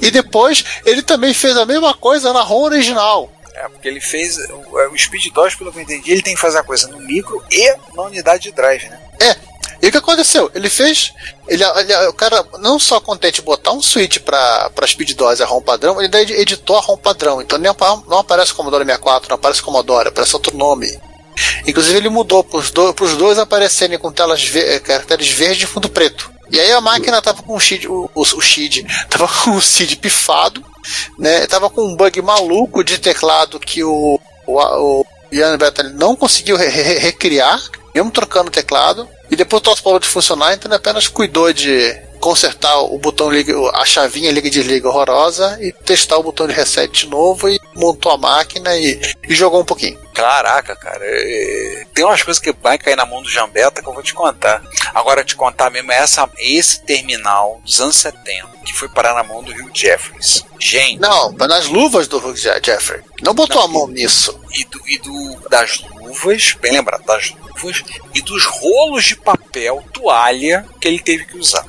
E 0.00 0.10
depois 0.10 0.64
ele 0.84 1.02
também 1.02 1.32
fez 1.34 1.56
a 1.56 1.64
mesma 1.66 1.94
coisa 1.94 2.32
na 2.32 2.42
ROM 2.42 2.62
original. 2.64 3.30
É, 3.54 3.68
porque 3.68 3.88
ele 3.88 4.00
fez. 4.00 4.36
O, 4.70 4.78
é, 4.80 4.88
o 4.88 4.98
Speed 4.98 5.26
2, 5.32 5.54
pelo 5.56 5.72
que 5.72 5.78
eu 5.78 5.82
entendi, 5.82 6.10
ele 6.12 6.22
tem 6.22 6.34
que 6.34 6.40
fazer 6.40 6.58
a 6.58 6.62
coisa 6.62 6.88
no 6.88 6.98
micro 6.98 7.42
e 7.50 7.74
na 7.94 8.02
unidade 8.04 8.44
de 8.44 8.52
drive, 8.52 8.88
né? 8.88 8.98
E 9.82 9.88
o 9.88 9.90
que 9.90 9.98
aconteceu? 9.98 10.48
Ele 10.54 10.70
fez. 10.70 11.12
Ele, 11.48 11.62
ele- 11.64 12.06
o 12.06 12.12
cara, 12.12 12.44
não 12.60 12.78
só 12.78 13.00
contente 13.00 13.42
botar 13.42 13.72
um 13.72 13.82
switch 13.82 14.18
para 14.20 14.70
Speed 14.86 15.12
DOS 15.16 15.40
e 15.40 15.42
a 15.42 15.46
ROM 15.46 15.60
padrão, 15.60 16.00
ele 16.00 16.04
ainda 16.04 16.20
editou 16.34 16.76
a 16.76 16.80
ROM 16.80 16.96
padrão. 16.96 17.42
Então 17.42 17.58
nem 17.58 17.70
não 18.08 18.18
aparece 18.18 18.54
Commodore 18.54 18.84
64, 18.84 19.28
não 19.28 19.34
aparece 19.34 19.60
Commodore, 19.60 20.08
aparece 20.08 20.34
outro 20.34 20.56
nome. 20.56 20.86
Inclusive 21.66 21.96
ele 21.96 22.08
mudou 22.08 22.42
para 22.44 22.58
os 22.58 22.70
dois, 22.70 22.94
dois 23.16 23.38
aparecerem 23.38 23.98
com 23.98 24.12
telas 24.12 24.42
ve- 24.44 24.60
eh, 24.76 24.78
caracteres 24.80 25.28
verdes 25.28 25.64
e 25.64 25.66
fundo 25.66 25.88
preto. 25.88 26.30
E 26.50 26.60
aí 26.60 26.70
a 26.72 26.80
máquina 26.80 27.22
tava 27.22 27.42
com 27.42 27.54
o 27.56 27.60
SHID, 27.60 27.88
o, 27.88 28.10
o, 28.14 28.40
SHID 28.40 28.84
tava 29.08 29.26
com 29.26 29.52
o 29.56 29.62
SID 29.62 29.96
pifado, 29.96 30.62
né? 31.18 31.46
Tava 31.46 31.70
com 31.70 31.82
um 31.82 31.96
bug 31.96 32.20
maluco 32.20 32.84
de 32.84 32.98
teclado 32.98 33.58
que 33.58 33.82
o, 33.82 34.20
o, 34.46 34.60
o 34.60 35.06
Ian 35.32 35.56
Beta 35.56 35.82
não 35.82 36.14
conseguiu 36.14 36.56
re- 36.56 36.68
re- 36.68 36.98
recriar, 36.98 37.58
mesmo 37.94 38.10
trocando 38.10 38.48
o 38.48 38.52
teclado. 38.52 39.08
E 39.30 39.36
depois 39.36 39.62
o 39.62 39.82
parou 39.82 39.98
de 39.98 40.06
funcionar, 40.08 40.52
então 40.52 40.68
ele 40.68 40.76
apenas 40.76 41.08
cuidou 41.08 41.50
de 41.54 41.96
consertar 42.22 42.78
o 42.78 42.96
botão 42.98 43.28
liga, 43.28 43.52
a 43.74 43.84
chavinha 43.84 44.30
liga 44.30 44.46
e 44.46 44.50
desliga 44.50 44.88
horrorosa 44.88 45.58
e 45.60 45.72
testar 45.72 46.16
o 46.18 46.22
botão 46.22 46.46
de 46.46 46.52
reset 46.54 46.90
de 46.92 47.06
novo 47.08 47.48
e 47.48 47.60
montou 47.74 48.12
a 48.12 48.16
máquina 48.16 48.74
e, 48.76 49.00
e 49.28 49.34
jogou 49.34 49.60
um 49.60 49.64
pouquinho. 49.64 49.98
Caraca, 50.14 50.76
cara, 50.76 51.00
é- 51.04 51.84
tem 51.92 52.04
umas 52.04 52.22
coisas 52.22 52.40
que 52.40 52.52
vai 52.62 52.78
cair 52.78 52.96
na 52.96 53.04
mão 53.04 53.22
do 53.22 53.28
Jambeta 53.28 53.82
que 53.82 53.88
eu 53.88 53.92
vou 53.92 54.02
te 54.02 54.14
contar. 54.14 54.62
Agora, 54.94 55.24
te 55.24 55.34
contar 55.34 55.68
mesmo 55.70 55.90
é 55.90 55.96
essa, 55.96 56.30
esse 56.38 56.80
terminal 56.82 57.60
dos 57.64 57.80
anos 57.80 57.96
70 57.96 58.52
que 58.64 58.72
foi 58.72 58.88
parar 58.88 59.14
na 59.14 59.24
mão 59.24 59.42
do 59.42 59.50
Hugh 59.50 59.70
Jeffries. 59.74 60.44
Gente, 60.60 61.00
Não, 61.00 61.32
mas 61.36 61.48
nas 61.48 61.66
luvas 61.66 62.06
do 62.06 62.18
Hugh 62.18 62.36
Jeffrey. 62.36 63.00
Não 63.20 63.34
botou 63.34 63.56
Não, 63.56 63.64
a 63.64 63.68
mão 63.68 63.88
nisso. 63.88 64.38
e, 64.54 64.64
do, 64.66 64.80
e 64.88 64.98
do- 64.98 65.48
das 65.50 65.80
luvas, 65.80 66.54
bem 66.60 66.70
lembrado, 66.72 67.04
das 67.04 67.30
luvas 67.30 67.82
e 68.14 68.20
dos 68.20 68.44
rolos 68.46 69.04
de 69.04 69.16
papel, 69.16 69.82
toalha 69.92 70.64
que 70.80 70.86
ele 70.86 71.00
teve 71.00 71.24
que 71.24 71.36
usar. 71.36 71.64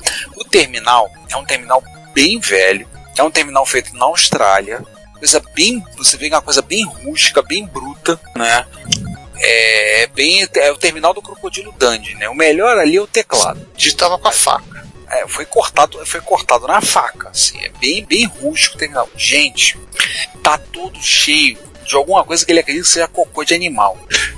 Terminal 0.54 1.12
é 1.32 1.36
um 1.36 1.44
terminal 1.44 1.84
bem 2.14 2.40
velho, 2.40 2.88
é 3.18 3.24
um 3.24 3.32
terminal 3.32 3.66
feito 3.66 3.98
na 3.98 4.06
Austrália, 4.06 4.86
coisa 5.18 5.42
bem, 5.56 5.84
você 5.98 6.16
vê 6.16 6.28
é 6.28 6.36
uma 6.36 6.44
coisa 6.44 6.62
bem 6.62 6.86
rústica, 6.86 7.42
bem 7.42 7.66
bruta, 7.66 8.20
né? 8.36 8.64
É 9.40 10.08
bem 10.14 10.48
é 10.58 10.72
o 10.72 10.78
terminal 10.78 11.12
do 11.12 11.24
Crocodilo 11.24 11.72
Dandy, 11.72 12.14
né? 12.18 12.30
O 12.30 12.36
melhor 12.36 12.78
ali 12.78 12.98
é 12.98 13.02
o 13.02 13.08
teclado. 13.08 13.68
Digitava 13.76 14.20
com 14.20 14.28
a 14.28 14.32
faca. 14.32 14.86
É, 15.10 15.28
foi 15.28 15.44
cortado, 15.44 16.06
foi 16.06 16.22
cortado 16.22 16.68
na 16.68 16.82
faca, 16.82 17.30
assim, 17.30 17.60
é 17.66 17.70
bem, 17.70 18.06
bem 18.06 18.26
rústico 18.26 18.76
o 18.76 18.78
terminal. 18.78 19.10
Gente, 19.18 19.76
tá 20.44 20.60
todo 20.60 21.02
cheio 21.02 21.58
de 21.84 21.96
alguma 21.96 22.24
coisa 22.24 22.46
que 22.46 22.52
ele 22.52 22.60
acredita 22.60 22.86
que 22.86 22.92
seja 22.92 23.08
cocô 23.08 23.44
de 23.44 23.54
animal. 23.54 23.98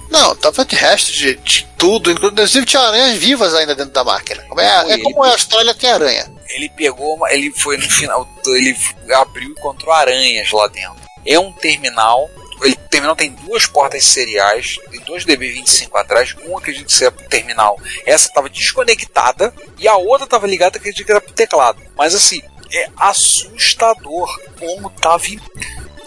Não, 0.10 0.36
tava 0.36 0.64
de 0.66 0.76
resto 0.76 1.12
de, 1.12 1.36
de 1.36 1.68
tudo. 1.78 2.12
Inclusive 2.12 2.66
tinha 2.66 2.82
aranhas 2.82 3.16
vivas 3.18 3.54
ainda 3.56 3.76
dentro 3.76 3.92
da 3.94 4.04
máquina. 4.04 4.44
Como 4.44 4.62
é, 4.62 4.94
é 4.94 4.98
como 5.00 5.24
a 5.24 5.30
Austrália 5.32 5.74
tem 5.74 5.90
aranha. 5.90 6.32
Ele 6.50 6.70
pegou, 6.70 7.16
uma- 7.16 7.32
ele 7.32 7.52
foi 7.52 7.76
no 7.78 7.90
final, 7.90 8.28
ele 8.46 8.76
abriu 9.16 9.50
e 9.50 9.52
encontrou 9.52 9.92
aranhas 9.94 10.50
lá 10.52 10.68
dentro. 10.68 10.96
É 11.26 11.40
um 11.40 11.52
terminal. 11.52 12.30
Ele, 12.62 12.74
o 12.74 12.88
terminal 12.90 13.16
tem 13.16 13.32
duas 13.32 13.66
portas 13.66 14.06
seriais, 14.06 14.78
tem 14.92 15.02
dois 15.02 15.26
DB25 15.26 15.90
atrás. 15.96 16.36
Um 16.48 16.58
acredito 16.58 16.86
que 16.86 16.94
seja 16.94 17.12
pro 17.12 17.28
terminal. 17.28 17.78
Essa 18.06 18.28
estava 18.28 18.48
desconectada 18.50 19.54
e 19.78 19.88
a 19.88 19.96
outra 19.98 20.26
estava 20.26 20.48
ligada, 20.48 20.78
acredito 20.78 21.04
que 21.06 21.12
era 21.12 21.20
pro 21.20 21.34
teclado. 21.34 21.82
Mas 21.98 22.14
assim, 22.16 22.42
é 22.72 22.88
assustador 22.96 24.30
como 24.60 24.90
tava. 24.92 25.26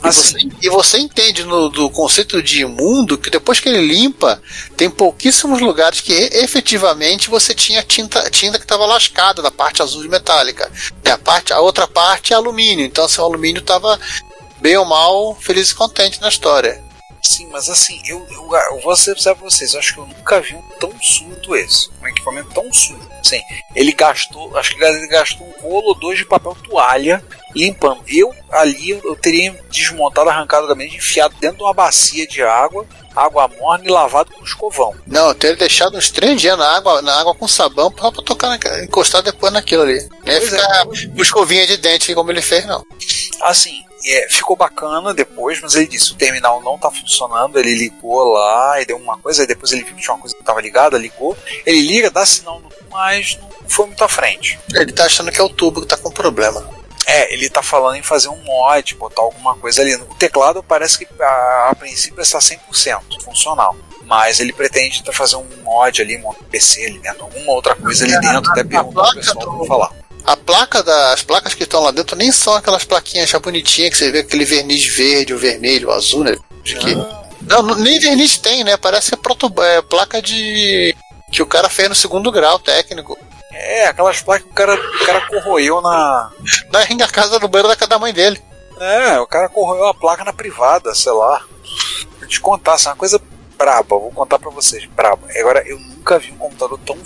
Em- 0.02 0.06
E 0.06 0.08
Assim, 0.08 0.48
você, 0.48 0.48
e 0.62 0.68
você 0.70 0.98
entende 0.98 1.44
no, 1.44 1.68
do 1.68 1.90
conceito 1.90 2.42
de 2.42 2.62
imundo 2.62 3.18
que 3.18 3.30
depois 3.30 3.60
que 3.60 3.68
ele 3.68 3.86
limpa, 3.86 4.40
tem 4.76 4.88
pouquíssimos 4.88 5.60
lugares 5.60 6.00
que 6.00 6.12
efetivamente 6.12 7.28
você 7.28 7.54
tinha 7.54 7.82
tinta, 7.82 8.28
tinta 8.30 8.58
que 8.58 8.64
estava 8.64 8.86
lascada 8.86 9.42
da 9.42 9.50
parte 9.50 9.82
azul 9.82 10.02
de 10.02 10.08
metálica. 10.08 10.70
E 11.04 11.10
a, 11.10 11.18
parte, 11.18 11.52
a 11.52 11.60
outra 11.60 11.86
parte 11.86 12.32
é 12.32 12.36
alumínio. 12.36 12.84
Então 12.86 13.08
seu 13.08 13.24
alumínio 13.24 13.60
estava 13.60 13.98
bem 14.60 14.76
ou 14.76 14.84
mal 14.84 15.36
feliz 15.40 15.70
e 15.70 15.74
contente 15.74 16.20
na 16.20 16.28
história. 16.28 16.82
Sim, 17.22 17.48
mas 17.50 17.68
assim, 17.68 18.00
eu, 18.06 18.26
eu, 18.30 18.48
eu 18.72 18.80
vou 18.80 18.96
ser 18.96 19.14
pra 19.16 19.34
vocês, 19.34 19.72
eu 19.74 19.80
acho 19.80 19.94
que 19.94 20.00
eu 20.00 20.06
nunca 20.06 20.40
vi 20.40 20.54
um 20.54 20.62
tão 20.80 20.92
sujo 21.00 21.54
esse. 21.54 21.88
Um 22.02 22.06
equipamento 22.08 22.50
tão 22.52 22.72
sujo. 22.72 23.08
Sim, 23.22 23.40
ele 23.74 23.92
gastou, 23.92 24.56
acho 24.56 24.74
que 24.76 24.82
ele 24.82 25.06
gastou 25.08 25.46
um 25.46 25.62
rolo 25.62 25.88
ou 25.88 25.94
dois 25.94 26.18
de 26.18 26.24
papel 26.24 26.56
toalha 26.68 27.22
limpando. 27.54 28.02
Eu 28.06 28.34
ali 28.50 28.90
eu, 28.90 29.16
teria 29.16 29.58
desmontado, 29.70 30.30
arrancado 30.30 30.66
da 30.68 30.74
mesa, 30.74 30.94
enfiado 30.96 31.34
dentro 31.40 31.58
de 31.58 31.62
uma 31.64 31.74
bacia 31.74 32.26
de 32.26 32.42
água, 32.42 32.86
água 33.14 33.48
morna 33.48 33.84
e 33.84 33.88
lavado 33.90 34.32
com 34.32 34.44
escovão. 34.44 34.94
Não, 35.06 35.28
eu 35.28 35.34
teria 35.34 35.56
deixado 35.56 35.96
uns 35.98 36.10
três 36.10 36.40
dias 36.40 36.56
na 36.56 36.76
água, 36.76 37.02
na 37.02 37.20
água 37.20 37.34
com 37.34 37.48
sabão 37.48 37.92
só 37.98 38.10
pra 38.10 38.22
tocar 38.22 38.48
na, 38.48 38.84
encostar 38.84 39.22
depois 39.22 39.52
naquilo 39.52 39.82
ali. 39.82 40.08
Não 40.24 40.32
ia 40.32 40.40
Pois 40.40 40.52
é. 40.52 40.58
ficar 40.58 40.84
com 40.86 41.22
escovinha 41.22 41.66
de 41.66 41.76
dente 41.76 42.14
como 42.14 42.30
ele 42.30 42.42
fez, 42.42 42.64
não. 42.66 42.84
Assim, 43.42 43.82
é, 44.14 44.28
ficou 44.28 44.56
bacana 44.56 45.12
depois, 45.14 45.60
mas 45.60 45.74
ele 45.74 45.86
disse: 45.86 46.12
o 46.12 46.16
terminal 46.16 46.62
não 46.62 46.78
tá 46.78 46.90
funcionando. 46.90 47.58
Ele 47.58 47.74
ligou 47.74 48.32
lá 48.32 48.80
e 48.80 48.86
deu 48.86 48.96
uma 48.96 49.18
coisa, 49.18 49.42
aí 49.42 49.46
depois 49.46 49.72
ele 49.72 49.84
viu 49.84 49.94
que 49.94 50.02
tinha 50.02 50.14
uma 50.14 50.20
coisa 50.20 50.36
que 50.36 50.42
tava 50.44 50.60
ligada, 50.60 50.96
ligou. 50.98 51.36
Ele 51.66 51.80
liga, 51.82 52.10
dá 52.10 52.24
sinal, 52.26 52.60
no- 52.60 52.68
mas 52.90 53.38
não 53.40 53.48
foi 53.68 53.86
muito 53.86 54.02
à 54.02 54.08
frente. 54.08 54.58
Ele 54.74 54.92
tá 54.92 55.04
achando 55.04 55.30
que 55.30 55.40
é 55.40 55.44
o 55.44 55.48
tubo 55.48 55.80
que 55.82 55.86
tá 55.86 55.96
com 55.96 56.10
problema. 56.10 56.66
É, 57.06 57.32
ele 57.32 57.48
tá 57.48 57.62
falando 57.62 57.96
em 57.96 58.02
fazer 58.02 58.28
um 58.28 58.36
mod, 58.44 58.94
botar 58.96 59.22
alguma 59.22 59.54
coisa 59.56 59.80
ali. 59.80 59.94
O 59.94 60.14
teclado 60.14 60.62
parece 60.62 60.98
que 60.98 61.06
a, 61.22 61.68
a 61.70 61.74
princípio 61.74 62.20
está 62.20 62.38
100% 62.38 63.22
funcional. 63.22 63.74
Mas 64.04 64.40
ele 64.40 64.52
pretende 64.54 65.02
fazer 65.12 65.36
um 65.36 65.46
mod 65.62 66.00
ali, 66.00 66.16
um 66.16 66.32
PC 66.50 66.86
ali 66.86 66.98
dentro, 66.98 67.24
alguma 67.24 67.52
outra 67.52 67.74
coisa 67.74 68.04
ali 68.04 68.18
dentro, 68.20 68.50
até 68.50 68.64
perguntar 68.64 69.02
pro 69.04 69.14
pessoal 69.14 69.56
pra 69.58 69.66
falar. 69.66 69.90
A 70.28 70.36
placa 70.36 70.82
da, 70.82 71.14
as 71.14 71.22
placas 71.22 71.54
que 71.54 71.62
estão 71.62 71.82
lá 71.82 71.90
dentro 71.90 72.14
nem 72.14 72.30
são 72.30 72.52
aquelas 72.52 72.84
plaquinhas 72.84 73.30
já 73.30 73.38
bonitinhas 73.38 73.88
que 73.88 73.96
você 73.96 74.10
vê 74.10 74.18
aquele 74.18 74.44
verniz 74.44 74.84
verde, 74.84 75.32
ou 75.32 75.38
vermelho, 75.38 75.88
ou 75.88 75.94
azul, 75.94 76.22
né? 76.22 76.36
Que... 76.62 76.94
Não, 77.40 77.62
não, 77.62 77.74
nem 77.76 77.98
verniz 77.98 78.36
tem, 78.36 78.62
né? 78.62 78.76
Parece 78.76 79.08
que 79.08 79.14
é, 79.14 79.18
proto, 79.18 79.50
é 79.62 79.80
placa 79.80 80.20
de. 80.20 80.94
que 81.32 81.40
o 81.40 81.46
cara 81.46 81.70
fez 81.70 81.88
no 81.88 81.94
segundo 81.94 82.30
grau 82.30 82.58
técnico. 82.58 83.16
É, 83.50 83.86
aquelas 83.86 84.20
placas 84.20 84.44
que 84.44 84.52
o 84.52 84.54
cara, 84.54 84.74
o 84.74 85.06
cara 85.06 85.26
corroeu 85.28 85.80
na. 85.80 86.30
Na 86.70 86.80
ringa 86.80 87.08
casa 87.08 87.38
do 87.38 87.48
banheiro 87.48 87.68
da 87.68 87.76
casa 87.76 87.88
da 87.88 87.98
mãe 87.98 88.12
dele. 88.12 88.38
É, 88.78 89.18
o 89.18 89.26
cara 89.26 89.48
corroeu 89.48 89.86
a 89.86 89.94
placa 89.94 90.24
na 90.24 90.32
privada, 90.34 90.94
sei 90.94 91.12
lá. 91.12 91.42
Vou 92.18 92.28
te 92.28 92.38
contar, 92.38 92.76
isso 92.76 92.86
é 92.86 92.90
uma 92.90 92.98
coisa 92.98 93.18
braba, 93.56 93.98
vou 93.98 94.12
contar 94.12 94.38
pra 94.38 94.50
vocês, 94.50 94.84
braba. 94.94 95.26
Agora, 95.34 95.66
eu 95.66 95.78
nunca 95.78 96.18
vi 96.18 96.32
um 96.32 96.36
computador 96.36 96.78
tão 96.84 96.98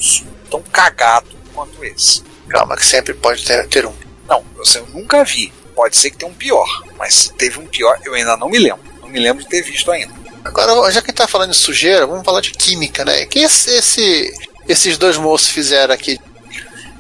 tão 0.51 0.61
cagado 0.61 1.29
quanto 1.55 1.85
esse. 1.85 2.32
Calma, 2.49 2.77
que 2.77 2.85
sempre 2.85 3.15
pode 3.15 3.45
ter, 3.45 3.67
ter 3.69 3.87
um. 3.87 3.95
Não, 4.29 4.45
eu, 4.75 4.87
nunca 4.89 5.25
vi. 5.25 5.53
Pode 5.75 5.97
ser 5.97 6.11
que 6.11 6.19
tenha 6.19 6.31
um 6.31 6.35
pior, 6.35 6.67
mas 6.99 7.15
se 7.15 7.33
teve 7.33 7.59
um 7.59 7.67
pior, 7.67 7.99
eu 8.05 8.15
ainda 8.15 8.37
não 8.37 8.49
me 8.49 8.59
lembro. 8.59 8.83
Não 9.01 9.09
me 9.09 9.19
lembro 9.19 9.43
de 9.43 9.49
ter 9.49 9.63
visto 9.63 9.91
ainda. 9.91 10.13
Agora, 10.45 10.91
já 10.91 11.01
que 11.01 11.13
tá 11.13 11.27
falando 11.27 11.51
de 11.51 11.57
sujeira, 11.57 12.07
vamos 12.07 12.25
falar 12.25 12.41
de 12.41 12.51
química, 12.51 13.05
né? 13.05 13.23
O 13.23 13.29
que 13.29 13.39
esse, 13.39 13.71
esse- 13.71 14.35
esses 14.69 14.99
dois 14.99 15.17
moços 15.17 15.49
fizeram 15.49 15.95
aqui? 15.95 16.21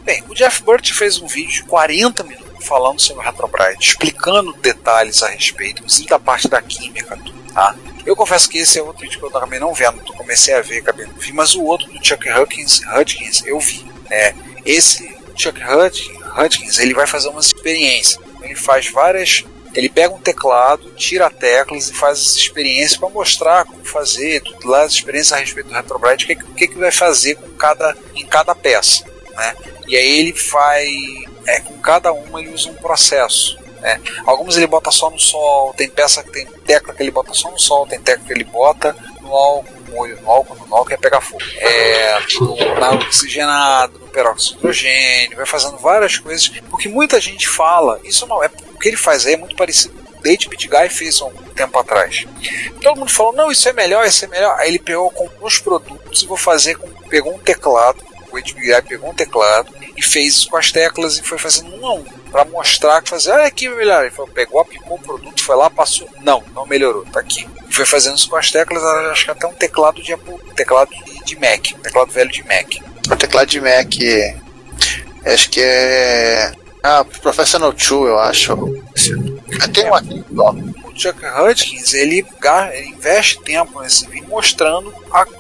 Bem, 0.04 0.24
o 0.28 0.34
Jeff 0.34 0.62
Burt 0.62 0.90
fez 0.92 1.18
um 1.20 1.26
vídeo 1.26 1.52
de 1.52 1.62
40 1.64 2.24
minutos 2.24 2.64
falando 2.66 3.00
sobre 3.00 3.22
o 3.22 3.26
Retrobrite, 3.26 3.90
explicando 3.90 4.52
detalhes 4.54 5.22
a 5.22 5.28
respeito, 5.28 5.80
inclusive 5.80 6.08
da 6.08 6.18
parte 6.18 6.48
da 6.48 6.62
química, 6.62 7.18
tá? 7.52 7.74
Eu 8.06 8.16
confesso 8.16 8.48
que 8.48 8.58
esse 8.58 8.78
é 8.78 8.82
outro 8.82 9.02
vídeo 9.02 9.18
que 9.18 9.24
eu 9.24 9.28
acabei 9.28 9.58
não 9.60 9.74
vendo, 9.74 9.98
eu 9.98 10.14
comecei 10.14 10.54
a 10.54 10.60
ver, 10.60 10.78
acabei 10.78 11.06
não 11.06 11.14
vi, 11.14 11.32
mas 11.32 11.54
o 11.54 11.62
outro 11.62 11.86
do 11.92 12.04
Chuck 12.04 12.28
Hudkins, 12.30 12.80
Hudkins 12.96 13.42
eu 13.46 13.60
vi. 13.60 13.84
É, 14.10 14.34
esse 14.64 15.08
Chuck 15.36 15.60
Hudkins, 15.62 16.78
ele 16.78 16.94
vai 16.94 17.06
fazer 17.06 17.28
umas 17.28 17.46
experiências. 17.46 18.18
Ele 18.42 18.54
faz 18.54 18.90
várias. 18.90 19.44
Ele 19.74 19.88
pega 19.88 20.14
um 20.14 20.20
teclado, 20.20 20.90
tira 20.90 21.30
teclas 21.30 21.88
e 21.88 21.94
faz 21.94 22.20
essa 22.20 22.36
experiência 22.38 22.98
para 22.98 23.08
mostrar 23.08 23.64
como 23.64 23.82
fazer, 23.84 24.42
tudo 24.42 24.68
lá, 24.68 24.82
as 24.82 24.92
experiências 24.92 25.32
a 25.32 25.40
respeito 25.40 25.68
do 25.70 25.74
Retrobrite, 25.74 26.24
o 26.24 26.28
que, 26.28 26.36
que, 26.36 26.68
que 26.68 26.78
vai 26.78 26.90
fazer 26.90 27.36
com 27.36 27.48
cada, 27.52 27.96
em 28.14 28.26
cada 28.26 28.54
peça. 28.54 29.02
Né? 29.34 29.56
E 29.88 29.96
aí 29.96 30.18
ele 30.18 30.32
vai. 30.50 30.88
É, 31.46 31.60
com 31.60 31.76
cada 31.78 32.12
uma 32.12 32.40
ele 32.40 32.52
usa 32.52 32.70
um 32.70 32.74
processo. 32.74 33.58
Né? 33.80 34.00
Algumas 34.26 34.56
ele 34.56 34.66
bota 34.66 34.90
só 34.90 35.10
no 35.10 35.18
sol, 35.18 35.74
tem 35.74 35.88
peça 35.88 36.22
que 36.22 36.30
tem 36.30 36.46
tecla 36.64 36.94
que 36.94 37.02
ele 37.02 37.10
bota 37.10 37.34
só 37.34 37.50
no 37.50 37.58
sol, 37.58 37.86
tem 37.86 38.00
tecla 38.00 38.24
que 38.24 38.32
ele 38.32 38.44
bota 38.44 38.94
no 39.20 39.34
álcool, 39.34 39.81
molho, 39.92 40.20
no 40.20 40.30
álcool, 40.30 40.54
no 40.54 40.74
álcool 40.74 40.90
ia 40.90 40.98
pegar 40.98 41.20
fogo. 41.20 41.42
É, 41.56 42.18
no, 42.40 42.74
na 42.80 42.92
oxigenado, 42.92 43.98
no 43.98 44.08
peróxido 44.08 44.54
de 44.54 44.58
hidrogênio, 44.58 45.36
vai 45.36 45.46
fazendo 45.46 45.78
várias 45.78 46.18
coisas, 46.18 46.48
porque 46.70 46.88
muita 46.88 47.20
gente 47.20 47.48
fala, 47.48 48.00
isso 48.04 48.26
não 48.26 48.42
é, 48.42 48.50
o 48.74 48.78
que 48.78 48.88
ele 48.88 48.96
faz 48.96 49.26
aí 49.26 49.34
é 49.34 49.36
muito 49.36 49.56
parecido 49.56 50.02
o 50.18 50.22
Date 50.22 50.48
Guy 50.48 50.88
fez 50.88 51.20
há 51.20 51.26
um 51.26 51.32
tempo 51.54 51.76
atrás. 51.78 52.24
Todo 52.80 52.98
mundo 52.98 53.10
falou, 53.10 53.32
não, 53.32 53.50
isso 53.50 53.68
é 53.68 53.72
melhor, 53.72 54.06
isso 54.06 54.24
é 54.24 54.28
melhor. 54.28 54.56
Aí 54.58 54.68
ele 54.68 54.78
pegou 54.78 55.10
com 55.10 55.28
os 55.40 55.58
produtos 55.58 56.22
e 56.22 56.26
vou 56.26 56.36
fazer 56.36 56.76
com, 56.76 56.88
pegou 57.08 57.34
um 57.34 57.38
teclado, 57.38 58.00
o 58.30 58.40
HBI 58.40 58.82
pegou 58.88 59.10
um 59.10 59.14
teclado 59.14 59.74
e 59.96 60.02
fez 60.02 60.34
isso 60.34 60.48
com 60.48 60.56
as 60.56 60.72
teclas 60.72 61.18
e 61.18 61.22
foi 61.22 61.38
fazendo 61.38 61.74
um 61.74 61.86
a 61.86 61.94
um 61.94 62.04
para 62.30 62.44
mostrar 62.46 63.02
que 63.02 63.10
fazer, 63.10 63.32
olha 63.32 63.44
aqui 63.44 63.68
melhor. 63.68 64.02
Ele 64.02 64.10
falou, 64.10 64.30
pegou, 64.30 64.60
aplicou 64.60 64.96
o 64.96 65.00
produto, 65.02 65.44
foi 65.44 65.56
lá, 65.56 65.68
passou. 65.68 66.08
Não, 66.22 66.42
não 66.54 66.66
melhorou, 66.66 67.04
tá 67.04 67.20
aqui. 67.20 67.46
E 67.72 67.74
foi 67.74 67.86
fazendo 67.86 68.16
isso 68.18 68.28
com 68.28 68.36
as 68.36 68.50
teclas, 68.50 68.82
acho 68.84 69.24
que 69.24 69.30
até 69.30 69.46
um 69.46 69.54
teclado 69.54 70.02
de 70.02 70.12
Apple, 70.12 70.34
teclado 70.54 70.90
de, 70.90 71.24
de 71.24 71.36
Mac, 71.36 71.68
um 71.74 71.80
teclado 71.80 72.12
velho 72.12 72.30
de 72.30 72.42
Mac. 72.42 72.68
O 73.10 73.16
teclado 73.16 73.46
de 73.48 73.60
Mac. 73.62 73.94
Acho 75.24 75.48
que 75.48 75.60
é. 75.62 76.52
Ah, 76.82 77.02
Professional 77.04 77.72
2, 77.72 77.90
eu 77.90 78.18
acho. 78.18 78.54
Tem 79.72 79.86
um 79.88 79.94
aqui, 79.94 80.22
ó. 80.36 80.52
O 80.52 80.92
Chuck 80.94 81.18
Hudkins, 81.24 81.94
ele, 81.94 82.26
ele 82.74 82.88
investe 82.88 83.40
tempo 83.40 83.80
nesse 83.80 84.06
vídeo 84.06 84.28
mostrando 84.28 84.92
a, 85.10 85.22
a- 85.22 85.26
que 85.26 85.38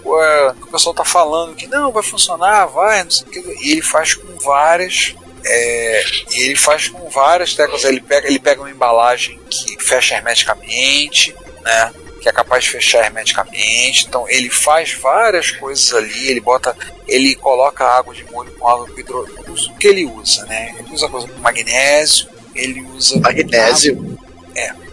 o 0.64 0.68
pessoal 0.70 0.94
tá 0.94 1.04
falando 1.04 1.54
que 1.54 1.66
não, 1.66 1.92
vai 1.92 2.02
funcionar, 2.02 2.64
vai, 2.66 3.04
não 3.04 3.10
sei 3.10 3.26
o 3.26 3.30
que. 3.30 3.40
E 3.60 3.72
ele 3.72 3.82
faz 3.82 4.14
com 4.14 4.38
várias. 4.38 5.14
é, 5.44 6.02
ele 6.30 6.56
faz 6.56 6.88
com 6.88 7.10
várias 7.10 7.54
teclas. 7.54 7.84
Ele 7.84 8.00
pega, 8.00 8.26
ele 8.28 8.38
pega 8.38 8.62
uma 8.62 8.70
embalagem 8.70 9.38
que 9.50 9.76
fecha 9.84 10.14
hermeticamente, 10.14 11.34
né? 11.62 11.92
Que 12.22 12.28
é 12.28 12.32
capaz 12.32 12.64
de 12.64 12.70
fechar 12.70 13.04
hermeticamente. 13.04 14.06
Então 14.06 14.28
ele 14.28 14.48
faz 14.48 14.92
várias 14.94 15.50
coisas 15.50 15.92
ali. 15.92 16.30
Ele 16.30 16.40
bota. 16.40 16.74
Ele 17.06 17.34
coloca 17.34 17.84
água 17.84 18.14
de 18.14 18.24
molho 18.30 18.52
com 18.52 18.68
água 18.68 18.86
com 18.86 18.98
hidrogênio. 18.98 19.42
O 19.52 19.76
que 19.76 19.88
ele 19.88 20.06
usa, 20.06 20.46
né? 20.46 20.74
Ele 20.78 20.94
usa 20.94 21.08
coisa 21.08 21.26
com 21.26 21.40
magnésio. 21.40 22.28
Ele 22.54 22.80
usa. 22.94 23.18
Magnésio. 23.18 24.18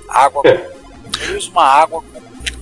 água. 0.09 0.41
Ele 0.45 1.37
usa 1.37 1.49
uma 1.51 1.63
água 1.63 2.03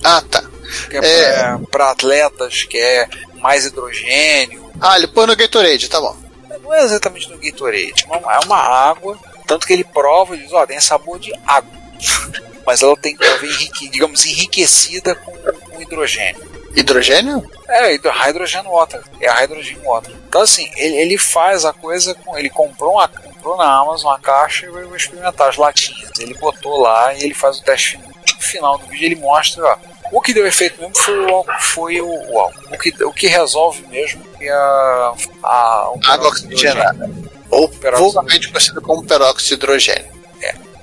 Ah, 0.04 0.22
tá. 0.30 0.44
que 0.90 0.98
é, 0.98 1.58
para 1.70 1.90
atletas, 1.90 2.64
que 2.64 2.76
é 2.78 3.08
mais 3.36 3.64
hidrogênio. 3.64 4.70
Ah, 4.80 4.96
ele 4.96 5.06
põe 5.08 5.26
no 5.26 5.34
Gatorade, 5.36 5.88
tá 5.88 6.00
bom. 6.00 6.16
Não 6.62 6.74
é 6.74 6.82
exatamente 6.82 7.30
no 7.30 7.38
Gatorade, 7.38 8.06
é 8.10 8.44
uma 8.44 8.58
água. 8.58 9.18
Tanto 9.46 9.66
que 9.66 9.72
ele 9.72 9.84
prova 9.84 10.36
e 10.36 10.40
diz: 10.40 10.52
ó, 10.52 10.66
tem 10.66 10.80
sabor 10.80 11.18
de 11.18 11.32
água. 11.46 11.72
mas 12.68 12.82
ela 12.82 12.94
tem 12.98 13.16
que 13.16 13.24
enrique- 13.46 13.88
digamos, 13.88 14.26
enriquecida 14.26 15.14
com, 15.14 15.32
com 15.32 15.80
hidrogênio. 15.80 16.46
Hidrogênio? 16.76 17.50
É, 17.66 17.94
hidro- 17.94 18.10
hydrogen 18.12 18.62
water. 18.64 19.02
É 19.22 19.26
a 19.26 19.32
hydrogen 19.34 19.78
water. 19.82 20.14
Então, 20.28 20.42
assim, 20.42 20.70
ele, 20.76 20.96
ele 20.96 21.16
faz 21.16 21.64
a 21.64 21.72
coisa 21.72 22.14
com. 22.14 22.36
Ele 22.36 22.50
comprou, 22.50 22.92
uma, 22.96 23.08
comprou 23.08 23.56
na 23.56 23.64
Amazon 23.78 24.10
uma 24.10 24.18
caixa 24.20 24.66
e 24.66 24.68
vai 24.68 24.84
experimentar 24.94 25.48
as 25.48 25.56
latinhas. 25.56 26.10
Ele 26.18 26.34
botou 26.34 26.78
lá 26.82 27.14
e 27.14 27.22
ele 27.24 27.32
faz 27.32 27.58
o 27.58 27.62
teste 27.62 27.92
final. 27.92 28.08
No 28.36 28.42
final 28.42 28.78
do 28.78 28.86
vídeo 28.86 29.06
ele 29.06 29.16
mostra, 29.16 29.64
ó. 29.64 29.76
O 30.12 30.20
que 30.20 30.34
deu 30.34 30.46
efeito 30.46 30.78
mesmo 30.78 30.94
foi 30.98 31.18
o 31.18 31.28
álcool. 31.34 31.52
Foi 31.60 32.00
o, 32.02 32.06
o 32.32 32.38
álcool. 32.38 32.60
O 32.74 32.78
que, 32.78 33.04
o 33.04 33.12
que 33.14 33.26
resolve 33.28 33.82
mesmo 33.88 34.22
é 34.38 34.50
a. 34.50 35.14
a 35.42 35.90
Água 36.04 36.28
hidrogênio. 36.28 36.28
oxigenada. 36.28 37.10
Ou 37.50 37.66
vulgarmente 37.96 38.48
conhecido 38.48 38.82
como 38.82 39.02
peróxido 39.06 39.48
de 39.48 39.54
hidrogênio. 39.54 40.18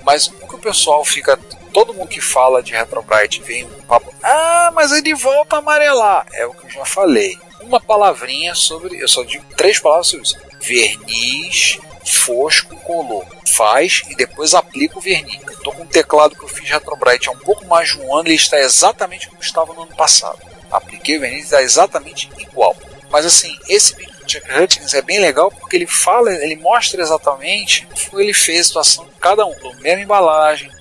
Mas 0.03 0.27
o 0.27 0.47
que 0.47 0.55
o 0.55 0.59
pessoal 0.59 1.05
fica. 1.05 1.39
Todo 1.75 1.93
mundo 1.93 2.07
que 2.07 2.21
fala 2.21 2.63
de 2.63 2.71
Retrobrite 2.71 3.43
vem 3.43 3.65
um 3.65 3.81
papo. 3.81 4.09
Ah, 4.23 4.71
mas 4.73 4.93
ele 4.93 5.13
volta 5.13 5.57
a 5.57 5.59
amarelar. 5.59 6.25
É 6.31 6.45
o 6.45 6.53
que 6.53 6.67
eu 6.67 6.69
já 6.69 6.85
falei. 6.85 7.37
Uma 7.59 7.81
palavrinha 7.81 8.55
sobre. 8.55 8.97
Eu 8.97 9.09
só 9.09 9.23
digo 9.23 9.43
três 9.57 9.77
palavras 9.77 10.07
sobre 10.07 10.23
isso: 10.23 10.37
verniz, 10.61 11.77
fosco, 12.05 12.77
color. 12.77 13.25
Faz 13.45 14.03
e 14.07 14.15
depois 14.15 14.53
aplica 14.53 14.97
o 14.97 15.01
verniz. 15.01 15.41
Eu 15.45 15.59
tô 15.63 15.73
com 15.73 15.83
um 15.83 15.85
teclado 15.85 16.33
que 16.33 16.45
eu 16.45 16.47
fiz 16.47 16.69
Retrobrite 16.69 17.27
há 17.27 17.33
um 17.33 17.39
pouco 17.39 17.65
mais 17.65 17.89
de 17.89 17.99
um 17.99 18.15
ano 18.15 18.29
e 18.29 18.31
ele 18.31 18.35
está 18.37 18.57
exatamente 18.57 19.27
como 19.27 19.41
estava 19.41 19.73
no 19.73 19.81
ano 19.81 19.95
passado. 19.97 20.39
Apliquei 20.71 21.17
o 21.17 21.19
verniz 21.19 21.43
está 21.43 21.61
exatamente 21.61 22.29
igual. 22.37 22.73
Mas 23.09 23.25
assim, 23.25 23.53
esse 23.67 23.93
vídeo 23.95 24.13
do 24.13 24.31
Chuck 24.31 24.47
Hutchins 24.49 24.93
é 24.93 25.01
bem 25.01 25.19
legal 25.19 25.51
porque 25.51 25.75
ele 25.75 25.87
fala, 25.87 26.33
ele 26.33 26.55
mostra 26.55 27.01
exatamente 27.01 27.85
como 28.09 28.21
ele 28.21 28.33
fez 28.33 28.61
a 28.61 28.63
situação 28.63 29.05
de 29.05 29.11
cada 29.19 29.45
um, 29.45 29.51
a 29.51 29.75
mesma 29.81 30.03
embalagem, 30.03 30.71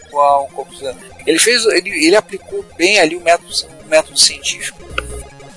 ele 1.26 1.38
fez, 1.38 1.64
ele, 1.66 2.06
ele 2.06 2.16
aplicou 2.16 2.64
bem 2.76 2.98
ali 3.00 3.16
o 3.16 3.20
método, 3.20 3.52
o 3.84 3.88
método 3.88 4.18
científico. 4.18 4.78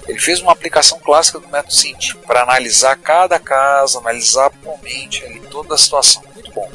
Ele 0.08 0.20
fez 0.20 0.40
uma 0.40 0.54
aplicação 0.54 1.00
clássica 1.00 1.40
do 1.40 1.48
método 1.50 1.74
científico 1.74 2.26
para 2.26 2.44
analisar 2.44 2.96
cada 2.96 3.38
caso, 3.38 4.00
analisar 4.00 4.46
atualmente 4.46 5.24
ali 5.26 5.40
toda 5.52 5.76
a 5.76 5.78
situação. 5.78 6.24
Muito 6.34 6.52
bom. 6.52 6.70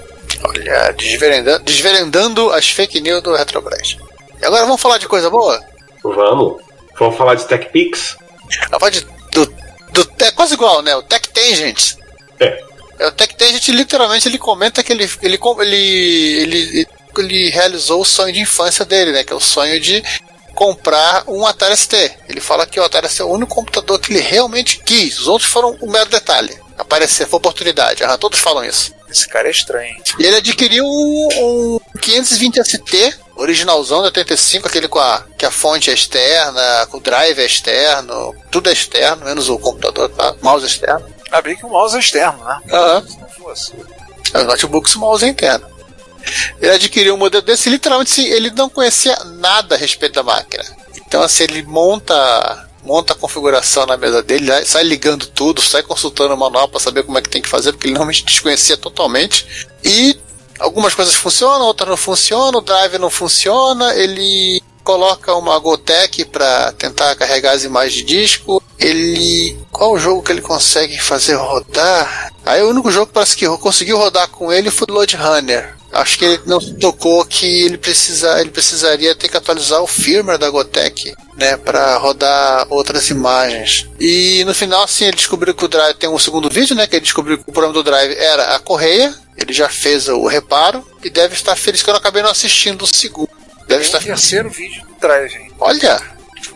Olha, 0.45 0.93
desverendando, 0.93 1.65
desverendando 1.65 2.51
as 2.53 2.69
fake 2.69 3.01
news 3.01 3.23
do 3.23 3.35
Retrobras. 3.35 3.97
E 4.41 4.45
agora 4.45 4.65
vamos 4.65 4.81
falar 4.81 4.99
de 4.99 5.09
coisa 5.09 5.31
boa? 5.31 5.65
Vamos. 6.03 6.61
Vamos 6.99 7.17
falar 7.17 7.37
de 7.37 7.47
TechPix? 7.47 8.17
Falar 8.69 8.91
de, 8.91 9.07
do, 9.33 9.47
do, 9.93 10.13
é 10.21 10.31
quase 10.33 10.55
igual, 10.55 10.83
né? 10.83 10.95
O 10.97 11.03
Tech 11.03 11.29
Tangent. 11.31 11.97
É. 12.39 12.63
É, 12.99 13.07
O 13.07 13.13
Tech 13.13 13.35
Tangent 13.35 13.69
literalmente 13.69 14.29
ele 14.29 14.39
comenta 14.39 14.83
que 14.83 14.93
ele, 14.93 15.09
ele, 15.23 15.39
ele, 15.61 16.59
ele, 16.59 16.89
ele 17.21 17.51
realizou 17.51 18.01
o 18.01 18.05
sonho 18.05 18.33
de 18.33 18.41
infância 18.41 18.85
dele, 18.85 19.13
né? 19.13 19.25
Que 19.25 19.33
é 19.33 19.37
o 19.37 19.41
sonho 19.41 19.79
de 19.81 20.03
comprar 20.55 21.25
um 21.27 21.47
Atari 21.47 21.77
ST. 21.77 21.95
Ele 22.29 22.41
fala 22.41 22.67
que 22.67 22.79
o 22.79 22.85
Atari 22.85 23.09
ST 23.09 23.23
é 23.23 23.25
o 23.25 23.31
único 23.31 23.55
computador 23.55 23.99
que 23.99 24.13
ele 24.13 24.21
realmente 24.21 24.81
quis. 24.85 25.19
Os 25.19 25.29
outros 25.29 25.51
foram 25.51 25.77
um 25.83 25.91
mero 25.91 26.09
detalhe. 26.09 26.57
Aparecer, 26.79 27.27
foi 27.27 27.37
oportunidade. 27.37 28.03
Ah, 28.03 28.17
todos 28.17 28.39
falam 28.39 28.65
isso. 28.65 28.93
Esse 29.11 29.29
cara 29.29 29.47
é 29.47 29.51
estranho. 29.51 29.95
E 30.19 30.25
ele 30.25 30.37
adquiriu 30.37 30.85
um, 30.85 31.29
um 31.41 31.99
520 32.01 32.65
ST, 32.65 33.15
originalzão 33.37 33.99
de 33.99 34.07
85, 34.07 34.69
aquele 34.69 34.89
com 34.89 34.99
a, 34.99 35.23
que 35.37 35.45
a 35.45 35.51
fonte 35.51 35.91
é 35.91 35.95
externa, 35.95 36.87
com 36.91 36.97
o 36.97 37.01
drive 37.01 37.39
é 37.39 37.45
externo, 37.45 38.35
tudo 38.51 38.71
é 38.71 38.73
externo, 38.73 39.27
menos 39.27 39.51
o 39.51 39.59
computador, 39.59 40.09
tá? 40.09 40.35
Mouse 40.41 40.67
externo. 40.67 41.07
Abri 41.31 41.57
que 41.57 41.67
o 41.67 41.69
mouse 41.69 41.95
é 41.97 42.01
externo, 42.01 42.43
né? 42.43 42.59
Aham. 42.71 43.07
Se 43.07 43.19
não 43.19 43.29
fosse. 43.29 43.73
Os 44.35 44.45
notebooks, 44.45 44.95
o 44.95 44.99
mouse 44.99 45.25
é 45.25 45.29
interno. 45.29 45.67
Ele 46.61 46.73
adquiriu 46.73 47.15
um 47.15 47.19
modelo 47.19 47.43
desse, 47.43 47.69
literalmente, 47.69 48.11
sim, 48.11 48.27
ele 48.27 48.51
não 48.51 48.69
conhecia 48.69 49.17
nada 49.39 49.75
a 49.75 49.79
respeito 49.79 50.15
da 50.15 50.23
máquina. 50.23 50.65
Então, 51.07 51.23
assim, 51.23 51.45
ele 51.45 51.63
monta 51.63 52.69
monta 52.85 53.13
a 53.13 53.17
configuração 53.17 53.87
na 53.87 53.97
mesa 53.97 54.23
dele, 54.23 54.47
né, 54.47 54.65
sai 54.65 54.83
ligando 54.83 55.27
tudo, 55.27 55.63
sai 55.63 55.85
consultando 55.85 56.35
o 56.35 56.37
manual 56.37 56.69
para 56.69 56.81
saber 56.81 57.05
como 57.05 57.17
é 57.17 57.23
que 57.23 57.29
tem 57.29 57.41
que 57.41 57.49
fazer, 57.49 57.73
porque 57.73 57.87
ele 57.87 57.95
realmente 57.95 58.25
desconhecia 58.25 58.77
totalmente. 58.77 59.69
E 59.85 60.19
algumas 60.59 60.95
coisas 60.95 61.15
funcionam, 61.15 61.67
outras 61.67 61.89
não 61.89 61.97
funcionam, 61.97 62.59
o 62.59 62.63
drive 62.63 62.99
não 62.99 63.09
funciona, 63.09 63.95
ele 63.95 64.61
coloca 64.83 65.35
uma 65.35 65.59
Gotec 65.59 66.25
para 66.27 66.73
tentar 66.73 67.15
carregar 67.15 67.53
as 67.53 67.65
imagens 67.65 67.95
de 67.95 68.03
disco. 68.03 68.63
Ele. 68.79 69.57
Qual 69.71 69.93
o 69.93 69.99
jogo 69.99 70.23
que 70.23 70.33
ele 70.33 70.43
consegue 70.43 70.99
fazer 70.99 71.35
rodar? 71.35 72.33
Aí 72.45 72.63
o 72.63 72.71
único 72.71 72.91
jogo 72.91 73.07
que 73.07 73.13
parece 73.13 73.37
que 73.37 73.47
conseguiu 73.59 73.97
rodar 73.97 74.29
com 74.29 74.53
ele 74.53 74.71
foi 74.71 74.87
o 74.91 74.95
Load 74.95 75.17
Runner. 75.17 75.77
Acho 75.93 76.19
que 76.19 76.25
ele 76.25 76.41
não 76.47 76.61
se 76.61 76.75
tocou 76.75 77.25
que 77.25 77.47
ele, 77.65 77.77
precisa, 77.77 78.41
ele 78.41 78.51
precisaria 78.51 79.15
ter 79.15 79.29
que 79.29 79.37
atualizar 79.37 79.83
o 79.83 79.87
firmware 79.87 80.39
da 80.39 80.49
Gotec, 80.49 81.15
né, 81.37 81.57
para 81.57 81.97
rodar 81.99 82.67
outras 82.71 83.11
imagens. 83.11 83.87
E 84.01 84.43
no 84.45 84.55
final, 84.55 84.89
sim, 84.89 85.05
ele 85.05 85.17
descobriu 85.17 85.55
que 85.55 85.65
o 85.65 85.69
drive 85.69 85.95
tem 85.97 86.09
um 86.09 86.19
segundo 86.19 86.49
vídeo, 86.49 86.75
né, 86.75 86.87
que 86.87 86.97
ele 86.97 87.05
descobriu 87.05 87.37
que 87.37 87.45
o 87.47 87.53
problema 87.53 87.75
do 87.75 87.83
drive 87.83 88.15
era 88.17 88.57
a 88.57 88.59
correia. 88.59 89.15
Ele 89.37 89.53
já 89.53 89.69
fez 89.69 90.09
o 90.09 90.27
reparo 90.27 90.85
e 91.03 91.11
deve 91.11 91.35
estar 91.35 91.57
feliz 91.57 91.83
que 91.83 91.91
eu 91.91 91.93
não 91.93 92.01
acabei 92.01 92.23
não 92.23 92.31
assistindo 92.31 92.83
o 92.83 92.87
segundo. 92.87 93.31
Deve 93.67 93.81
Tem 93.81 93.81
estar. 93.81 93.99
o 93.99 94.03
terceiro 94.03 94.51
vídeo 94.51 94.83
do 94.87 94.95
Drive, 95.01 95.35
hein? 95.35 95.51
Olha, 95.59 96.01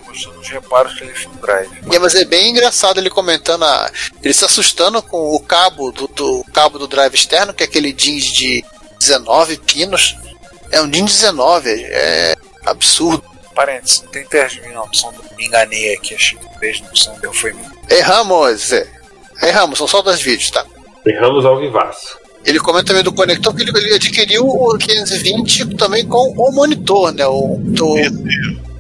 Mostrando 0.07 0.41
os 0.41 0.49
reparos 0.49 0.95
que 0.95 1.05
ele 1.05 1.13
fez 1.13 1.27
no 1.27 1.41
Drive. 1.41 1.71
É, 1.91 1.99
mas 1.99 2.15
é 2.15 2.25
bem 2.25 2.51
engraçado 2.51 2.99
ele 2.99 3.11
comentando 3.11 3.65
a, 3.65 3.91
ele 4.23 4.33
se 4.33 4.45
assustando 4.45 5.03
com 5.03 5.35
o 5.35 5.41
cabo 5.41 5.93
do, 5.93 6.09
do 6.09 6.45
cabo 6.55 6.79
do 6.79 6.87
drive 6.87 7.15
externo, 7.15 7.53
que 7.53 7.63
é 7.63 7.67
aquele 7.67 7.93
jeans 7.93 8.25
de 8.25 8.65
19 8.99 9.57
pinos. 9.59 10.17
É 10.71 10.81
um 10.81 10.91
jeans 10.91 11.13
19, 11.21 11.71
é 11.71 12.35
absurdo. 12.65 13.23
Parênteses, 13.55 14.03
não 14.03 14.11
tem 14.11 14.25
mim, 14.63 14.75
não. 14.75 14.89
Só 14.93 15.11
me 15.37 15.47
enganei 15.47 15.95
aqui, 15.95 16.15
achei 16.15 16.39
que 16.39 16.45
o 16.45 16.59
beijo 16.59 16.83
não 16.83 16.91
opção 16.91 17.19
deu 17.21 17.33
foi 17.33 17.53
mim. 17.53 17.65
Erramos, 17.89 18.73
é. 18.73 18.87
Erramos, 19.43 19.79
são 19.79 19.87
só 19.87 20.03
dois 20.03 20.21
vídeos, 20.21 20.51
tá? 20.51 20.65
Erramos 21.07 21.45
ao 21.45 21.59
vivaço. 21.59 22.19
Ele 22.45 22.61
comenta 22.61 22.89
também 22.89 23.03
do 23.03 23.13
conector 23.13 23.55
que 23.55 23.63
ele, 23.63 23.77
ele 23.77 23.95
adquiriu 23.95 24.47
o 24.47 24.79
520 24.79 25.77
também 25.77 26.07
com 26.07 26.33
o 26.37 26.53
monitor, 26.53 27.13
né? 27.13 27.27
O, 27.27 27.57
do, 27.59 27.99
Esse, 27.99 28.23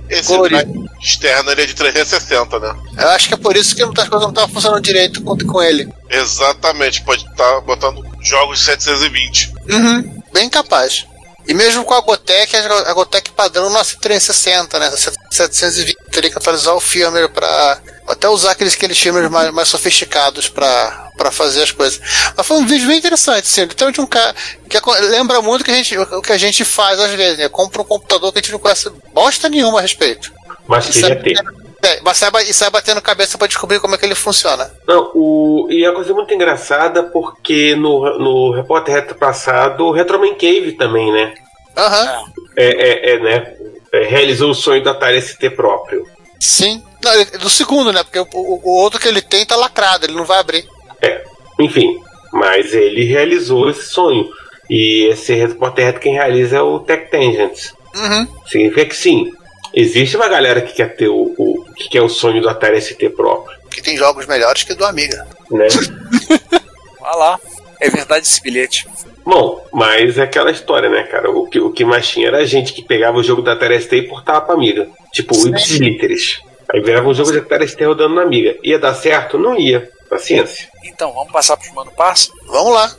esse 0.08 0.28
Colorido. 0.28 0.88
externo 1.00 1.50
ele 1.50 1.62
é 1.62 1.66
de 1.66 1.74
360, 1.74 2.60
né? 2.60 2.76
eu 2.96 3.08
acho 3.08 3.28
que 3.28 3.34
é 3.34 3.36
por 3.36 3.56
isso 3.56 3.74
que 3.74 3.84
muitas 3.84 4.08
coisas 4.08 4.22
não 4.24 4.30
estavam 4.30 4.54
funcionando 4.54 4.80
direito 4.80 5.20
com, 5.22 5.36
com 5.38 5.62
ele. 5.62 5.88
Exatamente, 6.08 7.02
pode 7.02 7.24
estar 7.26 7.60
botando 7.62 8.04
jogos 8.22 8.60
de 8.60 8.64
720. 8.66 9.52
Uhum, 9.68 10.22
bem 10.32 10.48
capaz. 10.48 11.06
E 11.48 11.54
mesmo 11.54 11.84
com 11.84 11.94
a 11.94 12.00
Gotec, 12.00 12.56
a 12.56 12.92
Gotec 12.92 13.30
padrão 13.30 13.70
não 13.70 13.78
é 13.78 13.84
360, 13.84 14.78
né? 14.80 14.90
720 15.30 15.96
teria 16.10 16.30
que 16.30 16.38
atualizar 16.38 16.74
o 16.74 16.80
firmware 16.80 17.28
para 17.28 17.80
até 18.08 18.28
usar 18.28 18.52
aqueles, 18.52 18.74
aqueles 18.74 18.98
firmwares 18.98 19.30
mais, 19.30 19.52
mais 19.52 19.68
sofisticados 19.68 20.48
para 20.48 21.06
para 21.16 21.30
fazer 21.30 21.62
as 21.62 21.70
coisas. 21.70 22.00
Mas 22.36 22.46
foi 22.46 22.58
um 22.58 22.66
vídeo 22.66 22.86
bem 22.86 22.98
interessante, 22.98 23.46
assim, 23.46 23.62
literalmente 23.62 24.00
um 24.00 24.06
cara 24.06 24.34
que 24.68 24.78
lembra 25.08 25.40
muito 25.40 25.62
o 25.62 25.64
que 25.64 25.70
a 25.70 25.74
gente, 25.74 25.96
o 25.96 26.20
que 26.20 26.32
a 26.32 26.38
gente 26.38 26.64
faz 26.64 27.00
às 27.00 27.12
vezes, 27.12 27.38
né? 27.38 27.48
Compra 27.48 27.80
um 27.82 27.84
computador 27.84 28.32
que 28.32 28.38
a 28.38 28.42
gente 28.42 28.52
não 28.52 28.58
conhece 28.58 28.90
bosta 29.14 29.48
nenhuma 29.48 29.78
a 29.78 29.82
respeito. 29.82 30.32
Mas 30.68 30.88
ter. 30.90 31.42
É, 31.86 32.00
mas 32.02 32.16
sai, 32.18 32.30
e 32.48 32.52
sai 32.54 32.68
batendo 32.70 33.00
cabeça 33.00 33.38
para 33.38 33.46
descobrir 33.46 33.80
como 33.80 33.94
é 33.94 33.98
que 33.98 34.04
ele 34.04 34.14
funciona. 34.14 34.70
Não, 34.86 35.10
o, 35.14 35.66
e 35.70 35.84
a 35.86 35.92
coisa 35.92 36.12
muito 36.12 36.32
engraçada 36.34 37.02
porque 37.04 37.74
no, 37.76 38.18
no 38.18 38.50
repórter 38.52 38.94
retro 38.96 39.14
passado, 39.16 39.84
o 39.86 39.92
Retroman 39.92 40.34
Cave 40.34 40.72
também, 40.72 41.12
né? 41.12 41.34
Aham, 41.76 42.24
É, 42.56 42.64
é, 42.66 43.10
é, 43.14 43.18
né? 43.20 43.54
É, 43.92 44.04
realizou 44.04 44.50
o 44.50 44.54
sonho 44.54 44.82
da 44.82 44.90
Atari 44.90 45.20
ST 45.22 45.50
próprio. 45.50 46.06
sim. 46.40 46.82
Não, 47.04 47.38
do 47.40 47.48
segundo, 47.50 47.92
né? 47.92 48.02
Porque 48.02 48.18
o, 48.18 48.26
o- 48.36 48.80
outro 48.82 48.98
que 48.98 49.06
ele 49.06 49.22
tem 49.22 49.46
tá 49.46 49.54
lacrado, 49.54 50.06
ele 50.06 50.14
não 50.16 50.24
vai 50.24 50.38
abrir. 50.40 50.66
É, 51.00 51.22
enfim, 51.60 52.00
mas 52.32 52.74
ele 52.74 53.04
realizou 53.04 53.70
esse 53.70 53.84
sonho. 53.86 54.28
E 54.68 55.06
esse 55.12 55.32
repórter 55.34 55.84
retro 55.84 56.00
quem 56.00 56.14
realiza 56.14 56.56
é 56.56 56.60
o 56.62 56.80
Tech 56.80 57.08
Tangents. 57.10 57.72
Uhum. 57.94 58.26
Significa 58.46 58.86
que 58.86 58.96
sim, 58.96 59.32
existe 59.76 60.16
uma 60.16 60.28
galera 60.28 60.60
que 60.62 60.72
quer 60.72 60.96
ter 60.96 61.08
o, 61.08 61.34
o 61.38 61.64
que 61.76 61.88
quer 61.90 62.02
o 62.02 62.08
sonho 62.08 62.40
do 62.42 62.48
Atari 62.48 62.80
ST 62.80 63.10
próprio, 63.10 63.56
Que 63.70 63.82
tem 63.82 63.96
jogos 63.96 64.26
melhores 64.26 64.62
que 64.64 64.72
o 64.72 64.76
do 64.76 64.84
Amiga. 64.84 65.26
né? 65.50 65.66
Vai 67.00 67.16
lá. 67.16 67.38
É 67.78 67.90
verdade 67.90 68.26
esse 68.26 68.40
bilhete. 68.42 68.88
Bom, 69.24 69.64
mas 69.72 70.16
é 70.18 70.22
aquela 70.22 70.50
história, 70.50 70.88
né, 70.88 71.02
cara? 71.02 71.30
O 71.30 71.46
que, 71.48 71.60
o 71.60 71.70
que 71.70 71.84
mais 71.84 72.08
tinha 72.08 72.28
era 72.28 72.38
a 72.38 72.44
gente 72.46 72.72
que 72.72 72.82
pegava 72.82 73.18
o 73.18 73.22
jogo 73.22 73.42
da 73.42 73.52
Atari 73.52 73.80
ST 73.80 73.96
e 73.96 74.02
portava 74.08 74.40
pra 74.40 74.54
amiga. 74.54 74.88
Tipo, 75.12 75.36
o 75.36 75.48
Ipsis 75.48 75.78
Literis. 75.78 76.40
Aí 76.72 76.80
virava 76.80 77.08
um 77.08 77.14
jogo 77.14 77.30
de 77.32 77.38
Atari 77.38 77.68
ST 77.68 77.84
rodando 77.84 78.14
na 78.14 78.22
amiga. 78.22 78.56
Ia 78.62 78.78
dar 78.78 78.94
certo? 78.94 79.38
Não 79.38 79.58
ia. 79.58 79.90
Paciência. 80.08 80.68
Então, 80.84 81.12
vamos 81.12 81.32
passar 81.32 81.56
pros 81.56 81.72
mano 81.72 81.90
passa? 81.90 82.30
Vamos 82.46 82.72
lá. 82.72 82.90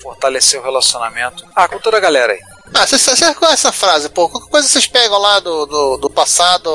Fortalecer 0.00 0.60
o 0.60 0.62
relacionamento. 0.62 1.44
Ah, 1.54 1.68
com 1.68 1.78
toda 1.78 1.96
a 1.96 2.00
galera 2.00 2.32
aí. 2.32 2.38
Ah, 2.74 2.86
você 2.86 2.98
você 2.98 3.34
essa 3.52 3.72
frase, 3.72 4.08
pô? 4.08 4.28
Qualquer 4.28 4.50
coisa 4.50 4.68
vocês 4.68 4.86
pegam 4.86 5.18
lá 5.18 5.40
do, 5.40 5.66
do, 5.66 5.96
do 5.96 6.10
passado, 6.10 6.70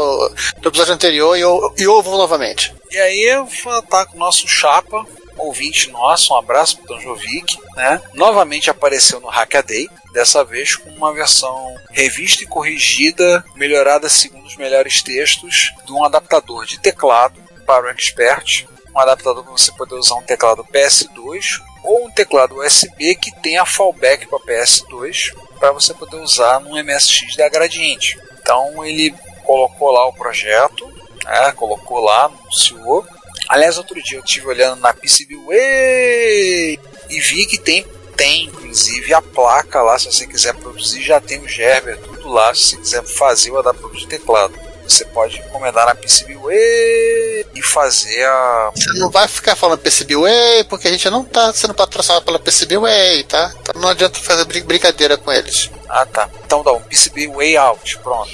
do 0.60 0.70
episódio 0.70 0.94
anterior 0.94 1.38
e, 1.38 1.82
e 1.82 1.88
ouvam 1.88 2.18
novamente. 2.18 2.74
E 2.90 2.98
aí 2.98 3.22
eu 3.30 3.46
vou 3.64 3.80
estar 3.80 4.06
com 4.06 4.16
o 4.16 4.20
nosso 4.20 4.48
chapa, 4.48 5.06
ouvinte 5.38 5.90
nosso, 5.90 6.34
um 6.34 6.38
abraço 6.38 6.78
pro 6.78 6.88
Tom 6.88 7.00
Jovic, 7.00 7.58
né? 7.76 8.02
Novamente 8.14 8.70
apareceu 8.70 9.20
no 9.20 9.28
Hackaday, 9.28 9.90
dessa 10.14 10.44
vez 10.44 10.76
com 10.76 10.90
uma 10.92 11.14
versão 11.14 11.76
revista 11.90 12.44
e 12.44 12.48
corrigida, 12.48 13.44
melhorada 13.56 14.10
segundo 14.10 14.46
os 14.46 14.56
melhores 14.56 15.02
textos, 15.02 15.72
de 15.86 15.92
um 15.92 16.04
adaptador 16.04 16.66
de 16.66 16.80
teclado 16.80 17.42
para 17.66 17.88
o 17.88 17.90
Expert, 17.90 18.66
um 18.94 19.00
adaptador 19.00 19.44
para 19.44 19.54
você 19.54 19.72
poder 19.74 19.96
usar 19.96 20.16
um 20.16 20.24
teclado 20.24 20.66
PS2 20.66 21.62
ou 21.84 22.06
um 22.06 22.12
teclado 22.12 22.60
USB 22.60 23.16
que 23.16 23.32
tenha 23.42 23.66
fallback 23.66 24.28
para 24.28 24.40
PS2 24.40 25.34
para 25.62 25.72
você 25.72 25.94
poder 25.94 26.18
usar 26.18 26.60
num 26.60 26.84
MSX 26.84 27.36
da 27.36 27.48
Gradiente. 27.48 28.20
Então 28.42 28.84
ele 28.84 29.14
colocou 29.44 29.92
lá 29.92 30.08
o 30.08 30.14
projeto, 30.14 30.92
né, 31.24 31.52
colocou 31.52 32.00
lá, 32.00 32.26
anunciou. 32.26 33.06
Aliás, 33.48 33.78
outro 33.78 34.02
dia 34.02 34.18
eu 34.18 34.24
estive 34.24 34.48
olhando 34.48 34.80
na 34.80 34.92
PCBWay 34.92 36.80
e 37.10 37.20
vi 37.20 37.46
que 37.46 37.60
tem, 37.60 37.86
tem 38.18 38.46
inclusive 38.46 39.14
a 39.14 39.22
placa 39.22 39.84
lá, 39.84 40.00
se 40.00 40.12
você 40.12 40.26
quiser 40.26 40.56
produzir, 40.56 41.04
já 41.04 41.22
tem 41.22 41.40
o 41.40 41.48
Gerber, 41.48 42.00
tudo 42.00 42.30
lá, 42.30 42.56
se 42.56 42.62
você 42.62 42.78
quiser 42.78 43.04
fazer 43.04 43.52
o 43.52 43.60
adaptador 43.60 43.96
de 43.96 44.08
teclado. 44.08 44.71
Você 44.84 45.06
pode 45.06 45.38
encomendar 45.40 45.86
na 45.86 45.96
PCBWay 45.96 47.46
e 47.56 47.62
fazer 47.62 48.26
a. 48.26 48.72
Você 48.76 48.92
não 49.00 49.10
vai 49.10 49.28
ficar 49.28 49.56
falando 49.56 49.80
PCBWay, 49.80 50.64
porque 50.66 50.88
a 50.88 50.92
gente 50.92 51.10
não 51.10 51.24
tá 51.24 51.54
sendo 51.54 51.74
patrocinado 51.74 52.24
pela 52.26 52.40
PCBWay, 52.40 53.24
tá? 53.24 53.54
Então 53.62 53.82
não 53.82 53.90
adianta 53.90 54.20
fazer 54.20 54.44
brin- 54.46 54.64
brincadeira 54.64 55.18
com 55.18 55.32
eles. 55.32 55.70
Ah 55.90 56.06
tá. 56.06 56.30
Então 56.46 56.64
dá 56.64 56.72
um 56.74 56.82
PCB 56.82 57.28
Way 57.30 57.58
Out, 57.58 57.98
pronto. 58.00 58.32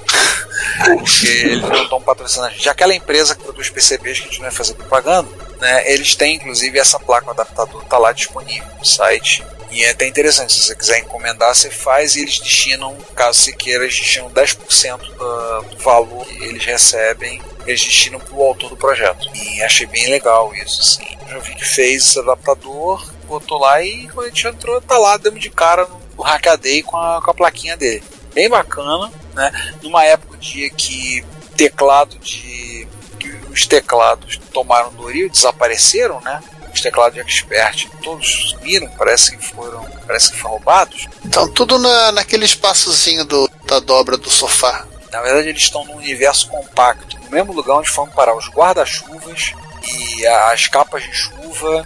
Porque 0.86 1.28
eles 1.28 1.62
não 1.70 1.84
estão 1.84 2.02
patrocinando 2.02 2.50
a 2.50 2.52
gente. 2.54 2.70
Aquela 2.70 2.94
empresa 2.96 3.36
que 3.36 3.44
produz 3.44 3.70
PCBs 3.70 4.20
que 4.20 4.26
a 4.26 4.28
gente 4.30 4.38
não 4.40 4.48
vai 4.48 4.56
fazer 4.56 4.74
propaganda, 4.74 5.30
né? 5.60 5.92
Eles 5.92 6.16
têm 6.16 6.36
inclusive 6.36 6.78
essa 6.80 7.00
placa, 7.00 7.28
o 7.28 7.32
adaptador 7.32 7.84
tá 7.86 7.98
lá 7.98 8.12
disponível 8.12 8.68
no 8.78 8.86
site. 8.86 9.44
E 9.70 9.84
é 9.84 9.90
até 9.90 10.08
interessante, 10.08 10.54
se 10.54 10.62
você 10.62 10.76
quiser 10.76 11.00
encomendar, 11.00 11.54
você 11.54 11.70
faz 11.70 12.16
e 12.16 12.22
eles 12.22 12.40
destinam, 12.40 12.96
caso 13.16 13.40
você 13.40 13.54
queira, 13.54 13.84
eles 13.84 13.98
destinam 13.98 14.30
10% 14.30 14.98
do, 14.98 15.78
valor 15.78 16.26
que 16.26 16.44
eles 16.44 16.64
recebem, 16.64 17.42
eles 17.66 17.84
destinam 17.84 18.20
para 18.20 18.34
o 18.34 18.44
autor 18.44 18.70
do 18.70 18.78
projeto. 18.78 19.30
E 19.36 19.62
achei 19.62 19.86
bem 19.86 20.10
legal 20.10 20.54
isso, 20.56 20.82
assim. 20.82 21.18
Já 21.28 21.38
vi 21.40 21.56
que 21.56 21.66
fez 21.66 22.04
esse 22.04 22.20
adaptador, 22.20 23.06
botou 23.26 23.60
lá 23.60 23.84
e 23.84 24.08
quando 24.08 24.28
a 24.28 24.30
gente 24.30 24.48
entrou, 24.48 24.82
tá 24.82 24.98
lá, 24.98 25.18
dando 25.18 25.40
de 25.40 25.50
cara 25.50 25.88
no 26.18 26.24
Hackaday 26.24 26.82
com 26.82 26.98
a, 26.98 27.22
com 27.22 27.32
a 27.32 27.34
plaquinha 27.34 27.76
dele. 27.76 28.04
Bem 28.34 28.50
bacana, 28.50 29.12
né? 29.34 29.52
Numa 29.82 30.06
época 30.06 30.38
dia 30.38 30.70
que 30.70 31.26
teclado 31.56 32.18
de. 32.20 32.88
que 33.20 33.30
os 33.52 33.66
teclados 33.66 34.38
tomaram 34.54 34.94
do 34.94 35.08
Rio, 35.08 35.30
desapareceram, 35.30 36.22
né? 36.22 36.42
Os 36.74 36.82
teclados 36.82 37.16
de 37.16 37.22
expert 37.22 37.88
todos 38.04 38.52
sumiram, 38.52 38.88
parece 38.98 39.36
que 39.36 39.44
foram. 39.44 39.84
parece 40.06 40.32
que 40.32 40.38
foram 40.38 40.56
roubados. 40.56 41.08
Então 41.26 41.52
tudo 41.52 41.78
na, 41.80 42.12
naquele 42.12 42.46
espaçozinho 42.46 43.26
do, 43.26 43.50
da 43.66 43.80
dobra 43.80 44.18
do 44.18 44.30
sofá. 44.30 44.86
Na 45.12 45.22
verdade, 45.22 45.50
eles 45.50 45.64
estão 45.64 45.86
num 45.86 45.96
universo 45.96 46.50
compacto, 46.50 47.18
no 47.24 47.32
mesmo 47.32 47.54
lugar 47.54 47.78
onde 47.78 47.90
foram 47.90 48.12
parar 48.12 48.36
os 48.36 48.50
guarda-chuvas 48.50 49.54
e 49.84 50.28
as 50.28 50.68
capas 50.68 51.04
de 51.04 51.14
chuva 51.14 51.84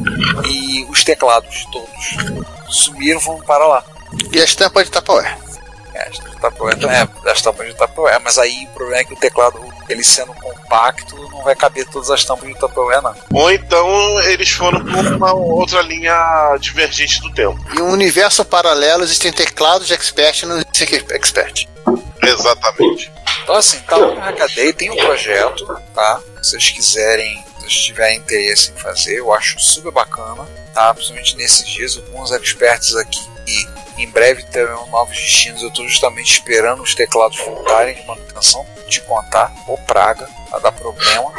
e 0.48 0.86
os 0.90 1.04
teclados 1.04 1.66
todos. 1.72 2.46
Sumiram, 2.70 3.20
vão 3.20 3.40
para 3.42 3.66
lá. 3.68 3.84
E 4.32 4.42
as 4.42 4.56
tampas 4.56 4.86
de 4.86 4.92
Tupperware. 4.92 5.38
É, 5.94 6.10
as 6.10 6.18
tampas 6.18 6.32
de 6.32 6.42
Tupperware, 6.42 6.86
é, 6.86 7.21
as 7.32 7.42
tampas 7.42 7.68
de 7.68 7.74
Tupperware, 7.74 8.22
mas 8.24 8.38
aí 8.38 8.66
o 8.66 8.70
problema 8.70 9.02
é 9.02 9.04
que 9.04 9.14
o 9.14 9.18
teclado, 9.18 9.60
ele 9.90 10.04
sendo 10.04 10.34
compacto, 10.34 11.16
não 11.32 11.44
vai 11.44 11.56
caber 11.56 11.88
todas 11.88 12.10
as 12.10 12.24
tampas 12.24 12.48
de 12.48 12.56
Tupperware, 12.60 13.02
não. 13.02 13.16
Ou 13.34 13.52
então 13.52 14.20
eles 14.22 14.50
foram 14.50 14.84
por 14.84 15.06
uma 15.06 15.34
outra 15.34 15.82
linha 15.82 16.56
divergente 16.60 17.22
do 17.22 17.32
tempo. 17.34 17.60
Em 17.76 17.82
um 17.82 17.92
universo 17.92 18.44
paralelo 18.46 19.04
existem 19.04 19.32
teclados 19.32 19.88
de 19.88 19.94
Expert 19.94 20.44
e 20.44 20.46
não 20.46 20.58
existem 20.58 21.06
Expert. 21.12 21.68
Exatamente. 22.22 23.12
Então 23.44 23.56
assim, 23.56 23.80
tá 23.80 23.98
lá 23.98 24.14
no 24.14 24.22
Hackaday, 24.22 24.74
tem 24.74 24.92
um 24.92 24.96
projeto, 24.96 25.66
tá? 25.94 26.22
Se 26.42 26.52
vocês 26.52 26.70
quiserem, 26.70 27.44
se 27.58 27.62
vocês 27.62 27.74
tiverem 27.74 28.18
interesse 28.18 28.72
em 28.72 28.76
fazer, 28.76 29.18
eu 29.18 29.34
acho 29.34 29.60
super 29.60 29.92
bacana, 29.92 30.48
tá? 30.74 30.94
Principalmente 30.94 31.36
nesses 31.38 31.68
dias, 31.68 31.98
alguns 31.98 32.32
experts 32.32 32.96
aqui 32.96 33.22
e 33.48 33.81
em 33.98 34.10
breve 34.10 34.44
terão 34.44 34.88
novos 34.90 35.16
destinos. 35.16 35.62
Eu 35.62 35.70
estou 35.70 35.88
justamente 35.88 36.32
esperando 36.32 36.82
os 36.84 36.96
teclados 36.96 37.38
voltarem 37.40 37.96
de 37.96 38.06
manutenção, 38.06 38.66
te 38.88 39.02
contar, 39.02 39.54
ou 39.68 39.78
praga, 39.80 40.28
vai 40.50 40.62
dar 40.62 40.72
problema. 40.72 41.32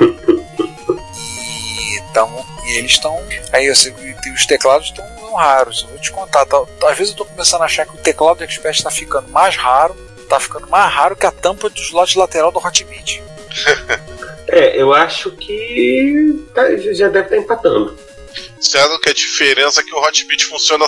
E, 1.16 2.02
tamo, 2.14 2.44
e 2.66 2.78
eles 2.78 2.92
estão. 2.92 3.18
Aí 3.52 3.66
eu 3.66 3.76
sei 3.76 3.92
que 3.92 4.30
os 4.30 4.46
teclados 4.46 4.88
estão 4.88 5.04
raros. 5.34 5.82
Eu 5.82 5.88
vou 5.88 5.98
te 5.98 6.10
contar. 6.12 6.44
Tá, 6.46 6.58
às 6.84 6.96
vezes 6.98 7.08
eu 7.08 7.22
estou 7.22 7.26
começando 7.26 7.62
a 7.62 7.66
achar 7.66 7.86
que 7.86 7.94
o 7.94 7.98
teclado 7.98 8.38
do 8.38 8.44
Expert 8.44 8.76
está 8.76 8.90
ficando 8.90 9.28
mais 9.30 9.56
raro. 9.56 9.94
Tá 10.28 10.38
ficando 10.40 10.66
mais 10.68 10.92
raro 10.92 11.16
que 11.16 11.26
a 11.26 11.30
tampa 11.32 11.68
do 11.68 11.80
slot 11.80 12.16
lateral 12.18 12.50
do 12.52 12.58
Hotbit. 12.58 13.22
É, 14.48 14.78
eu 14.78 14.92
acho 14.92 15.30
que 15.30 16.44
tá- 16.54 16.76
já 16.76 17.08
deve 17.08 17.24
estar 17.26 17.36
empatando. 17.38 17.96
Sendo 18.60 18.98
que 19.00 19.08
a 19.08 19.14
diferença 19.14 19.80
é 19.80 19.82
que 19.84 19.94
o 19.94 19.98
Hotbit 19.98 20.44
funciona 20.44 20.84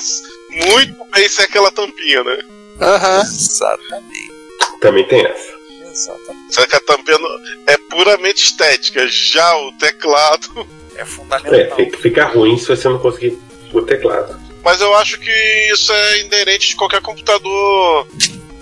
muito 0.54 0.96
bem 1.14 1.28
sem 1.28 1.44
aquela 1.44 1.70
tampinha, 1.70 2.22
né? 2.24 2.38
Aham. 2.80 3.20
Exatamente. 3.22 4.32
Também 4.80 5.06
tem 5.06 5.24
essa. 5.24 5.54
Exatamente. 5.90 6.54
Só 6.54 6.66
que 6.66 6.76
a 6.76 6.80
tampinha 6.80 7.18
é 7.66 7.76
puramente 7.76 8.44
estética. 8.44 9.06
Já 9.08 9.56
o 9.58 9.72
teclado. 9.72 10.66
É 10.96 11.00
É, 11.02 11.04
fundamental. 11.04 11.76
fica, 11.76 11.98
fica 11.98 12.24
ruim 12.26 12.56
se 12.58 12.66
você 12.68 12.88
não 12.88 12.98
conseguir 12.98 13.38
o 13.72 13.82
teclado. 13.82 14.38
Mas 14.64 14.80
eu 14.80 14.94
acho 14.96 15.18
que 15.20 15.68
isso 15.72 15.92
é 15.92 16.20
inerente 16.20 16.68
de 16.68 16.76
qualquer 16.76 17.00
computador 17.02 18.06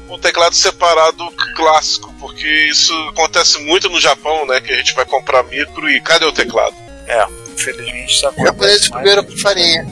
com 0.09 0.18
teclado 0.18 0.55
separado 0.55 1.24
clássico, 1.57 2.12
porque 2.18 2.47
isso 2.70 2.93
acontece 3.11 3.59
muito 3.61 3.88
no 3.88 4.01
Japão, 4.01 4.45
né? 4.47 4.61
Que 4.61 4.72
a 4.72 4.76
gente 4.76 4.95
vai 4.95 5.05
comprar 5.07 5.43
micro 5.45 5.88
e 5.88 6.01
cadê 6.01 6.24
o 6.24 6.32
teclado? 6.32 6.74
É, 7.07 7.24
infelizmente 7.53 8.12
isso 8.12 8.22
japoneses 8.22 8.88
comeram 8.88 9.24
com 9.24 9.36
farinha. 9.38 9.86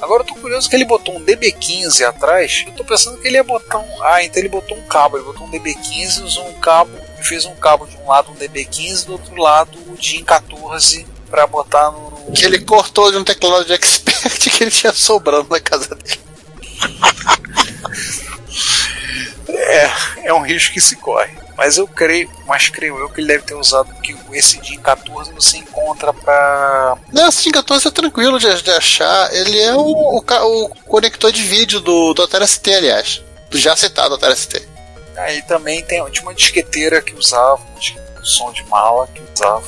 Agora 0.00 0.22
eu 0.22 0.26
tô 0.26 0.34
curioso 0.34 0.68
que 0.68 0.74
ele 0.74 0.84
botou 0.84 1.16
um 1.16 1.24
DB15 1.24 2.06
atrás. 2.06 2.64
Eu 2.66 2.72
tô 2.72 2.84
pensando 2.84 3.18
que 3.18 3.28
ele 3.28 3.36
ia 3.36 3.44
botar 3.44 3.78
um. 3.78 4.02
Ah, 4.02 4.22
então 4.24 4.40
ele 4.40 4.48
botou 4.48 4.76
um 4.76 4.82
cabo. 4.82 5.16
Ele 5.16 5.24
botou 5.24 5.46
um 5.46 5.50
DB15, 5.50 6.22
usou 6.24 6.48
um 6.48 6.54
cabo 6.54 6.90
e 7.18 7.22
fez 7.22 7.44
um 7.44 7.54
cabo 7.54 7.86
de 7.86 7.96
um 7.98 8.06
lado 8.06 8.30
um 8.30 8.34
DB15, 8.34 9.06
do 9.06 9.12
outro 9.12 9.36
lado 9.36 9.78
o 9.88 9.96
DIN 9.96 10.24
14 10.24 11.06
pra 11.28 11.46
botar 11.46 11.90
no. 11.90 12.32
Que 12.32 12.44
ele 12.44 12.60
cortou 12.60 13.10
de 13.10 13.18
um 13.18 13.24
teclado 13.24 13.64
de 13.64 13.72
Expert 13.72 14.38
que 14.38 14.64
ele 14.64 14.70
tinha 14.70 14.92
sobrando 14.92 15.48
na 15.50 15.60
casa 15.60 15.94
dele. 15.94 16.20
É, 19.54 19.90
é 20.24 20.34
um 20.34 20.42
risco 20.42 20.74
que 20.74 20.80
se 20.80 20.96
corre. 20.96 21.30
Mas 21.56 21.76
eu 21.76 21.86
creio, 21.86 22.30
mas 22.46 22.70
creio 22.70 22.98
eu 22.98 23.08
que 23.10 23.20
ele 23.20 23.28
deve 23.28 23.44
ter 23.44 23.54
usado 23.54 23.92
que 24.00 24.16
esse 24.32 24.58
DIN 24.60 24.78
14 24.78 25.32
você 25.34 25.58
encontra 25.58 26.12
pra. 26.12 26.96
Não, 27.12 27.26
assim, 27.26 27.50
14 27.50 27.86
é 27.86 27.90
tranquilo 27.90 28.38
de, 28.38 28.62
de 28.62 28.70
achar. 28.70 29.32
Ele 29.34 29.58
é 29.58 29.74
o, 29.74 29.80
o, 29.80 30.18
o 30.18 30.68
conector 30.86 31.30
de 31.30 31.42
vídeo 31.42 31.78
do, 31.80 32.14
do 32.14 32.22
Atari 32.22 32.46
ST, 32.46 32.74
aliás. 32.74 33.22
Do 33.50 33.58
já 33.58 33.76
citado 33.76 34.14
Atari 34.14 34.36
ST. 34.36 34.66
Aí 35.16 35.42
também 35.42 35.84
tem 35.84 36.02
tinha 36.10 36.22
uma 36.22 36.34
disqueteira 36.34 37.02
que 37.02 37.14
usava, 37.14 37.62
de 37.78 37.94
som 38.22 38.50
de 38.52 38.64
mala 38.64 39.06
que 39.08 39.20
usava. 39.34 39.66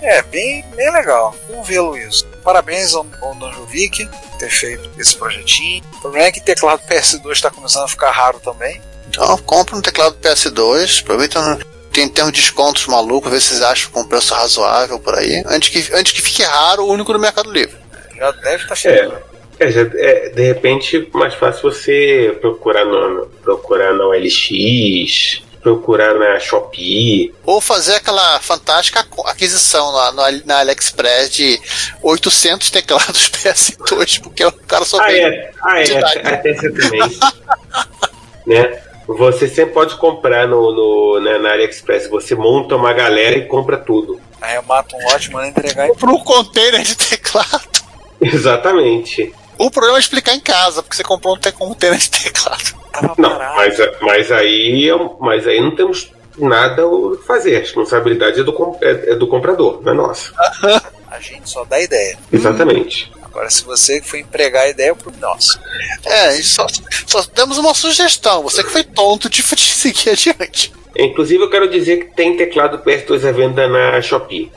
É, 0.00 0.22
bem, 0.22 0.64
bem 0.74 0.90
legal. 0.92 1.34
Vamos 1.50 1.66
ver, 1.68 1.80
Luiz. 1.80 2.24
Parabéns 2.46 2.94
ao, 2.94 3.04
ao 3.22 3.34
Danjovic 3.34 4.06
por 4.06 4.38
ter 4.38 4.48
feito 4.50 4.88
esse 4.96 5.16
projetinho. 5.16 5.82
O 5.96 6.00
problema 6.00 6.28
é 6.28 6.32
que 6.32 6.38
o 6.38 6.44
teclado 6.44 6.80
PS2 6.88 7.32
está 7.32 7.50
começando 7.50 7.82
a 7.82 7.88
ficar 7.88 8.12
raro 8.12 8.38
também. 8.38 8.80
Então, 9.08 9.36
compra 9.38 9.74
um 9.74 9.82
teclado 9.82 10.16
PS2. 10.22 11.00
Aproveita. 11.02 11.42
no- 11.42 11.64
Tem, 11.92 12.08
tem 12.08 12.24
uns 12.24 12.30
descontos 12.32 12.86
malucos, 12.86 13.30
vê 13.32 13.40
se 13.40 13.48
vocês 13.48 13.62
acham 13.62 13.90
com 13.90 14.04
preço 14.04 14.32
razoável 14.32 14.98
por 15.00 15.14
aí. 15.18 15.42
Antes 15.46 15.70
que, 15.70 15.92
antes 15.92 16.12
que 16.12 16.22
fique 16.22 16.42
raro, 16.44 16.84
o 16.84 16.92
único 16.92 17.12
no 17.12 17.18
Mercado 17.18 17.50
Livre. 17.50 17.74
Já 18.16 18.30
deve 18.30 18.62
estar 18.62 18.74
chegando. 18.76 19.16
É, 19.58 19.70
já- 19.72 19.80
é, 19.94 20.28
de 20.28 20.42
repente, 20.44 21.08
mais 21.14 21.34
fácil 21.34 21.62
você 21.72 22.36
procurar 22.40 22.84
no, 22.84 23.26
procurar 23.42 23.92
na 23.94 24.04
OLX, 24.06 25.42
procurar 25.70 26.14
na 26.14 26.38
Shopee. 26.38 27.34
Ou 27.44 27.60
fazer 27.60 27.96
aquela 27.96 28.38
fantástica 28.38 29.00
aqu- 29.00 29.26
aquisição 29.26 29.90
na, 29.92 30.12
na, 30.12 30.30
na 30.44 30.58
AliExpress 30.60 31.28
de 31.30 31.60
800 32.00 32.70
teclados 32.70 33.28
PS2, 33.34 34.20
porque 34.22 34.44
o 34.44 34.52
cara 34.52 34.84
só 34.84 35.00
Ah, 35.00 35.12
é, 35.12 35.50
ah, 35.60 35.80
é, 35.80 35.98
até 35.98 36.50
essa 36.50 36.70
também. 36.72 37.00
né? 38.46 38.80
Você 39.08 39.48
sempre 39.48 39.74
pode 39.74 39.96
comprar 39.96 40.46
no, 40.46 40.72
no, 40.72 41.20
na, 41.20 41.38
na 41.40 41.50
AliExpress. 41.52 42.08
Você 42.10 42.36
monta 42.36 42.76
uma 42.76 42.92
galera 42.92 43.36
e 43.36 43.46
compra 43.46 43.76
tudo. 43.76 44.20
Aí 44.40 44.60
mata 44.66 44.96
um 44.96 45.02
lote, 45.02 45.32
manda 45.32 45.48
entregar 45.48 45.88
Compra 45.88 46.10
um 46.10 46.18
container 46.20 46.82
de 46.82 46.94
teclado. 46.94 47.68
Exatamente. 48.22 49.34
O 49.58 49.68
problema 49.68 49.98
é 49.98 50.00
explicar 50.00 50.32
em 50.34 50.40
casa, 50.40 50.80
porque 50.82 50.94
você 50.96 51.02
comprou 51.02 51.34
um 51.34 51.38
te- 51.38 51.50
container 51.50 51.98
de 51.98 52.08
teclado. 52.10 52.85
Tava 53.00 53.14
Não, 53.18 53.30
parado. 53.30 53.56
mas, 53.56 53.78
mas, 54.00 54.32
aí, 54.32 54.88
é 54.88 54.94
mas 55.20 55.46
aí 55.46 55.60
não 55.60 55.74
temos 55.74 56.10
nada 56.38 56.82
a 56.82 57.24
fazer. 57.26 57.56
A 57.56 57.60
responsabilidade 57.60 58.40
é 58.40 58.44
do, 58.44 58.76
é, 58.80 59.12
é 59.12 59.14
do 59.14 59.26
comprador, 59.26 59.80
não 59.82 59.92
é 59.92 59.94
nossa. 59.94 60.32
A 61.08 61.20
gente 61.20 61.48
só 61.48 61.64
dá 61.64 61.80
ideia. 61.80 62.18
Exatamente. 62.30 63.10
Agora, 63.22 63.48
se 63.48 63.64
você 63.64 64.02
for 64.02 64.18
empregar 64.18 64.64
a 64.64 64.68
ideia, 64.68 64.90
é 64.90 64.94
pro 64.94 65.12
nosso. 65.18 65.58
É, 66.04 66.32
só, 66.42 66.66
só 67.06 67.22
demos 67.34 67.58
uma 67.58 67.74
sugestão. 67.74 68.42
Você 68.42 68.62
que 68.62 68.70
foi 68.70 68.82
tonto 68.82 69.30
de, 69.30 69.42
de 69.42 69.60
seguir 69.60 70.10
adiante. 70.10 70.72
Inclusive, 70.98 71.42
eu 71.42 71.50
quero 71.50 71.68
dizer 71.68 71.98
que 71.98 72.16
tem 72.16 72.36
teclado 72.36 72.78
PS2 72.78 73.28
à 73.28 73.32
venda 73.32 73.68
na 73.68 74.00
Shopee. 74.02 74.50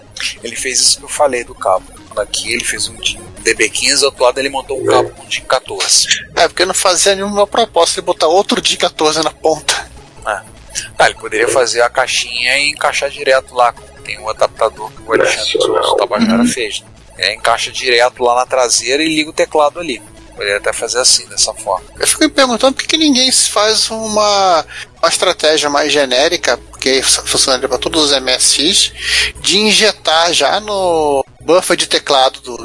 Ele 0.44 0.56
fez 0.56 0.80
isso 0.80 0.98
que 1.00 1.06
eu 1.06 1.10
falei 1.10 1.44
do 1.44 1.54
cabo. 1.54 1.86
Aqui 2.20 2.54
ele 2.54 2.64
fez 2.64 2.88
um 2.88 2.96
DIN 2.96 3.20
DB15, 3.44 4.00
do 4.00 4.06
outro 4.06 4.24
lado 4.24 4.40
ele 4.40 4.50
montou 4.50 4.82
um 4.82 4.86
cabo 4.86 5.10
com 5.10 5.26
DIN 5.26 5.42
14. 5.42 6.08
É, 6.36 6.48
porque 6.48 6.66
não 6.66 6.74
fazia 6.74 7.16
nenhuma 7.16 7.48
proposta 7.48 8.02
de 8.02 8.06
botar 8.06 8.28
outro 8.28 8.62
dia 8.62 8.78
14 8.78 9.24
na 9.24 9.32
ponta. 9.32 9.90
Ah, 10.26 11.06
ele 11.06 11.16
poderia 11.16 11.48
fazer 11.48 11.82
a 11.82 11.90
caixinha 11.90 12.58
e 12.60 12.70
encaixar 12.70 13.10
direto 13.10 13.56
lá. 13.56 13.74
Tem 14.04 14.20
um 14.20 14.30
adaptador 14.30 14.92
que 14.92 15.02
o 15.02 15.14
Alexandre. 15.14 15.52
Souza 15.52 15.98
Tabajara 15.98 16.46
fez. 16.46 16.84
É, 17.18 17.36
encaixa 17.36 17.72
direto 17.72 18.24
lá 18.24 18.36
na 18.36 18.46
traseira 18.46 19.04
e 19.04 19.08
liga 19.08 19.30
o 19.30 19.34
teclado 19.34 19.80
ali. 19.80 20.02
Poderia 20.40 20.56
até 20.56 20.72
fazer 20.72 21.00
assim, 21.00 21.26
dessa 21.26 21.54
forma. 21.54 21.86
Eu 22.00 22.08
fico 22.08 22.24
me 22.24 22.30
perguntando 22.30 22.74
por 22.74 22.82
que 22.84 22.88
que 22.88 22.98
ninguém 22.98 23.30
faz 23.30 23.92
uma, 23.92 24.66
uma 24.98 25.10
estratégia 25.10 25.70
mais 25.70 25.92
genérica, 25.92 26.56
porque 26.56 27.04
funcionaria 27.04 27.68
para 27.68 27.78
todos 27.78 28.06
os 28.06 28.18
MSX, 28.22 28.94
de 29.42 29.60
injetar 29.60 30.32
já 30.32 30.62
no 30.62 31.26
buffer 31.42 31.76
de 31.76 31.88
teclado 31.88 32.40
do, 32.40 32.56
do 32.56 32.64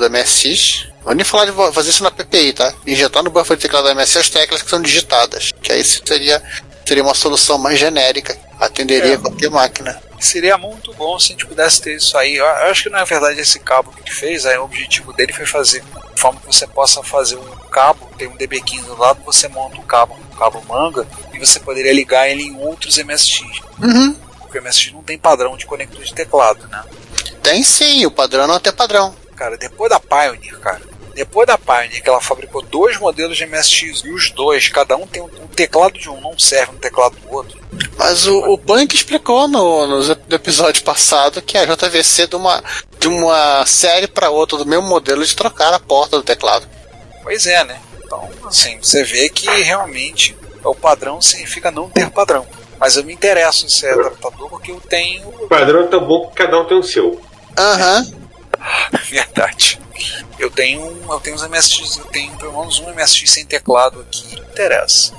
vou 1.03 1.15
nem 1.17 1.25
falar 1.25 1.47
de 1.47 1.75
fazer 1.75 1.91
isso 1.91 2.05
na 2.05 2.13
PPI, 2.13 2.53
tá? 2.53 2.73
Injetar 2.87 3.25
no 3.25 3.31
buffer 3.31 3.57
de 3.57 3.63
teclado 3.63 3.89
do 3.89 3.95
MSX 3.97 4.17
as 4.19 4.29
teclas 4.31 4.63
que 4.63 4.71
são 4.71 4.81
digitadas. 4.81 5.51
Que 5.61 5.73
aí 5.73 5.83
seria, 5.83 6.41
seria 6.87 7.03
uma 7.03 7.13
solução 7.13 7.59
mais 7.59 7.77
genérica. 7.77 8.39
Atenderia 8.61 9.15
É. 9.15 9.19
qualquer 9.19 9.51
máquina. 9.51 10.01
Seria 10.21 10.57
muito 10.57 10.95
bom 10.95 11.19
se 11.19 11.33
a 11.33 11.33
gente 11.33 11.45
pudesse 11.45 11.83
ter 11.83 11.97
isso 11.97 12.17
aí. 12.17 12.37
Eu 12.37 12.45
eu 12.45 12.71
acho 12.71 12.85
que 12.85 12.89
na 12.91 13.03
verdade 13.03 13.41
esse 13.41 13.59
cabo 13.59 13.91
que 13.91 14.01
ele 14.01 14.15
fez, 14.15 14.47
aí, 14.47 14.57
o 14.57 14.63
objetivo 14.63 15.13
dele 15.13 15.33
foi 15.33 15.45
fazer 15.45 15.83
de 16.15 16.21
forma 16.21 16.41
que 16.41 16.47
você 16.47 16.67
possa 16.67 17.03
fazer 17.03 17.37
um 17.37 17.64
cabo, 17.75 18.09
tem 18.17 18.29
um 18.29 18.37
DB15 18.37 18.85
do 18.85 18.97
lado, 18.97 19.21
você 19.27 19.49
monta 19.49 19.77
um 19.77 19.83
cabo, 19.83 20.15
um 20.15 20.37
cabo 20.37 20.63
manga, 20.69 21.05
e 21.33 21.39
você 21.41 21.59
poderia 21.59 21.93
ligar 21.93 22.29
ele 22.29 22.45
em 22.45 22.57
outros 22.61 22.97
MSX. 22.99 23.61
Uhum. 23.83 24.15
Porque 24.39 24.61
o 24.61 24.63
MSX 24.63 24.93
não 24.93 25.03
tem 25.03 25.19
padrão 25.19 25.57
de 25.57 25.67
conector 25.67 26.05
de 26.05 26.15
teclado, 26.15 26.69
né? 26.69 26.85
Tem 27.43 27.65
sim, 27.65 28.07
o 28.07 28.13
padrão 28.13 28.47
não 28.47 28.55
é 28.55 28.59
até 28.59 28.71
padrão. 28.71 29.13
Cara, 29.35 29.57
depois 29.57 29.91
da 29.91 29.99
Pioneer, 29.99 30.57
cara, 30.61 30.81
depois 31.17 31.49
da 31.49 31.59
Pioneer, 31.59 32.01
que 32.01 32.09
ela 32.09 32.21
fabricou 32.21 32.63
dois 32.63 32.97
modelos 32.97 33.37
de 33.37 33.45
MSX, 33.45 34.05
e 34.05 34.11
os 34.11 34.31
dois, 34.31 34.69
cada 34.69 34.97
um 34.97 35.05
tem 35.05 35.21
um, 35.21 35.27
um 35.43 35.49
teclado 35.49 35.99
de 35.99 36.09
um, 36.09 36.21
não 36.21 36.39
serve 36.39 36.75
no 36.75 36.79
teclado 36.79 37.17
do 37.17 37.33
outro. 37.33 37.59
Mas 37.99 38.25
o, 38.29 38.53
o 38.53 38.57
Punk 38.57 38.95
explicou 38.95 39.49
no, 39.49 39.87
no 39.87 40.13
episódio 40.31 40.85
passado 40.85 41.43
que 41.43 41.59
a 41.59 41.65
JVC 41.65 42.29
de 42.29 42.37
uma, 42.37 42.63
de 43.01 43.09
uma 43.09 43.67
série 43.67 44.07
para 44.07 44.31
outra 44.31 44.59
do 44.59 44.67
mesmo 44.67 44.87
modelo 44.87 45.27
de 45.27 45.35
trocar 45.35 45.75
a 45.75 45.81
porta 45.81 46.17
do 46.17 46.23
teclado. 46.23 46.69
Pois 47.25 47.47
é, 47.47 47.65
né? 47.65 47.81
Então, 48.05 48.31
assim, 48.45 48.79
você 48.81 49.03
vê 49.03 49.29
que 49.29 49.49
realmente 49.49 50.37
O 50.63 50.75
padrão 50.75 51.21
significa 51.21 51.71
não 51.71 51.91
ter 51.91 52.09
padrão. 52.11 52.47
Mas 52.79 52.97
eu 52.97 53.05
me 53.05 53.13
interesso 53.13 53.67
em 53.67 53.69
ser 53.69 53.99
adaptador 53.99 54.49
porque 54.49 54.71
eu 54.71 54.81
tenho. 54.81 55.29
O 55.29 55.49
padrão 55.49 55.85
é 55.85 55.87
tão 55.89 56.05
bom 56.07 56.29
que 56.29 56.37
cada 56.37 56.59
um 56.61 56.65
tem 56.67 56.79
o 56.79 56.83
seu. 56.83 57.21
Aham. 57.57 58.07
Verdade. 59.11 59.81
Eu 60.39 60.51
tenho, 60.51 60.81
eu 61.09 61.21
tenho 61.21 61.37
uns 61.37 61.47
MSX, 61.49 61.99
eu 61.99 62.05
tenho 62.07 62.37
pelo 62.37 62.59
menos 62.59 62.79
um 62.81 62.93
MSX 62.93 63.31
sem 63.31 63.45
teclado 63.47 64.01
aqui. 64.01 64.35
Me 64.35 64.41
interessa. 64.41 65.13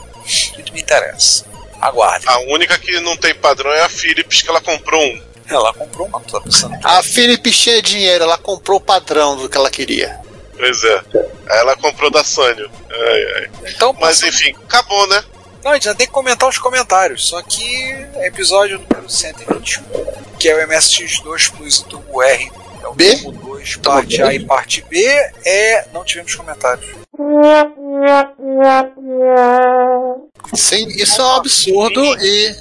Muito 0.53 0.74
me 0.74 0.82
interessa. 0.82 1.45
Aguarde. 1.80 2.26
A 2.28 2.39
única 2.51 2.78
que 2.78 2.99
não 2.99 3.16
tem 3.16 3.34
padrão 3.36 3.72
é 3.72 3.82
a 3.82 3.89
Philips, 3.89 4.41
que 4.41 4.49
ela 4.49 4.62
comprou 4.62 5.01
um. 5.01 5.22
Ela 5.47 5.74
comprou 5.74 6.08
uma, 6.08 6.20
tá 6.22 6.41
pensando. 6.41 6.76
A 6.84 7.03
Philips 7.03 7.58
tinha 7.58 7.82
dinheiro, 7.82 8.24
ela 8.24 8.38
comprou 8.38 8.78
o 8.78 8.82
padrão 8.82 9.38
do 9.38 9.47
que 9.47 9.56
ela 9.56 9.70
queria. 9.70 10.20
Pois 10.58 10.84
é. 10.84 11.01
Aí 11.49 11.60
ela 11.60 11.76
comprou 11.76 12.10
da 12.10 12.24
Sanyo. 12.24 12.70
Ai. 12.89 13.49
Então, 13.68 13.93
Mas 13.93 14.20
passando- 14.22 14.30
enfim, 14.30 14.56
acabou, 14.64 15.08
né? 15.08 15.24
Não, 15.64 15.72
a 15.72 15.74
gente 15.76 15.86
já 15.86 15.95
tem 15.95 16.06
que 16.08 16.14
comentar 16.14 16.47
os 16.47 16.58
comentários. 16.58 17.28
Só 17.28 17.41
que 17.41 17.64
é 18.16 18.28
episódio 18.28 18.80
número 18.80 19.10
121, 19.10 19.84
que 20.39 20.47
é 20.49 20.56
o 20.56 20.68
MSX2 20.68 21.51
Plus 21.51 21.80
e 21.80 21.86
Turbo 21.86 22.22
R. 22.22 22.51
É 22.84 22.88
o 22.88 22.93
B? 22.93 23.16
Turbo 23.18 23.56
2, 23.56 23.76
parte 23.78 24.22
A 24.22 24.34
e 24.34 24.45
parte 24.45 24.82
B. 24.88 25.03
É. 25.43 25.86
Não 25.91 26.03
tivemos 26.06 26.36
comentários. 26.36 26.86
Sim, 30.53 30.88
isso 30.89 31.22
é 31.22 31.26
um 31.26 31.32
absurdo 31.36 32.01
e. 32.24 32.56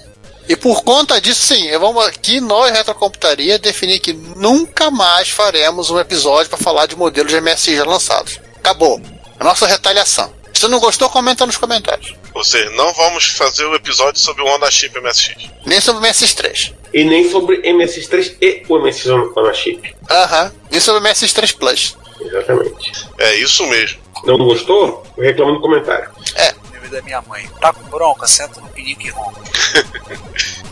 E 0.48 0.56
por 0.56 0.82
conta 0.82 1.20
disso, 1.20 1.54
sim, 1.54 1.70
vamos 1.78 2.04
aqui, 2.06 2.40
nós, 2.40 2.70
Retrocomputaria, 2.70 3.58
definir 3.58 3.98
que 3.98 4.12
nunca 4.12 4.90
mais 4.90 5.30
faremos 5.30 5.90
um 5.90 5.98
episódio 5.98 6.50
para 6.50 6.58
falar 6.58 6.86
de 6.86 6.96
modelos 6.96 7.32
de 7.32 7.40
MSI 7.40 7.76
já 7.76 7.84
lançados. 7.84 8.38
Acabou. 8.56 9.00
A 9.38 9.44
nossa 9.44 9.66
retaliação. 9.66 10.32
Se 10.52 10.60
você 10.60 10.68
não 10.68 10.78
gostou, 10.78 11.08
comenta 11.08 11.44
nos 11.46 11.56
comentários. 11.56 12.14
Ou 12.32 12.44
seja, 12.44 12.70
não 12.70 12.92
vamos 12.92 13.26
fazer 13.26 13.64
o 13.64 13.74
episódio 13.74 14.20
sobre 14.20 14.42
o 14.42 14.46
Honda 14.46 14.70
Chip 14.70 14.98
MSX. 15.00 15.50
Nem 15.66 15.80
sobre 15.80 16.06
o 16.06 16.10
MSX3. 16.10 16.74
E 16.92 17.04
nem 17.04 17.28
sobre 17.30 17.62
MSX3 17.62 18.36
e 18.40 18.62
o 18.68 18.78
MSX 18.78 19.06
on 19.08 19.54
chip. 19.54 19.94
Aham. 20.10 20.52
Nem 20.70 20.80
sobre 20.80 21.00
o 21.00 21.04
MSX3 21.12 21.56
Plus. 21.56 21.96
Exatamente. 22.20 23.08
É 23.18 23.36
isso 23.36 23.66
mesmo. 23.66 24.00
Não 24.24 24.38
gostou? 24.38 25.04
Reclama 25.18 25.52
no 25.52 25.60
comentário. 25.60 26.10
Nome 26.34 26.53
da 26.94 27.02
minha 27.02 27.20
mãe. 27.22 27.48
Tá 27.60 27.72
com 27.72 27.82
bronca? 27.88 28.26
Senta 28.26 28.60
no 28.60 28.68
pinico 28.68 29.02
e 29.06 29.10
ronca. 29.10 29.40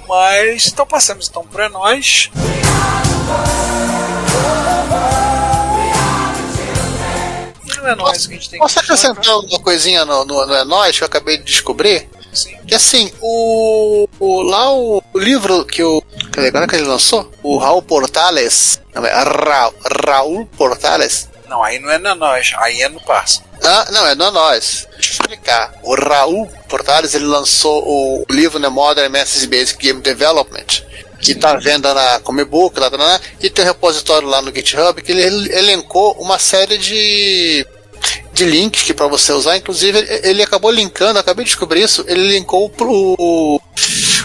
Mas 0.08 0.66
então 0.68 0.86
passamos 0.86 1.28
então 1.28 1.44
para 1.46 1.68
nós. 1.68 2.30
Não 7.76 7.88
é 7.88 7.94
nós 7.96 8.26
que 8.26 8.32
a 8.34 8.36
gente 8.36 8.50
tem 8.50 8.58
Posso 8.60 8.78
acrescentar 8.78 9.38
uma 9.38 9.58
coisinha 9.58 10.04
no, 10.04 10.24
no, 10.24 10.46
no 10.46 10.54
É 10.54 10.64
Nóis 10.64 10.96
que 10.96 11.02
eu 11.02 11.06
acabei 11.06 11.38
de 11.38 11.44
descobrir? 11.44 12.08
Sim. 12.32 12.56
Que 12.66 12.74
assim, 12.74 13.12
o, 13.20 14.08
o- 14.18 14.42
lá 14.42 14.72
o, 14.72 15.02
o 15.12 15.18
livro 15.18 15.66
que 15.66 15.82
o. 15.82 16.02
Cadê? 16.32 16.50
Quando 16.50 16.64
é 16.64 16.66
que 16.66 16.76
ele 16.76 16.86
lançou? 16.86 17.30
O 17.42 17.58
Raul 17.58 17.82
Portales. 17.82 18.80
Não, 18.94 19.04
é 19.04 19.12
Ra, 19.12 19.70
Raul 20.06 20.46
Portales. 20.46 21.28
Não, 21.46 21.62
aí 21.62 21.78
não 21.78 21.90
é 21.90 21.98
na 21.98 22.14
nós, 22.14 22.52
aí 22.56 22.80
é 22.80 22.88
no 22.88 23.00
parça. 23.02 23.42
Ah, 23.64 23.88
não, 23.92 24.06
é 24.06 24.14
não 24.14 24.30
nós. 24.32 24.88
Deixa 24.94 25.10
eu 25.10 25.12
explicar. 25.12 25.74
O 25.82 25.94
Raul 25.94 26.46
Portales 26.68 27.14
ele 27.14 27.26
lançou 27.26 27.82
o 27.86 28.24
livro 28.30 28.58
né, 28.58 28.68
Modern 28.68 29.06
MS 29.06 29.46
Basic 29.46 29.78
Game 29.78 30.00
Development, 30.00 30.82
que 31.20 31.32
está 31.32 31.52
à 31.52 31.56
venda 31.56 31.94
na 31.94 32.20
Comic 32.20 32.50
Book, 32.50 32.78
lá, 32.78 32.88
lá, 32.88 32.96
lá, 32.96 33.20
e 33.40 33.48
tem 33.48 33.64
um 33.64 33.68
repositório 33.68 34.26
lá 34.26 34.42
no 34.42 34.52
GitHub 34.52 35.00
que 35.00 35.12
ele 35.12 35.52
elencou 35.52 36.12
uma 36.18 36.38
série 36.38 36.78
de 36.78 37.66
de 38.32 38.44
links 38.44 38.82
que 38.82 38.94
para 38.94 39.06
você 39.06 39.32
usar, 39.32 39.56
inclusive 39.56 39.98
ele 40.24 40.42
acabou 40.42 40.70
linkando, 40.70 41.18
acabei 41.18 41.44
de 41.44 41.50
descobrir 41.50 41.82
isso, 41.82 42.04
ele 42.08 42.28
linkou 42.28 42.68
pro 42.68 43.60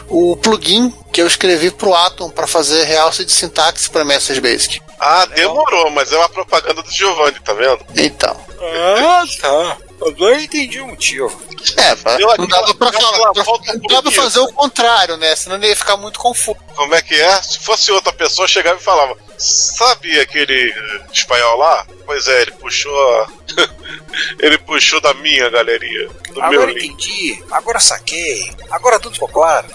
o 0.10 0.36
plugin 0.38 0.94
que 1.12 1.22
eu 1.22 1.28
escrevi 1.28 1.72
pro 1.72 1.94
Atom 1.94 2.30
para 2.30 2.48
fazer 2.48 2.84
realce 2.84 3.26
de 3.26 3.32
sintaxe 3.32 3.90
para 3.90 4.02
MS 4.02 4.40
Basic. 4.42 4.82
Ah, 5.00 5.26
demorou, 5.28 5.92
mas 5.92 6.12
é 6.12 6.18
uma 6.18 6.30
propaganda 6.30 6.82
do 6.82 6.92
Giovanni, 6.92 7.40
tá 7.40 7.54
vendo? 7.54 7.86
Então, 7.96 8.36
Ah, 8.62 9.24
tá. 9.42 9.78
Agora 10.00 10.36
eu 10.36 10.42
entendi 10.42 10.80
o 10.80 10.88
motivo. 10.88 11.42
é, 11.76 11.96
Deu 12.18 12.28
não 12.38 12.46
dava 12.48 12.74
pra 12.76 12.92
falar, 12.92 13.32
pra- 13.34 13.44
dava 13.90 14.12
fazer 14.12 14.40
o 14.40 14.54
contrário, 14.54 15.18
né? 15.18 15.36
Senão 15.36 15.56
ele 15.56 15.68
ia 15.70 15.76
ficar 15.76 15.98
muito 15.98 16.20
confuso. 16.20 16.58
Como 16.76 16.94
é 16.94 17.02
que 17.02 17.16
é? 17.16 17.42
Se 17.42 17.60
fosse 17.60 17.92
outra 17.92 18.14
pessoa, 18.14 18.48
chegava 18.48 18.80
e 18.80 18.84
falava: 18.84 19.16
Sabe 19.40 20.20
aquele 20.20 20.72
espanhol 21.12 21.58
lá? 21.58 21.86
Pois 22.06 22.28
é, 22.28 22.44
ele 22.44 22.52
puxou. 22.52 23.28
ele 24.40 24.58
puxou 24.60 25.02
da 25.02 25.14
minha 25.16 25.50
galeria. 25.50 26.08
Do 26.30 26.36
meu 26.36 26.44
Agora 26.44 26.72
link. 26.72 26.86
entendi, 26.86 27.44
agora 27.52 27.80
saquei, 27.80 28.52
agora 28.72 29.00
tudo 29.00 29.14
ficou 29.14 29.30
claro. 29.30 29.68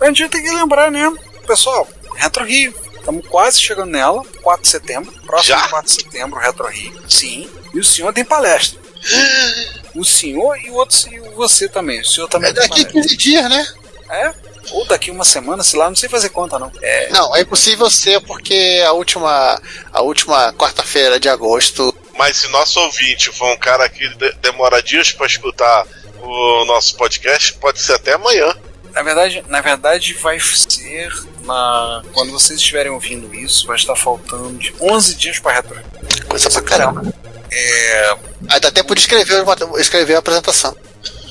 A 0.00 0.06
gente 0.06 0.28
tem 0.28 0.42
que 0.42 0.50
lembrar, 0.50 0.90
né? 0.90 1.12
Pessoal, 1.46 1.88
Retro 2.16 2.44
Rio. 2.44 2.74
Estamos 2.98 3.26
quase 3.26 3.60
chegando 3.60 3.90
nela, 3.90 4.22
4 4.42 4.62
de 4.62 4.68
setembro. 4.68 5.12
Próximo 5.26 5.58
Já? 5.58 5.68
4 5.68 5.86
de 5.88 6.02
setembro, 6.02 6.38
Retro 6.38 6.66
Rio. 6.68 7.02
Sim. 7.08 7.50
E 7.74 7.80
o 7.80 7.84
senhor 7.84 8.12
tem 8.12 8.24
palestra. 8.24 8.80
O 9.94 10.06
senhor 10.06 10.56
e 10.56 10.70
o 10.70 10.74
outro 10.76 10.96
e 11.12 11.18
você 11.34 11.68
também. 11.68 12.00
O 12.00 12.04
senhor 12.06 12.26
também 12.26 12.48
É 12.48 12.54
tem 12.54 12.62
daqui 12.62 12.80
palestra. 12.82 13.02
15 13.02 13.14
dias, 13.18 13.46
né? 13.50 13.66
É? 14.08 14.34
Ou 14.70 14.86
daqui 14.86 15.10
uma 15.10 15.22
semana, 15.22 15.62
sei 15.62 15.78
lá, 15.78 15.86
não 15.90 15.94
sei 15.96 16.08
fazer 16.08 16.30
conta 16.30 16.58
não. 16.58 16.72
É, 16.80 17.10
Não, 17.10 17.36
é 17.36 17.42
impossível 17.42 17.90
ser 17.90 18.18
porque 18.22 18.82
a 18.86 18.92
última, 18.92 19.60
a 19.92 20.00
última 20.00 20.50
quarta-feira 20.54 21.20
de 21.20 21.28
agosto. 21.28 21.94
Mas 22.16 22.38
se 22.38 22.48
nosso 22.48 22.80
ouvinte 22.80 23.30
for 23.32 23.52
um 23.52 23.56
cara 23.58 23.86
que 23.86 24.08
de- 24.16 24.32
demora 24.40 24.82
dias 24.82 25.12
pra 25.12 25.26
escutar 25.26 25.86
o 26.22 26.64
nosso 26.64 26.96
podcast, 26.96 27.52
pode 27.54 27.78
ser 27.78 27.92
até 27.92 28.14
amanhã. 28.14 28.56
Na 28.92 29.02
verdade, 29.02 29.44
na 29.48 29.60
verdade 29.60 30.14
vai 30.14 30.38
ser 30.38 31.10
na 31.44 32.02
quando 32.12 32.30
vocês 32.30 32.58
estiverem 32.58 32.92
ouvindo 32.92 33.34
isso, 33.34 33.66
vai 33.66 33.76
estar 33.76 33.96
faltando 33.96 34.58
de 34.58 34.74
11 34.80 35.14
dias 35.14 35.38
para 35.38 35.52
retro. 35.52 35.80
Coisa 36.28 36.50
pra 36.50 36.62
caramba. 36.62 37.02
É, 37.50 38.16
Aí 38.48 38.60
dá 38.60 38.70
tempo 38.70 38.94
de 38.94 39.00
escrever, 39.00 39.44
escrever 39.78 40.14
a 40.14 40.18
apresentação. 40.18 40.76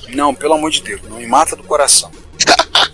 não, 0.09 0.33
pelo 0.35 0.53
amor 0.53 0.71
de 0.71 0.81
Deus, 0.81 1.01
não 1.03 1.17
me 1.17 1.27
mata 1.27 1.55
do 1.55 1.63
coração. 1.63 2.11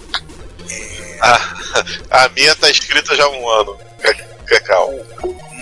A 2.10 2.30
minha 2.30 2.56
tá 2.56 2.70
escrita 2.70 3.16
já 3.16 3.26
há 3.26 3.30
um 3.30 3.50
ano. 3.50 3.78
Cacau. 4.46 4.94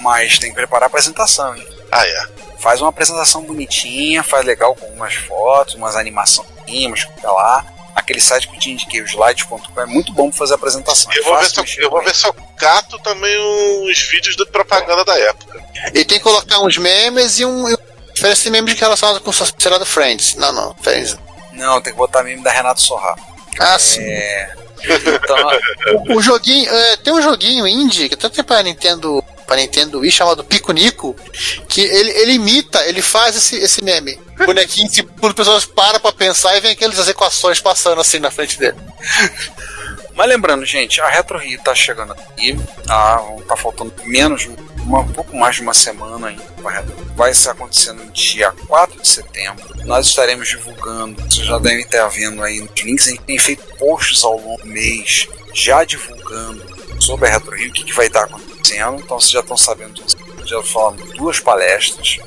Mas 0.01 0.37
tem 0.37 0.49
que 0.49 0.55
preparar 0.55 0.83
a 0.83 0.87
apresentação, 0.87 1.55
hein? 1.55 1.65
Ah, 1.91 2.05
é. 2.05 2.27
Faz 2.59 2.81
uma 2.81 2.89
apresentação 2.89 3.41
bonitinha, 3.43 4.21
faz 4.23 4.45
legal 4.45 4.75
com 4.75 4.85
umas 4.87 5.15
fotos, 5.15 5.73
umas 5.75 5.95
animações, 5.95 6.47
fica 6.67 7.31
lá. 7.31 7.65
Aquele 8.05 8.21
site 8.21 8.47
que 8.47 8.55
eu 8.55 8.59
te 8.59 8.69
indiquei, 8.69 9.01
o 9.01 9.05
slide.com, 9.05 9.81
é 9.81 9.85
muito 9.87 10.13
bom 10.13 10.29
para 10.29 10.37
fazer 10.37 10.53
a 10.53 10.55
apresentação. 10.57 11.11
É 11.11 11.17
Eu 11.17 11.23
vou, 11.23 11.39
ver 11.39 11.49
se 11.49 11.59
eu, 11.59 11.65
eu 11.85 11.89
vou 11.89 12.03
ver 12.03 12.13
se 12.13 12.27
eu 12.27 12.33
cato 12.55 12.99
também 12.99 13.35
uns 13.81 13.99
vídeos 13.99 14.35
de 14.35 14.45
propaganda 14.45 15.03
da 15.03 15.17
época. 15.17 15.59
E 15.91 16.05
tem 16.05 16.19
que 16.19 16.23
colocar 16.23 16.59
uns 16.59 16.77
memes 16.77 17.39
e 17.39 17.45
um. 17.45 17.65
Oferece 18.15 18.51
memes 18.51 18.79
relacionados 18.79 19.23
com 19.23 19.31
o 19.31 19.33
Sociedade 19.33 19.85
Friends. 19.85 20.35
Não, 20.35 20.53
não, 20.53 20.75
Friends. 20.81 21.17
Não, 21.53 21.81
tem 21.81 21.93
que 21.93 21.97
botar 21.97 22.21
meme 22.21 22.43
da 22.43 22.51
Renato 22.51 22.79
Sorra. 22.79 23.15
Ah, 23.59 23.79
sim. 23.79 24.03
É. 24.03 24.53
Então, 24.83 26.15
O 26.15 26.21
joguinho. 26.21 26.69
é, 26.69 26.97
tem 26.97 27.11
um 27.11 27.21
joguinho 27.23 27.65
indie 27.65 28.07
que 28.07 28.13
até 28.13 28.29
tem 28.29 28.43
pra 28.43 28.61
Nintendo. 28.61 29.23
Pra 29.45 29.55
Nintendo 29.55 29.99
Wii 29.99 30.11
chamado 30.11 30.43
Pico 30.43 30.71
Nico. 30.71 31.15
Que 31.67 31.81
ele, 31.81 32.11
ele 32.11 32.33
imita, 32.33 32.83
ele 32.85 33.01
faz 33.01 33.35
esse, 33.35 33.55
esse 33.57 33.83
meme. 33.83 34.19
Bonequinho, 34.45 34.89
quando 35.19 35.31
as 35.31 35.33
pessoas 35.33 35.65
param 35.65 35.99
pra 35.99 36.11
pensar 36.11 36.55
e 36.57 36.61
vem 36.61 36.71
aquelas 36.71 37.07
equações 37.07 37.61
passando 37.61 38.01
assim 38.01 38.19
na 38.19 38.31
frente 38.31 38.59
dele. 38.59 38.77
Mas 40.15 40.29
lembrando, 40.29 40.65
gente, 40.65 41.01
a 41.01 41.09
Retro 41.09 41.37
Rio 41.37 41.61
tá 41.61 41.75
chegando 41.75 42.13
aqui, 42.13 42.57
tá, 42.87 43.21
tá 43.47 43.57
faltando 43.57 43.93
menos, 44.05 44.47
uma, 44.77 44.99
um 44.99 45.11
pouco 45.11 45.35
mais 45.35 45.57
de 45.57 45.61
uma 45.61 45.73
semana 45.73 46.27
ainda. 46.27 46.43
Vai 47.15 47.33
ser 47.33 47.49
acontecendo 47.49 48.03
no 48.03 48.11
dia 48.11 48.53
4 48.67 49.01
de 49.01 49.07
setembro. 49.07 49.65
Nós 49.83 50.07
estaremos 50.07 50.47
divulgando, 50.47 51.21
vocês 51.21 51.45
já 51.45 51.59
devem 51.59 51.81
estar 51.81 52.07
vendo 52.07 52.41
aí 52.41 52.61
nos 52.61 52.81
links, 52.81 53.07
a 53.07 53.11
gente 53.11 53.23
tem 53.23 53.37
feito 53.37 53.63
posts 53.77 54.23
ao 54.23 54.39
longo 54.39 54.61
do 54.61 54.67
mês, 54.67 55.27
já 55.53 55.83
divulgando 55.83 56.63
sobre 56.99 57.27
a 57.29 57.33
Retro 57.33 57.55
Rio, 57.55 57.69
o 57.69 57.73
que, 57.73 57.83
que 57.83 57.93
vai 57.93 58.07
estar 58.07 58.23
acontecendo. 58.23 58.97
Então 58.97 59.19
vocês 59.19 59.31
já 59.31 59.39
estão 59.41 59.57
sabendo 59.57 59.93
disso. 59.93 60.17
Já 60.45 60.61
falando 60.63 61.03
duas 61.15 61.39
palestras, 61.39 62.17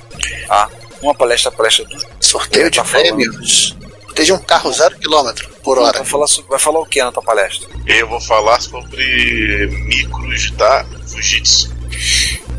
tá? 0.49 0.69
Uma 1.01 1.15
palestra, 1.15 1.51
a 1.51 1.53
palestra 1.55 1.85
do 1.85 1.97
Sorteio 2.21 2.71
de 2.71 2.79
Tá 2.79 2.85
prêmios. 2.85 3.77
Desde 4.15 4.33
um 4.33 4.39
carro 4.39 4.73
zero 4.73 4.99
quilômetro 4.99 5.49
por 5.63 5.79
hora. 5.79 5.99
Vai 5.99 6.07
falar, 6.07 6.27
sobre- 6.27 6.51
vai 6.51 6.59
falar 6.59 6.81
o 6.81 6.87
que 6.87 7.01
na 7.01 7.13
tua 7.13 7.23
palestra? 7.23 7.69
Eu 7.87 8.09
vou 8.09 8.21
falar 8.21 8.61
sobre 8.61 9.67
micros 9.87 10.51
da 10.53 10.85
Fujitsu. 11.07 11.73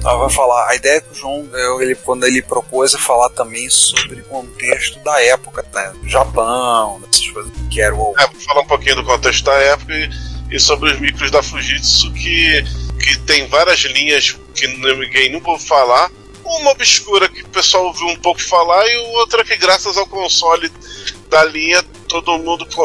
Ela 0.01 0.15
vai 0.17 0.29
falar, 0.29 0.69
a 0.69 0.75
ideia 0.75 1.01
que 1.01 1.11
o 1.11 1.15
João, 1.15 1.45
eu- 1.51 1.81
ele, 1.81 1.95
quando 1.95 2.25
ele 2.25 2.41
propôs, 2.41 2.93
é 2.93 2.97
falar 2.97 3.29
também 3.31 3.69
sobre 3.69 4.21
o 4.21 4.23
contexto 4.25 4.97
da 5.03 5.21
época, 5.21 5.65
né? 5.73 5.91
do 6.01 6.07
Japão, 6.07 7.01
dessas 7.01 7.27
coisas, 7.29 7.51
que 7.69 7.81
era 7.81 7.93
o. 7.93 8.13
É, 8.17 8.25
vou 8.27 8.41
falar 8.41 8.61
um 8.61 8.65
pouquinho 8.67 8.95
do 8.95 9.03
contexto 9.03 9.43
da 9.43 9.53
época 9.55 9.93
e, 9.93 10.09
e 10.51 10.59
sobre 10.59 10.91
os 10.91 10.99
micros 10.99 11.29
da 11.31 11.43
Fujitsu, 11.43 12.11
que, 12.13 12.63
que 12.99 13.19
tem 13.19 13.47
várias 13.47 13.79
linhas 13.81 14.37
que 14.55 14.67
ninguém 14.67 15.31
nunca 15.31 15.51
ouviu 15.51 15.67
falar. 15.67 16.11
Uma 16.43 16.71
obscura 16.71 17.29
que 17.29 17.43
o 17.43 17.49
pessoal 17.49 17.85
ouviu 17.85 18.07
um 18.07 18.15
pouco 18.15 18.41
falar 18.41 18.87
e 18.87 18.97
outra 19.17 19.43
que, 19.43 19.55
graças 19.55 19.97
ao 19.97 20.07
console 20.07 20.71
da 21.29 21.43
linha, 21.45 21.83
todo 22.07 22.39
mundo 22.39 22.65
pô, 22.65 22.83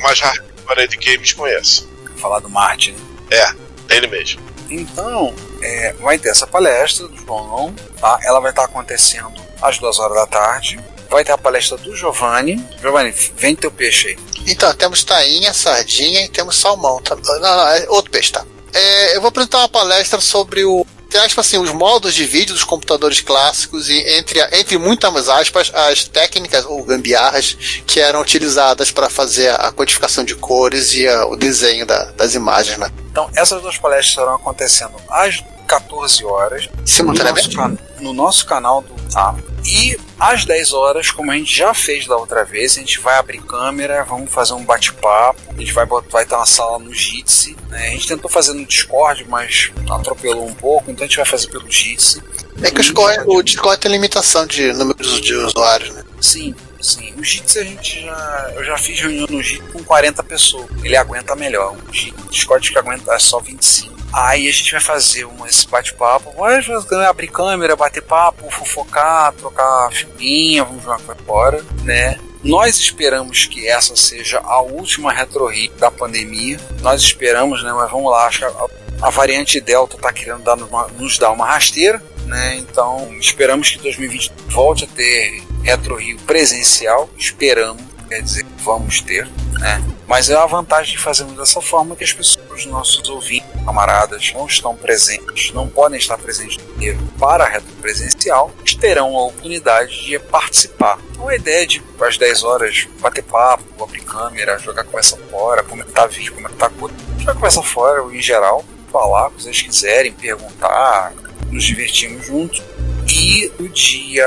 mais 0.00 0.18
hardcore 0.20 0.88
de 0.88 0.96
games 0.96 1.32
conhece. 1.34 1.86
Falar 2.16 2.40
do 2.40 2.48
Martin. 2.48 2.94
É, 3.30 3.54
ele 3.94 4.06
mesmo. 4.06 4.40
Então, 4.70 5.34
é, 5.60 5.92
vai 5.94 6.18
ter 6.18 6.30
essa 6.30 6.46
palestra 6.46 7.06
do 7.06 7.16
João, 7.16 7.74
tá? 8.00 8.18
Ela 8.22 8.40
vai 8.40 8.50
estar 8.50 8.64
acontecendo 8.64 9.42
às 9.60 9.78
duas 9.78 9.98
horas 9.98 10.16
da 10.16 10.26
tarde. 10.26 10.80
Vai 11.12 11.22
ter 11.22 11.32
a 11.32 11.38
palestra 11.38 11.76
do 11.76 11.94
Giovanni. 11.94 12.58
Giovanni, 12.80 13.14
vem 13.36 13.54
teu 13.54 13.70
peixe 13.70 14.08
aí. 14.08 14.18
Então, 14.46 14.72
temos 14.72 15.04
tainha, 15.04 15.52
sardinha 15.52 16.24
e 16.24 16.28
temos 16.30 16.56
salmão. 16.56 17.02
Tá? 17.02 17.14
Não, 17.14 17.38
não, 17.38 17.68
é 17.68 17.86
outro 17.90 18.10
peixe, 18.10 18.32
tá? 18.32 18.46
É, 18.72 19.14
eu 19.14 19.20
vou 19.20 19.28
apresentar 19.28 19.58
uma 19.58 19.68
palestra 19.68 20.22
sobre 20.22 20.64
o 20.64 20.86
aspas, 21.14 21.46
assim, 21.46 21.58
os 21.58 21.70
modos 21.70 22.14
de 22.14 22.24
vídeo 22.24 22.54
dos 22.54 22.64
computadores 22.64 23.20
clássicos 23.20 23.86
e 23.86 23.98
entre, 24.16 24.40
entre 24.52 24.78
muitas 24.78 25.28
aspas, 25.28 25.70
as 25.74 26.04
técnicas 26.04 26.64
ou 26.64 26.82
gambiarras 26.82 27.82
que 27.86 28.00
eram 28.00 28.22
utilizadas 28.22 28.90
para 28.90 29.10
fazer 29.10 29.50
a 29.60 29.70
codificação 29.70 30.24
de 30.24 30.34
cores 30.34 30.94
e 30.94 31.06
a, 31.06 31.26
o 31.26 31.36
desenho 31.36 31.84
da, 31.84 32.04
das 32.12 32.34
imagens, 32.34 32.78
né? 32.78 32.90
Então, 33.10 33.28
essas 33.36 33.60
duas 33.60 33.76
palestras 33.76 34.08
estarão 34.08 34.36
acontecendo 34.36 34.94
às 35.10 35.44
14 35.66 36.24
horas 36.24 36.68
Simultaneamente? 36.86 37.54
no 37.54 37.68
nosso, 37.68 37.78
no 38.00 38.12
nosso 38.14 38.46
canal 38.46 38.80
do 38.80 38.94
tá? 39.12 39.34
E 39.64 39.96
às 40.18 40.44
10 40.44 40.72
horas, 40.72 41.10
como 41.10 41.30
a 41.30 41.36
gente 41.36 41.54
já 41.56 41.72
fez 41.72 42.06
da 42.06 42.16
outra 42.16 42.44
vez, 42.44 42.76
a 42.76 42.80
gente 42.80 42.98
vai 43.00 43.16
abrir 43.16 43.40
câmera, 43.42 44.02
vamos 44.04 44.30
fazer 44.30 44.54
um 44.54 44.64
bate-papo, 44.64 45.40
a 45.56 45.60
gente 45.60 45.72
vai, 45.72 45.86
bot- 45.86 46.08
vai 46.10 46.24
estar 46.24 46.38
na 46.38 46.46
sala 46.46 46.78
no 46.78 46.92
Jitsi. 46.92 47.56
Né? 47.68 47.88
A 47.88 47.90
gente 47.90 48.08
tentou 48.08 48.28
fazer 48.30 48.52
no 48.54 48.64
Discord, 48.66 49.24
mas 49.28 49.70
atropelou 49.90 50.46
um 50.46 50.54
pouco, 50.54 50.90
então 50.90 51.04
a 51.04 51.06
gente 51.06 51.16
vai 51.16 51.26
fazer 51.26 51.46
pelo 51.48 51.70
Jitsi. 51.70 52.22
É 52.62 52.70
que 52.70 52.78
o 52.80 52.82
Discord, 52.82 53.22
o 53.26 53.42
Discord 53.42 53.80
tem 53.80 53.90
limitação 53.90 54.46
de 54.46 54.72
número 54.72 54.98
de 55.20 55.34
usuários, 55.34 55.90
né? 55.94 56.02
Sim, 56.20 56.54
sim. 56.80 57.14
O 57.16 57.24
Jitsi 57.24 57.58
a 57.60 57.64
gente 57.64 58.02
já. 58.02 58.52
Eu 58.54 58.64
já 58.64 58.76
fiz 58.76 59.00
reunião 59.00 59.26
no 59.30 59.42
Jitsi 59.42 59.62
com 59.72 59.82
40 59.82 60.22
pessoas. 60.22 60.66
Ele 60.84 60.96
aguenta 60.96 61.34
melhor. 61.34 61.74
O 61.88 61.92
Jitsi- 61.92 62.14
o 62.26 62.30
Discord 62.30 62.70
que 62.70 62.78
aguenta 62.78 63.12
é 63.14 63.18
só 63.18 63.40
25. 63.40 63.92
Aí 64.12 64.46
a 64.48 64.52
gente 64.52 64.72
vai 64.72 64.80
fazer 64.80 65.24
um, 65.24 65.46
esse 65.46 65.66
bate-papo, 65.66 66.32
fazer- 66.66 67.06
abrir 67.06 67.28
câmera, 67.28 67.74
bater 67.76 68.02
papo, 68.02 68.50
fofocar, 68.50 69.32
trocar 69.32 69.90
figurinha, 69.92 70.64
vamos 70.64 70.82
jogar 70.82 71.00
pra 71.00 71.14
fora, 71.14 71.64
né? 71.82 72.18
Nós 72.44 72.76
esperamos 72.76 73.46
que 73.46 73.68
essa 73.68 73.94
seja 73.96 74.40
a 74.40 74.60
última 74.60 75.12
retro 75.12 75.44
da 75.78 75.90
pandemia. 75.90 76.58
Nós 76.80 77.00
esperamos, 77.00 77.62
né? 77.62 77.72
Mas 77.72 77.90
vamos 77.90 78.10
lá, 78.10 78.26
acho 78.26 78.40
que 78.40 78.44
a, 78.44 78.66
a 79.06 79.10
variante 79.10 79.60
Delta 79.60 79.96
tá 79.96 80.12
querendo 80.12 80.42
dar 80.42 80.54
uma- 80.56 80.88
nos 80.88 81.18
dar 81.18 81.30
uma 81.30 81.46
rasteira, 81.46 82.02
né? 82.26 82.56
Então 82.56 83.14
esperamos 83.20 83.70
que 83.70 83.78
2020 83.78 84.32
volte 84.48 84.84
a 84.84 84.88
ter 84.88 85.40
Retro 85.62 85.94
Rio 85.94 86.18
presencial. 86.26 87.08
Esperamos, 87.16 87.80
quer 88.12 88.22
dizer, 88.22 88.46
vamos 88.58 89.00
ter, 89.00 89.26
né? 89.58 89.82
Mas 90.06 90.28
é 90.28 90.36
a 90.36 90.44
vantagem 90.44 90.92
de 90.92 91.02
fazermos 91.02 91.34
dessa 91.36 91.62
forma 91.62 91.96
que 91.96 92.04
as 92.04 92.12
pessoas, 92.12 92.46
os 92.50 92.66
nossos 92.66 93.08
ouvintes, 93.08 93.48
camaradas, 93.64 94.32
não 94.34 94.46
estão 94.46 94.76
presentes, 94.76 95.50
não 95.52 95.66
podem 95.66 95.98
estar 95.98 96.18
presentes 96.18 96.58
dia 96.78 96.96
para 97.18 97.44
a 97.44 97.48
retro 97.48 97.72
presencial, 97.80 98.52
terão 98.78 99.16
a 99.16 99.26
oportunidade 99.26 100.04
de 100.04 100.18
participar. 100.18 100.98
Então 101.12 101.28
a 101.28 101.34
ideia 101.34 101.66
de 101.66 101.82
às 102.00 102.18
10 102.18 102.42
horas 102.42 102.88
bater 103.00 103.22
papo, 103.22 103.84
abrir 103.84 104.02
câmera, 104.02 104.58
jogar 104.58 104.84
conversa 104.84 105.16
fora, 105.30 105.62
comentar 105.62 106.08
vídeo, 106.08 106.34
comentar 106.34 106.68
coisa, 106.70 106.94
jogar 107.16 107.34
conversa 107.34 107.62
fora 107.62 108.02
em 108.14 108.20
geral, 108.20 108.64
falar 108.90 109.28
o 109.28 109.30
que 109.30 109.44
vocês 109.44 109.62
quiserem, 109.62 110.12
perguntar, 110.12 111.14
nos 111.50 111.64
divertimos 111.64 112.26
juntos. 112.26 112.60
E 113.08 113.50
no 113.58 113.68
dia 113.68 114.26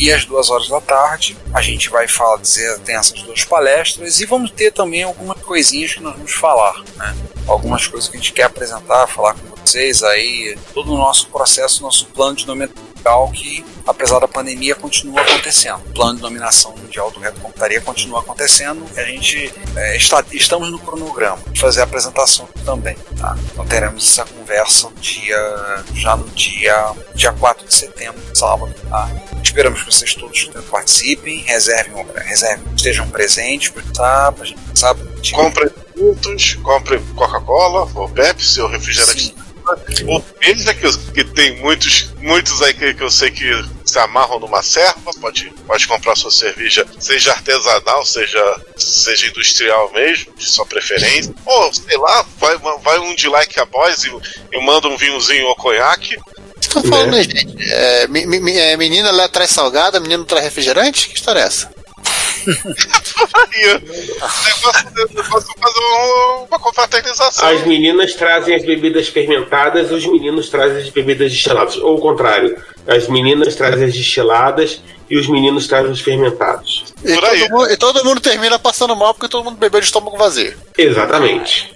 e 0.00 0.10
às 0.10 0.24
duas 0.24 0.48
horas 0.48 0.68
da 0.68 0.80
tarde 0.80 1.36
a 1.52 1.60
gente 1.60 1.90
vai 1.90 2.08
falar, 2.08 2.38
dizer, 2.38 2.78
tem 2.80 2.96
essas 2.96 3.22
duas 3.22 3.44
palestras 3.44 4.18
e 4.18 4.24
vamos 4.24 4.50
ter 4.50 4.72
também 4.72 5.02
algumas 5.02 5.40
coisinhas 5.42 5.92
que 5.92 6.00
nós 6.00 6.14
vamos 6.16 6.32
falar, 6.32 6.82
né? 6.96 7.14
Algumas 7.46 7.86
coisas 7.86 8.08
que 8.08 8.16
a 8.16 8.20
gente 8.20 8.32
quer 8.32 8.44
apresentar, 8.44 9.06
falar 9.06 9.34
com 9.34 9.54
vocês 9.56 10.02
aí, 10.02 10.56
todo 10.72 10.94
o 10.94 10.96
nosso 10.96 11.28
processo, 11.28 11.82
nosso 11.82 12.06
plano 12.06 12.34
de 12.34 12.46
nomenclatura 12.46 12.89
que, 13.32 13.64
apesar 13.86 14.18
da 14.18 14.28
pandemia, 14.28 14.74
continua 14.74 15.20
acontecendo. 15.20 15.80
O 15.88 15.92
plano 15.92 16.14
de 16.16 16.20
dominação 16.20 16.74
mundial 16.76 17.10
do 17.10 17.20
Reto 17.20 17.40
Computaria 17.40 17.80
continua 17.80 18.20
acontecendo. 18.20 18.84
A 18.96 19.02
gente 19.02 19.52
é, 19.76 19.96
está, 19.96 20.24
estamos 20.32 20.70
no 20.70 20.78
cronograma 20.78 21.38
de 21.50 21.60
fazer 21.60 21.80
a 21.80 21.84
apresentação 21.84 22.48
também. 22.64 22.96
Tá? 23.18 23.36
Então 23.52 23.66
teremos 23.66 24.10
essa 24.10 24.24
conversa 24.24 24.88
no 24.88 24.96
dia, 24.96 25.84
já 25.94 26.16
no 26.16 26.28
dia, 26.30 26.92
dia 27.14 27.32
4 27.32 27.66
de 27.66 27.74
setembro, 27.74 28.20
sábado. 28.34 28.74
Tá? 28.88 29.08
Esperamos 29.42 29.82
que 29.82 29.92
vocês 29.92 30.14
todos 30.14 30.50
participem, 30.70 31.38
reservem, 31.40 32.06
reservem 32.16 32.64
estejam 32.74 33.08
presentes, 33.08 33.72
tá? 33.94 34.32
pra 34.32 34.44
gente 34.44 34.60
sabe, 34.74 35.00
Comprem 35.32 35.68
produtos, 35.68 36.54
comprem 36.54 37.02
Coca-Cola, 37.14 37.88
ou 37.94 38.08
Pepsi, 38.08 38.60
ou 38.60 38.68
refrigerante. 38.68 39.34
Ou 40.06 40.24
Beija, 40.40 40.74
que, 40.74 40.98
que 41.12 41.24
tem 41.24 41.56
muitos, 41.60 42.10
muitos 42.18 42.60
aí 42.62 42.72
que, 42.74 42.94
que 42.94 43.02
eu 43.02 43.10
sei 43.10 43.30
que 43.30 43.50
se 43.84 43.98
amarram 43.98 44.38
numa 44.38 44.62
serva, 44.62 45.10
pode, 45.20 45.50
pode 45.66 45.86
comprar 45.88 46.16
sua 46.16 46.30
cerveja, 46.30 46.86
seja 46.98 47.32
artesanal, 47.32 48.04
seja, 48.04 48.60
seja 48.76 49.26
industrial 49.26 49.90
mesmo, 49.92 50.32
de 50.36 50.44
sua 50.46 50.64
preferência. 50.66 51.34
Ou, 51.44 51.72
sei 51.72 51.96
lá, 51.98 52.24
vai, 52.38 52.56
vai 52.82 52.98
um 53.00 53.14
de 53.14 53.28
like 53.28 53.58
a 53.58 53.64
boys 53.64 54.04
e, 54.04 54.10
e 54.52 54.64
manda 54.64 54.88
um 54.88 54.96
vinhozinho 54.96 55.46
ou 55.46 55.56
conhaque. 55.56 56.16
Vocês 56.16 56.66
estão 56.76 56.82
falando, 56.84 57.10
né, 57.12 57.22
gente? 57.22 57.56
É, 57.72 58.06
me- 58.08 58.26
me- 58.26 58.56
é, 58.56 58.76
menina 58.76 59.10
lá 59.10 59.28
traz 59.28 59.50
salgada, 59.50 59.98
menino 59.98 60.24
traz 60.24 60.44
refrigerante? 60.44 61.08
Que 61.08 61.14
história 61.16 61.40
é 61.40 61.44
essa? 61.44 61.72
Fazer 65.30 65.50
um- 65.80 66.46
uma 66.48 66.58
confraternização. 66.58 67.48
As 67.48 67.66
meninas 67.66 68.14
trazem 68.14 68.54
as 68.54 68.64
bebidas 68.64 69.08
fermentadas, 69.08 69.90
os 69.90 70.06
meninos 70.06 70.48
trazem 70.48 70.82
as 70.82 70.90
bebidas 70.90 71.30
destiladas. 71.32 71.76
Ou 71.76 71.96
o 71.96 72.00
contrário, 72.00 72.56
as 72.86 73.08
meninas 73.08 73.54
trazem 73.54 73.84
as 73.86 73.94
destiladas 73.94 74.80
e 75.10 75.18
os 75.18 75.28
meninos 75.28 75.66
trazem 75.66 75.90
os 75.90 76.00
fermentados. 76.00 76.84
E 77.04 77.14
Por 77.14 77.24
aí. 77.24 77.40
todo, 77.40 77.50
mundo, 77.50 77.70
e 77.70 77.76
todo 77.76 78.04
mundo 78.04 78.20
termina 78.20 78.58
passando 78.58 78.94
mal 78.94 79.12
porque 79.12 79.28
todo 79.28 79.44
mundo 79.44 79.56
bebeu 79.56 79.80
de 79.80 79.86
estômago 79.86 80.16
vazio. 80.16 80.56
Exatamente. 80.78 81.74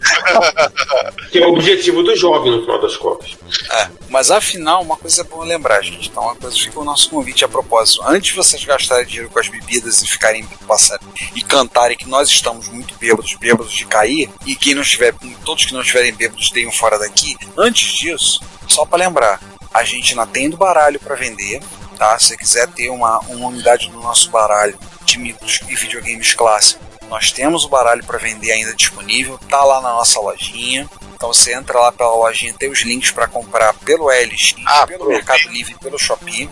que 1.32 1.38
é 1.38 1.46
o 1.46 1.52
objetivo 1.52 2.02
do 2.02 2.14
jovem, 2.14 2.52
no 2.52 2.60
final 2.60 2.80
das 2.80 2.96
contas. 2.96 3.36
É, 3.72 3.88
mas 4.08 4.30
afinal, 4.30 4.82
uma 4.82 4.96
coisa 4.96 5.22
é 5.22 5.24
bom 5.24 5.42
lembrar, 5.42 5.82
gente. 5.82 6.08
Então, 6.08 6.22
uma 6.22 6.36
coisa 6.36 6.56
fica 6.56 6.78
o 6.78 6.84
nosso 6.84 7.10
convite 7.10 7.44
a 7.44 7.48
propósito. 7.48 8.02
Antes 8.06 8.30
de 8.30 8.36
vocês 8.36 8.64
gastarem 8.64 9.06
dinheiro 9.06 9.30
com 9.30 9.40
as 9.40 9.48
bebidas 9.48 10.00
e 10.02 10.06
ficarem 10.06 10.46
passando 10.66 11.00
e 11.34 11.42
cantarem 11.42 11.96
que 11.96 12.08
nós 12.08 12.28
estamos 12.28 12.68
muito 12.68 12.94
bêbados, 12.98 13.34
bêbados 13.34 13.72
de 13.72 13.84
cair, 13.86 14.30
e 14.46 14.54
quem 14.54 14.74
não 14.74 14.82
estiver, 14.82 15.14
todos 15.44 15.64
que 15.64 15.74
não 15.74 15.80
estiverem 15.80 16.14
bêbados 16.14 16.50
tenham 16.50 16.70
fora 16.70 16.98
daqui. 16.98 17.36
Antes 17.58 17.92
disso, 17.92 18.40
só 18.68 18.84
para 18.84 18.98
lembrar, 18.98 19.40
a 19.72 19.82
gente 19.82 20.12
ainda 20.12 20.26
tem 20.26 20.48
do 20.48 20.56
baralho 20.56 21.00
para 21.00 21.16
vender, 21.16 21.60
tá? 21.94 22.18
Se 22.18 22.28
você 22.28 22.36
quiser 22.36 22.68
ter 22.68 22.90
uma, 22.90 23.18
uma 23.20 23.48
unidade 23.48 23.90
do 23.90 24.00
nosso 24.00 24.30
baralho 24.30 24.78
de 25.04 25.18
mitos 25.18 25.60
e 25.68 25.74
videogames 25.74 26.34
clássicos, 26.34 26.84
nós 27.08 27.30
temos 27.30 27.64
o 27.64 27.68
baralho 27.68 28.04
para 28.04 28.18
vender 28.18 28.52
ainda 28.52 28.74
disponível, 28.74 29.38
tá 29.48 29.62
lá 29.62 29.80
na 29.80 29.90
nossa 29.90 30.20
lojinha. 30.20 30.88
Então 31.14 31.32
você 31.32 31.54
entra 31.54 31.78
lá 31.78 31.92
pela 31.92 32.14
lojinha, 32.14 32.54
tem 32.54 32.70
os 32.70 32.80
links 32.80 33.10
para 33.10 33.28
comprar 33.28 33.72
pelo 33.74 34.08
LX, 34.08 34.54
pelo. 34.88 35.08
Mercado 35.08 35.48
Livre 35.48 35.74
e 35.74 35.78
pelo 35.78 35.98
Shopee. 35.98 36.50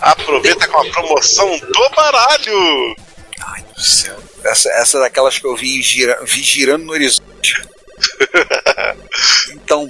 Aproveita 0.00 0.66
com 0.66 0.78
a 0.78 0.90
promoção 0.90 1.48
do 1.58 1.90
baralho! 1.94 2.96
Ai 3.40 3.62
do 3.62 3.80
céu. 3.80 4.18
Essa, 4.44 4.70
essa 4.70 4.98
é 4.98 5.00
daquelas 5.00 5.38
que 5.38 5.46
eu 5.46 5.56
vi, 5.56 5.80
gira, 5.82 6.18
vi 6.24 6.42
girando 6.42 6.84
no 6.84 6.92
horizonte. 6.92 7.62
então, 9.52 9.88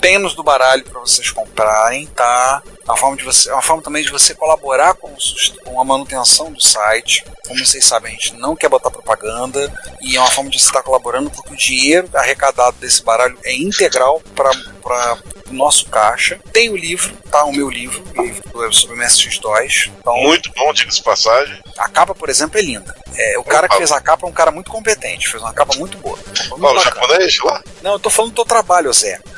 temos 0.00 0.34
do 0.34 0.42
baralho 0.42 0.84
para 0.84 1.00
vocês 1.00 1.30
comprarem, 1.30 2.06
tá? 2.06 2.62
É 2.88 2.90
uma 2.90 2.96
forma, 2.96 3.16
de 3.18 3.24
você, 3.24 3.50
é 3.50 3.52
uma 3.52 3.60
forma 3.60 3.82
também 3.82 4.02
de 4.02 4.10
você 4.10 4.34
colaborar 4.34 4.94
com, 4.94 5.08
o 5.08 5.62
com 5.62 5.78
a 5.78 5.84
manutenção 5.84 6.50
do 6.50 6.60
site. 6.60 7.22
Como 7.46 7.64
vocês 7.64 7.84
sabem, 7.84 8.12
a 8.12 8.14
gente 8.14 8.34
não 8.36 8.56
quer 8.56 8.70
botar 8.70 8.90
propaganda 8.90 9.70
e 10.00 10.16
é 10.16 10.20
uma 10.20 10.30
forma 10.30 10.48
de 10.48 10.58
você 10.58 10.68
estar 10.68 10.82
colaborando 10.82 11.30
porque 11.30 11.52
o 11.52 11.56
dinheiro 11.56 12.08
arrecadado 12.14 12.78
desse 12.78 13.02
baralho 13.02 13.38
é 13.44 13.54
integral 13.54 14.22
para 14.34 15.18
o 15.50 15.52
nosso 15.52 15.84
caixa. 15.90 16.40
Tem 16.50 16.70
o 16.70 16.76
livro, 16.76 17.14
tá? 17.30 17.44
O 17.44 17.52
meu 17.52 17.68
livro, 17.68 18.02
o 18.16 18.22
livro 18.22 18.72
sobre 18.72 18.96
MSX2. 18.96 19.92
Então, 20.00 20.16
Muito 20.22 20.50
bom, 20.56 20.72
diga-se 20.72 20.96
de 20.96 21.04
passagem. 21.04 21.60
a 21.76 21.88
capa, 21.90 22.14
por 22.14 22.30
exemplo, 22.30 22.58
é 22.58 22.62
linda. 22.62 22.96
É, 23.14 23.38
o 23.38 23.44
cara 23.44 23.68
que 23.68 23.76
fez 23.76 23.92
a 23.92 24.00
capa 24.00 24.26
é 24.26 24.30
um 24.30 24.32
cara 24.32 24.50
muito 24.50 24.70
competente, 24.70 25.28
fez 25.28 25.42
uma 25.42 25.52
capa 25.52 25.76
muito 25.76 25.98
boa. 25.98 26.18
Muito 26.48 26.66
o 26.66 26.80
japonês 26.80 27.38
lá? 27.44 27.62
Não, 27.82 27.92
eu 27.92 27.98
tô 27.98 28.08
falando 28.08 28.32
do 28.32 28.36
teu 28.36 28.46
trabalho, 28.46 28.90
Zé. 28.94 29.20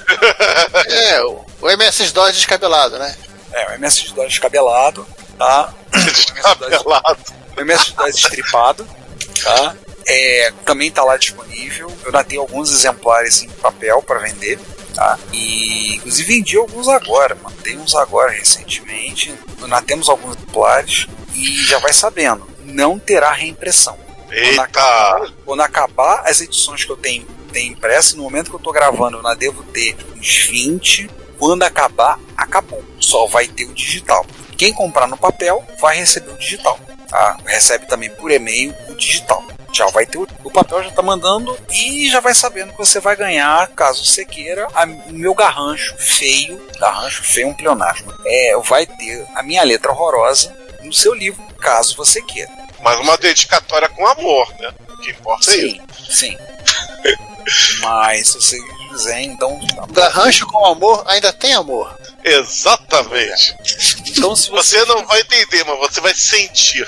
É, 0.86 1.22
o, 1.22 1.44
o 1.62 1.70
MS-DOS 1.70 2.34
descabelado, 2.34 2.98
né? 2.98 3.16
É, 3.53 3.66
o 3.66 3.78
MS2 3.78 4.28
descabelado, 4.28 5.07
tá? 5.38 5.74
Descabelado. 5.92 7.18
O 7.57 7.61
MS2 7.61 8.09
estripado, 8.09 8.86
tá? 9.42 9.76
É, 10.07 10.53
também 10.64 10.90
tá 10.90 11.05
lá 11.05 11.16
disponível. 11.16 11.88
Eu 12.01 12.07
ainda 12.07 12.24
tenho 12.24 12.40
alguns 12.40 12.72
exemplares 12.72 13.42
em 13.42 13.48
papel 13.48 14.03
para 14.03 14.20
vender, 14.20 14.59
tá? 14.94 15.18
E 15.32 15.96
inclusive 15.96 16.34
vendi 16.34 16.57
alguns 16.57 16.88
agora, 16.88 17.36
mandei 17.42 17.76
uns 17.76 17.94
agora 17.94 18.30
recentemente. 18.30 19.34
Nós 19.61 19.84
temos 19.84 20.09
alguns 20.09 20.36
exemplares 20.36 21.07
e 21.34 21.64
já 21.64 21.78
vai 21.78 21.92
sabendo. 21.92 22.48
não 22.64 22.98
terá 22.98 23.32
reimpressão. 23.32 23.98
Quando 24.26 24.32
Eita! 24.32 24.62
acabar, 24.62 25.32
quando 25.44 25.61
acabar 25.61 26.22
as 26.24 26.40
edições 26.40 26.84
que 26.84 26.90
eu 26.90 26.96
tenho, 26.96 27.26
tenho 27.53 27.72
impressa, 27.72 28.16
no 28.16 28.22
momento 28.22 28.48
que 28.48 28.55
eu 28.55 28.61
tô 28.61 28.70
gravando, 28.70 29.16
eu 29.16 29.26
ainda 29.26 29.34
devo 29.34 29.62
ter 29.64 29.96
uns 30.16 30.46
20. 30.46 31.11
Quando 31.41 31.64
acabar, 31.64 32.20
acabou. 32.36 32.84
Só 33.01 33.26
vai 33.26 33.49
ter 33.49 33.64
o 33.64 33.74
digital. 33.74 34.24
Quem 34.57 34.72
comprar 34.72 35.09
no 35.09 35.16
papel 35.16 35.64
vai 35.80 35.97
receber 35.97 36.30
o 36.32 36.38
digital. 36.38 36.78
Tá? 37.09 37.36
Recebe 37.45 37.86
também 37.88 38.11
por 38.11 38.30
e-mail 38.30 38.72
o 38.88 38.95
digital. 38.95 39.43
Já 39.72 39.86
vai 39.86 40.05
ter 40.05 40.18
o, 40.18 40.26
o 40.45 40.51
papel, 40.51 40.82
já 40.84 40.91
tá 40.91 41.01
mandando 41.03 41.57
e 41.72 42.09
já 42.11 42.20
vai 42.20 42.34
sabendo 42.34 42.72
que 42.72 42.78
você 42.78 43.01
vai 43.01 43.16
ganhar, 43.16 43.66
caso 43.68 44.05
você 44.05 44.24
queira, 44.24 44.68
a- 44.74 44.84
o 44.84 45.12
meu 45.12 45.32
garrancho 45.34 45.95
feio, 45.97 46.61
garrancho 46.78 47.22
feio 47.22 47.47
é 47.47 47.51
um 47.51 47.55
pleonasmo. 47.55 48.12
É, 48.26 48.57
vai 48.59 48.84
ter 48.86 49.26
a 49.34 49.43
minha 49.43 49.62
letra 49.62 49.93
horrorosa 49.93 50.55
no 50.82 50.93
seu 50.93 51.14
livro, 51.14 51.43
caso 51.61 51.97
você 51.97 52.20
queira. 52.22 52.51
Mas 52.82 52.99
uma 53.01 53.16
dedicatória 53.16 53.88
com 53.88 54.07
amor, 54.07 54.53
né? 54.59 54.70
O 54.88 54.97
que 54.99 55.11
importa 55.11 55.51
é 55.53 55.57
isso. 55.57 55.80
Sim, 56.11 56.36
sim. 56.36 56.36
Mas 57.82 58.28
se 58.28 58.34
você 58.41 58.59
quiser, 58.91 59.22
então. 59.22 59.59
Garrancho 59.93 60.47
com 60.47 60.64
amor 60.66 61.03
ainda 61.07 61.32
tem 61.32 61.55
amor. 61.55 61.97
Exatamente. 62.24 63.57
Então 64.11 64.36
se 64.36 64.51
você, 64.51 64.78
Você 64.80 64.84
não 64.86 65.07
vai 65.07 65.20
entender, 65.20 65.64
mas 65.64 65.78
você 65.78 66.01
vai 66.01 66.14
sentir. 66.14 66.86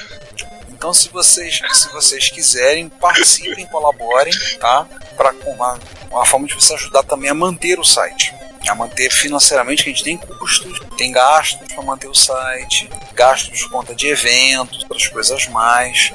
então 0.69 0.93
se 0.93 1.09
vocês, 1.09 1.61
se 1.73 1.89
vocês 1.93 2.29
quiserem, 2.29 2.89
participem, 2.89 3.67
colaborem, 3.67 4.33
tá? 4.61 4.87
Para 5.17 5.33
uma, 5.47 5.79
uma 6.11 6.27
forma 6.27 6.47
de 6.47 6.55
você 6.55 6.75
ajudar 6.75 7.03
também 7.05 7.31
a 7.31 7.35
manter 7.35 7.79
o 7.79 7.85
site. 7.85 8.35
A 8.69 8.75
manter 8.77 9.11
financeiramente, 9.11 9.83
que 9.83 9.91
a 9.91 9.93
gente 9.93 10.05
tem 10.05 10.17
custos, 10.17 10.79
tem 10.97 11.11
gastos 11.11 11.67
para 11.73 11.83
manter 11.83 12.07
o 12.07 12.15
site, 12.15 12.89
gastos 13.13 13.59
de 13.59 13.69
conta 13.69 13.93
de 13.95 14.07
eventos, 14.07 14.83
outras 14.83 15.09
coisas 15.09 15.49
mais. 15.49 16.13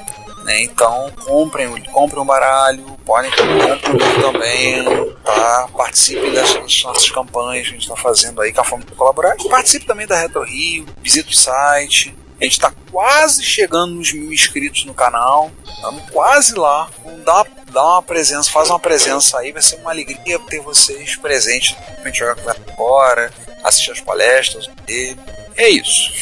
Né? 0.48 0.62
Então 0.62 1.12
comprem, 1.26 1.68
comprem 1.92 2.22
um 2.22 2.26
baralho, 2.26 2.98
podem 3.04 3.30
o 3.30 3.92
livro 3.92 4.22
também, 4.22 4.82
tá? 5.22 5.68
Participem 5.76 6.32
das, 6.32 6.54
das 6.54 6.82
nossas 6.82 7.10
campanhas 7.10 7.66
que 7.66 7.74
a 7.74 7.74
gente 7.74 7.82
está 7.82 7.96
fazendo 7.96 8.40
aí, 8.40 8.50
com 8.50 8.62
a 8.62 8.64
forma 8.64 8.84
de 8.84 8.92
colaborar. 8.92 9.36
Participe 9.50 9.84
também 9.84 10.06
da 10.06 10.18
Retro 10.18 10.42
Rio, 10.42 10.86
visite 11.02 11.34
o 11.34 11.36
site. 11.36 12.16
A 12.40 12.44
gente 12.44 12.52
está 12.52 12.72
quase 12.90 13.42
chegando 13.44 13.94
nos 13.94 14.12
mil 14.12 14.32
inscritos 14.32 14.84
no 14.86 14.94
canal. 14.94 15.50
Estamos 15.68 16.08
quase 16.10 16.54
lá. 16.54 16.88
Vamos 17.04 17.24
dar, 17.24 17.44
dar 17.70 17.84
uma 17.84 18.02
presença, 18.02 18.50
faz 18.50 18.70
uma 18.70 18.78
presença 18.78 19.38
aí. 19.38 19.52
Vai 19.52 19.60
ser 19.60 19.76
uma 19.80 19.90
alegria 19.90 20.38
ter 20.38 20.60
vocês 20.60 21.16
presentes 21.16 21.72
pra 21.96 22.04
gente 22.06 22.18
jogar 22.20 22.36
conversa 22.36 22.62
fora, 22.76 23.32
assistir 23.64 23.90
as 23.90 24.00
palestras. 24.00 24.70
E 24.88 25.16
é 25.56 25.68
isso. 25.68 26.12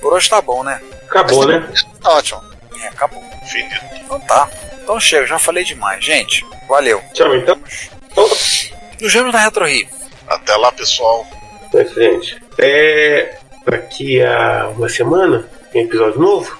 Por 0.00 0.12
hoje 0.12 0.28
tá 0.28 0.42
bom, 0.42 0.64
né? 0.64 0.80
Acabou, 1.06 1.46
né? 1.46 1.72
Tá 2.02 2.10
ótimo. 2.10 2.51
Acabou. 2.88 3.22
Finito. 3.46 3.80
Então 4.04 4.20
tá. 4.20 4.48
Então 4.82 4.98
chega, 5.00 5.26
já 5.26 5.38
falei 5.38 5.64
demais. 5.64 6.04
Gente, 6.04 6.44
valeu. 6.68 7.02
Tchau, 7.14 7.34
então. 7.34 7.58
Então, 8.10 8.28
Nos 9.00 9.12
vemos 9.12 9.32
na 9.32 9.40
Retro 9.40 9.64
Rio. 9.64 9.88
Até 10.28 10.56
lá, 10.56 10.70
pessoal. 10.72 11.26
é 11.74 11.82
isso, 11.82 11.94
gente. 11.94 12.36
É. 12.58 13.38
Daqui 13.64 14.20
a 14.22 14.68
uma 14.76 14.88
semana 14.88 15.48
tem 15.72 15.84
episódio 15.84 16.20
novo. 16.20 16.58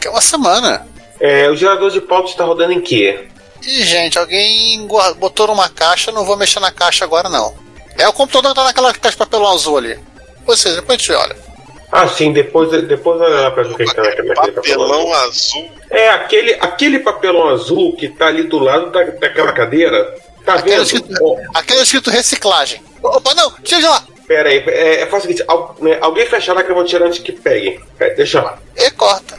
Que 0.00 0.06
é 0.06 0.10
uma 0.10 0.20
semana. 0.20 0.86
É, 1.18 1.48
o 1.50 1.56
gerador 1.56 1.90
de 1.90 2.00
pauta 2.00 2.30
está 2.30 2.44
rodando 2.44 2.72
em 2.72 2.80
quê? 2.80 3.26
E, 3.62 3.82
gente, 3.82 4.18
alguém 4.18 4.86
botou 5.18 5.48
numa 5.48 5.68
caixa, 5.68 6.12
não 6.12 6.24
vou 6.24 6.36
mexer 6.36 6.60
na 6.60 6.70
caixa 6.70 7.04
agora, 7.04 7.28
não. 7.28 7.54
É 7.98 8.06
o 8.06 8.12
computador 8.12 8.52
que 8.52 8.56
tá 8.56 8.64
naquela 8.64 8.92
caixa 8.92 9.10
de 9.12 9.16
papelão 9.16 9.52
azul 9.52 9.78
ali. 9.78 9.98
Vocês, 10.44 10.76
depois 10.76 10.98
a 10.98 11.02
gente 11.02 11.12
olha. 11.12 11.36
Ah, 11.98 12.08
sim, 12.08 12.32
depois, 12.32 12.70
depois 12.86 13.20
olha 13.20 13.40
lá 13.42 13.50
pra 13.50 13.62
ver 13.62 13.72
o 13.72 13.76
que 13.76 13.82
está 13.84 14.02
naquele 14.02 14.28
naquele 14.28 14.52
Papelão 14.52 15.12
azul. 15.14 15.70
É 15.90 16.08
aquele, 16.10 16.54
aquele 16.60 16.98
papelão 16.98 17.48
azul 17.48 17.96
que 17.96 18.08
tá 18.08 18.26
ali 18.26 18.42
do 18.42 18.58
lado 18.58 18.90
da, 18.90 19.02
daquela 19.04 19.52
cadeira. 19.52 20.14
Tá 20.44 20.54
Aquele 20.54 20.76
vendo? 20.76 20.82
escrito, 20.84 21.14
Ó, 21.22 21.36
aquele 21.54 21.80
escrito 21.82 22.10
reciclagem. 22.10 22.82
Opa, 23.02 23.34
não, 23.34 23.50
tira 23.62 23.80
de 23.80 23.86
lá. 23.86 24.04
pera 24.28 24.48
aí, 24.48 24.58
é, 24.66 25.02
é 25.02 25.06
faz 25.06 25.24
o 25.24 25.26
seguinte: 25.26 25.44
al- 25.48 25.74
né, 25.80 25.98
alguém 26.00 26.26
fecha 26.26 26.52
lá 26.52 26.62
que 26.62 26.70
eu 26.70 26.74
vou 26.74 26.84
tirar 26.84 27.06
antes 27.06 27.18
que 27.20 27.32
pegue. 27.32 27.80
É, 27.98 28.10
deixa 28.14 28.42
lá. 28.42 28.58
E 28.76 28.90
corta. 28.90 29.38